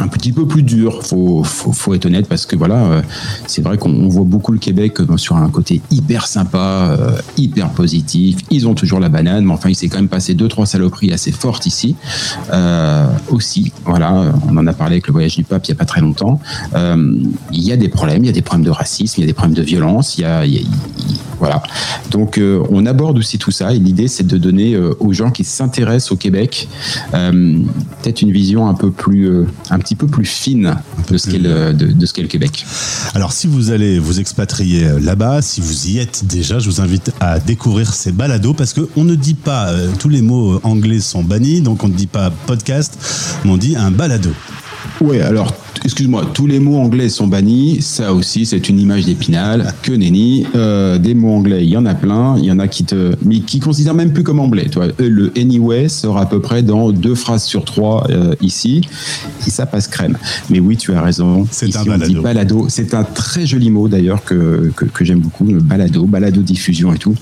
un 0.00 0.08
petit 0.08 0.32
peu 0.32 0.46
plus 0.46 0.62
dur, 0.62 1.02
faut, 1.02 1.42
faut, 1.44 1.94
être 1.94 2.06
honnête, 2.06 2.28
parce 2.28 2.46
que 2.46 2.56
voilà, 2.56 2.76
euh, 2.84 3.02
c'est 3.46 3.62
vrai 3.62 3.78
qu'on 3.78 3.90
on 3.90 4.08
voit 4.08 4.24
beaucoup 4.24 4.52
le 4.52 4.58
Québec 4.58 5.00
euh, 5.00 5.16
sur 5.16 5.36
un 5.36 5.48
côté 5.48 5.80
hyper 5.90 6.26
sympa, 6.26 6.96
euh, 6.98 7.12
hyper 7.36 7.70
positif. 7.70 8.38
Ils 8.50 8.68
ont 8.68 8.74
toujours 8.74 9.00
la 9.00 9.08
banane, 9.08 9.44
mais 9.44 9.52
enfin, 9.52 9.70
il 9.70 9.74
s'est 9.74 9.88
quand 9.88 9.98
même 9.98 10.08
passé 10.08 10.34
deux, 10.34 10.48
trois 10.48 10.66
saloperies 10.66 11.12
assez 11.12 11.32
fortes 11.32 11.66
ici. 11.66 11.96
Aussi, 13.30 13.72
voilà, 13.84 14.32
on 14.48 14.56
en 14.56 14.66
a 14.66 14.72
parlé 14.72 14.94
avec 14.94 15.06
le 15.06 15.12
voyage 15.12 15.36
du 15.36 15.44
pape 15.44 15.66
il 15.66 15.70
n'y 15.72 15.76
a 15.76 15.78
pas 15.78 15.84
très 15.84 16.00
longtemps. 16.00 16.40
Il 16.74 17.62
y 17.62 17.72
a 17.72 17.76
des 17.76 17.88
problèmes, 17.88 18.22
il 18.24 18.26
y 18.26 18.30
a 18.30 18.32
des 18.32 18.42
problèmes 18.42 18.64
de 18.64 18.70
racisme, 18.70 19.14
il 19.18 19.20
y 19.22 19.24
a 19.24 19.26
des 19.26 19.32
problèmes 19.34 19.56
de 19.56 19.62
violence, 19.62 20.16
il 20.18 20.22
y 20.22 20.24
a, 20.24 20.44
il 20.44 20.54
y 20.54 20.58
a- 20.58 20.60
il- 20.60 21.18
voilà. 21.38 21.62
Donc, 22.10 22.40
on 22.70 22.84
aborde 22.86 23.18
aussi 23.18 23.38
tout 23.38 23.50
ça, 23.52 23.72
et 23.72 23.78
l'idée, 23.78 24.08
c'est 24.08 24.26
de 24.26 24.36
donner 24.38 24.76
aux 24.76 25.12
gens 25.12 25.30
qui 25.30 25.44
s'intéressent 25.44 26.12
au 26.12 26.16
Québec 26.16 26.68
peut-être 27.12 28.22
une 28.22 28.32
vision 28.32 28.68
un 28.68 28.74
peu 28.74 28.90
plus, 28.90 29.46
un 29.70 29.78
petit 29.78 29.87
peu 29.94 30.06
plus 30.06 30.24
fine 30.24 30.76
de 31.10 31.18
ce 31.18 31.30
qu'est 31.30 31.38
le, 31.38 31.72
de, 31.72 31.86
de 31.86 32.06
ce 32.06 32.12
qu'est 32.12 32.22
le 32.22 32.28
Québec. 32.28 32.64
Alors, 33.14 33.32
si 33.32 33.46
vous 33.46 33.70
allez 33.70 33.98
vous 33.98 34.20
expatrier 34.20 34.86
euh, 34.86 35.00
là-bas, 35.00 35.42
si 35.42 35.60
vous 35.60 35.88
y 35.88 35.98
êtes 35.98 36.26
déjà, 36.26 36.58
je 36.58 36.68
vous 36.68 36.80
invite 36.80 37.12
à 37.20 37.38
découvrir 37.38 37.92
ces 37.92 38.12
balados 38.12 38.54
parce 38.54 38.74
qu'on 38.74 39.04
ne 39.04 39.14
dit 39.14 39.34
pas, 39.34 39.68
euh, 39.68 39.90
tous 39.98 40.08
les 40.08 40.22
mots 40.22 40.54
euh, 40.54 40.60
anglais 40.62 41.00
sont 41.00 41.22
bannis, 41.22 41.60
donc 41.60 41.84
on 41.84 41.88
ne 41.88 41.94
dit 41.94 42.06
pas 42.06 42.30
podcast, 42.46 42.98
mais 43.44 43.50
on 43.50 43.56
dit 43.56 43.76
un 43.76 43.90
balado. 43.90 44.30
Oui, 45.00 45.20
alors, 45.20 45.54
excuse-moi, 45.84 46.30
tous 46.34 46.46
les 46.46 46.60
mots 46.60 46.76
anglais 46.76 47.08
sont 47.08 47.26
bannis. 47.26 47.82
Ça 47.82 48.12
aussi, 48.12 48.46
c'est 48.46 48.68
une 48.68 48.78
image 48.80 49.04
d'épinal. 49.06 49.72
Que 49.82 49.92
nenni. 49.92 50.46
Euh, 50.54 50.98
des 50.98 51.14
mots 51.14 51.34
anglais, 51.34 51.64
il 51.64 51.68
y 51.70 51.76
en 51.76 51.86
a 51.86 51.94
plein. 51.94 52.36
Il 52.38 52.44
y 52.44 52.52
en 52.52 52.58
a 52.58 52.68
qui 52.68 52.84
te, 52.84 53.14
mais 53.24 53.40
qui 53.40 53.60
considèrent 53.60 53.94
même 53.94 54.12
plus 54.12 54.22
comme 54.22 54.40
anglais. 54.40 54.68
Euh, 54.76 54.92
Le 54.98 55.32
anyway 55.36 55.88
sera 55.88 56.22
à 56.22 56.26
peu 56.26 56.40
près 56.40 56.62
dans 56.62 56.90
deux 56.92 57.14
phrases 57.14 57.44
sur 57.44 57.64
trois 57.64 58.06
euh, 58.10 58.34
ici. 58.40 58.82
Et 59.46 59.50
ça 59.50 59.66
passe 59.66 59.88
crème. 59.88 60.16
Mais 60.50 60.60
oui, 60.60 60.76
tu 60.76 60.92
as 60.92 61.02
raison. 61.02 61.46
C'est 61.50 61.74
un 61.76 61.84
balado. 61.84 62.22
balado. 62.22 62.66
C'est 62.68 62.94
un 62.94 63.04
très 63.04 63.46
joli 63.46 63.70
mot 63.70 63.88
d'ailleurs 63.88 64.24
que, 64.24 64.72
que, 64.76 64.84
que 64.84 65.04
j'aime 65.04 65.20
beaucoup. 65.20 65.44
Le 65.44 65.60
balado, 65.60 66.04
balado 66.04 66.42
diffusion 66.42 66.92
et 66.92 66.98
tout. 66.98 67.14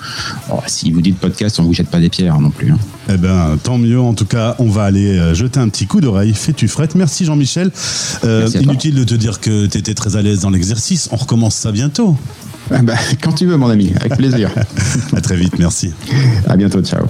Oh, 0.53 0.57
si 0.67 0.91
vous 0.91 1.01
dites 1.03 1.19
podcast, 1.19 1.59
on 1.61 1.65
vous 1.65 1.73
jette 1.75 1.89
pas 1.89 2.01
des 2.01 2.09
pierres 2.09 2.41
non 2.41 2.51
plus. 2.51 2.71
hein. 2.73 2.79
Eh 3.13 3.17
ben, 3.17 3.57
tant 3.63 3.79
mieux. 3.79 4.01
En 4.01 4.15
tout 4.15 4.25
cas, 4.25 4.57
on 4.59 4.69
va 4.69 4.83
aller 4.85 5.19
euh, 5.19 5.35
jeter 5.35 5.61
un 5.61 5.69
petit 5.69 5.87
coup 5.87 6.01
d'oreille. 6.01 6.33
Fais-tu 6.35 6.67
frette 6.69 6.95
Merci 6.95 7.25
Jean-Michel. 7.25 7.71
Euh, 8.25 8.43
toi. 8.43 8.46
Inutile 8.55 8.95
de 8.95 9.05
te 9.05 9.15
dire 9.15 9.41
que 9.41 9.67
tu 9.67 9.79
étais 9.79 9.95
très 9.95 10.17
à 10.17 10.23
l'aise 10.23 10.41
dans 10.41 10.51
l'exercice. 10.51 11.09
On 11.13 11.17
recommence 11.17 11.55
ça 11.55 11.73
bientôt. 11.73 12.17
Ah 12.71 12.83
bah, 12.83 12.95
quand 13.23 13.33
tu 13.33 13.47
veux, 13.47 13.57
mon 13.57 13.69
ami, 13.69 13.93
avec 14.01 14.17
plaisir. 14.17 14.51
à 15.17 15.21
très 15.21 15.37
vite, 15.37 15.59
merci. 15.59 15.93
À 16.49 16.57
bientôt, 16.57 16.83
ciao. 16.83 17.07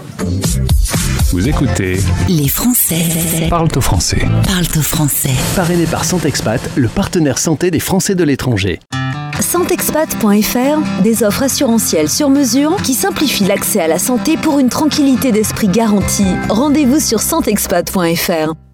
Vous 1.32 1.48
écoutez 1.48 1.98
Les 2.28 2.48
Français 2.48 3.48
Parle 3.50 3.68
au 3.74 3.80
français. 3.80 4.24
parlent 4.46 4.66
au 4.76 4.82
français. 4.82 5.32
Parrainé 5.54 5.86
par 5.86 6.04
Santexpat, 6.04 6.60
le 6.76 6.88
partenaire 6.88 7.38
santé 7.38 7.70
des 7.70 7.80
Français 7.80 8.14
de 8.14 8.24
l'étranger. 8.24 8.80
Santexpat.fr, 9.40 11.02
des 11.02 11.22
offres 11.22 11.42
assurantielles 11.42 12.08
sur 12.08 12.30
mesure 12.30 12.76
qui 12.82 12.94
simplifient 12.94 13.44
l'accès 13.44 13.80
à 13.80 13.88
la 13.88 13.98
santé 13.98 14.36
pour 14.36 14.58
une 14.58 14.68
tranquillité 14.68 15.30
d'esprit 15.32 15.68
garantie. 15.68 16.24
Rendez-vous 16.48 17.00
sur 17.00 17.20
santexpat.fr. 17.20 18.65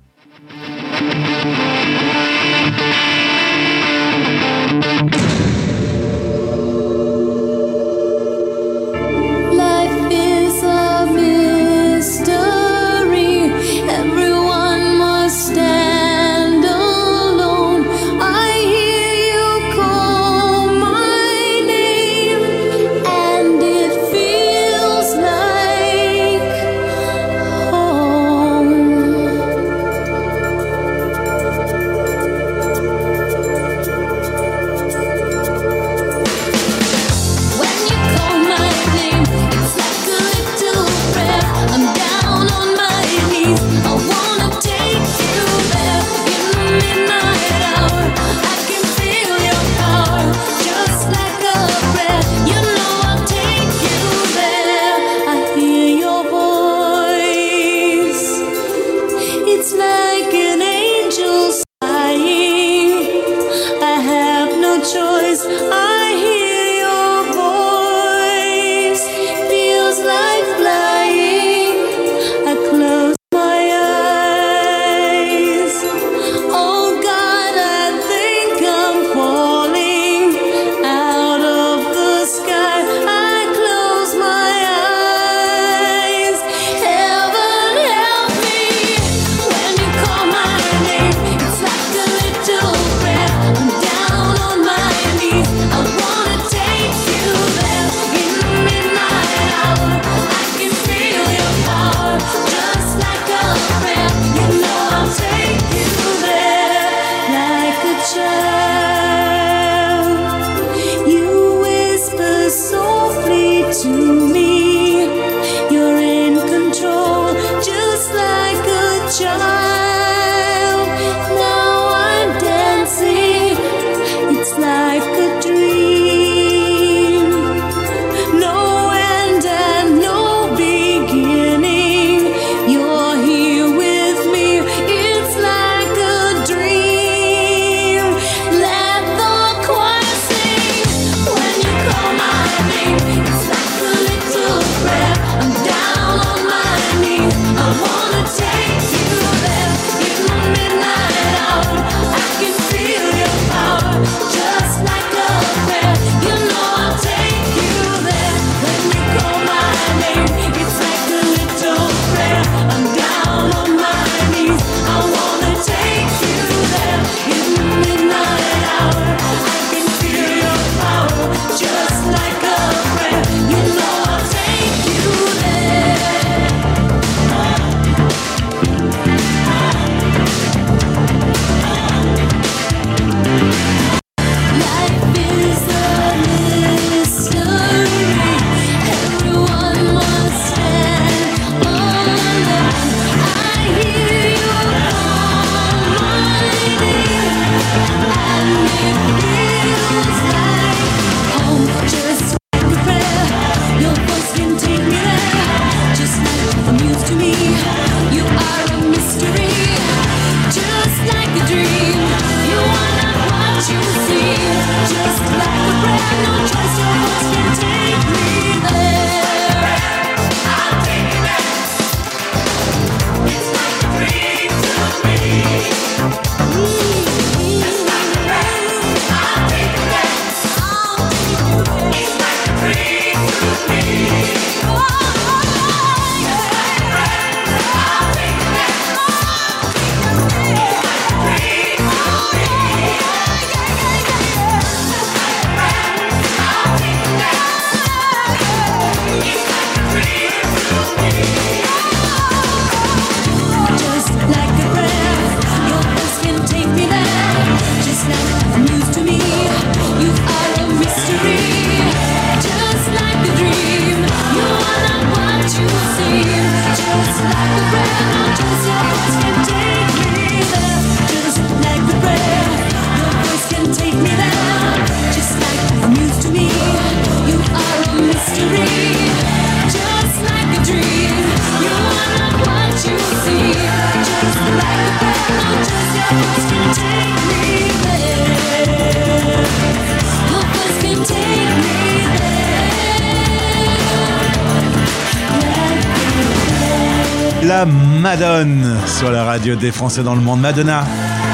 radio 299.33 299.57
des 299.57 299.72
Français 299.72 300.03
dans 300.03 300.14
le 300.14 300.20
monde. 300.20 300.43
Madonna 300.43 300.85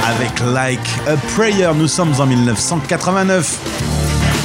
avec 0.07 0.31
Like 0.55 0.79
a 1.09 1.17
Prayer. 1.35 1.71
Nous 1.75 1.89
sommes 1.89 2.13
en 2.21 2.27
1989. 2.27 3.59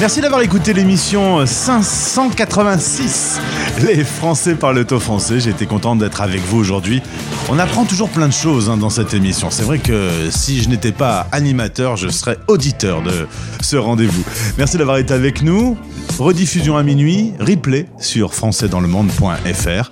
Merci 0.00 0.20
d'avoir 0.20 0.40
écouté 0.40 0.72
l'émission 0.72 1.46
586. 1.46 3.38
Les 3.86 4.02
Français 4.02 4.56
parlent 4.56 4.84
au 4.90 4.98
français. 4.98 5.38
J'ai 5.38 5.50
été 5.50 5.66
content 5.66 5.94
d'être 5.94 6.20
avec 6.20 6.40
vous 6.42 6.58
aujourd'hui. 6.58 7.00
On 7.48 7.60
apprend 7.60 7.84
toujours 7.84 8.08
plein 8.08 8.26
de 8.26 8.32
choses 8.32 8.68
hein, 8.68 8.76
dans 8.76 8.90
cette 8.90 9.14
émission. 9.14 9.52
C'est 9.52 9.62
vrai 9.62 9.78
que 9.78 10.30
si 10.30 10.60
je 10.60 10.68
n'étais 10.68 10.90
pas 10.90 11.28
animateur, 11.30 11.96
je 11.96 12.08
serais 12.08 12.38
auditeur 12.48 13.02
de 13.02 13.28
ce 13.60 13.76
rendez-vous. 13.76 14.24
Merci 14.58 14.78
d'avoir 14.78 14.96
été 14.96 15.14
avec 15.14 15.42
nous. 15.42 15.78
Rediffusion 16.18 16.76
à 16.76 16.82
minuit, 16.82 17.34
replay 17.38 17.86
sur 18.00 18.34
françaisdanslemonde.fr. 18.34 19.90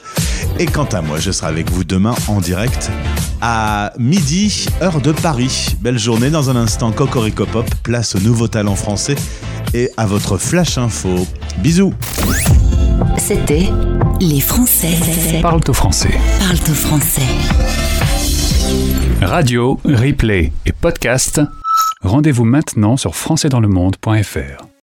Et 0.58 0.66
quant 0.66 0.84
à 0.84 1.00
moi, 1.02 1.18
je 1.18 1.30
serai 1.30 1.48
avec 1.48 1.70
vous 1.70 1.84
demain 1.84 2.14
en 2.28 2.40
direct 2.40 2.90
à 3.40 3.92
midi, 3.98 4.66
heure 4.80 5.00
de 5.00 5.12
Paris. 5.12 5.74
Belle 5.80 5.98
journée 5.98 6.30
dans 6.30 6.48
un 6.48 6.56
instant. 6.56 6.92
Cocorico 6.92 7.44
Pop, 7.44 7.68
place 7.82 8.14
au 8.14 8.20
nouveau 8.20 8.46
talent 8.46 8.76
français 8.76 9.16
et 9.74 9.90
à 9.96 10.06
votre 10.06 10.38
flash 10.38 10.78
info. 10.78 11.26
Bisous. 11.58 11.92
C'était 13.18 13.68
Les 14.20 14.40
Français. 14.40 15.40
Parle 15.42 15.60
au 15.66 15.72
français. 15.72 16.16
Parle 16.38 16.58
au 16.70 16.74
français. 16.74 17.22
Radio, 19.20 19.80
replay 19.84 20.52
et 20.66 20.72
podcast. 20.72 21.40
Rendez-vous 22.02 22.44
maintenant 22.44 22.96
sur 22.96 23.14
françaisdanslemonde.fr. 23.14 24.72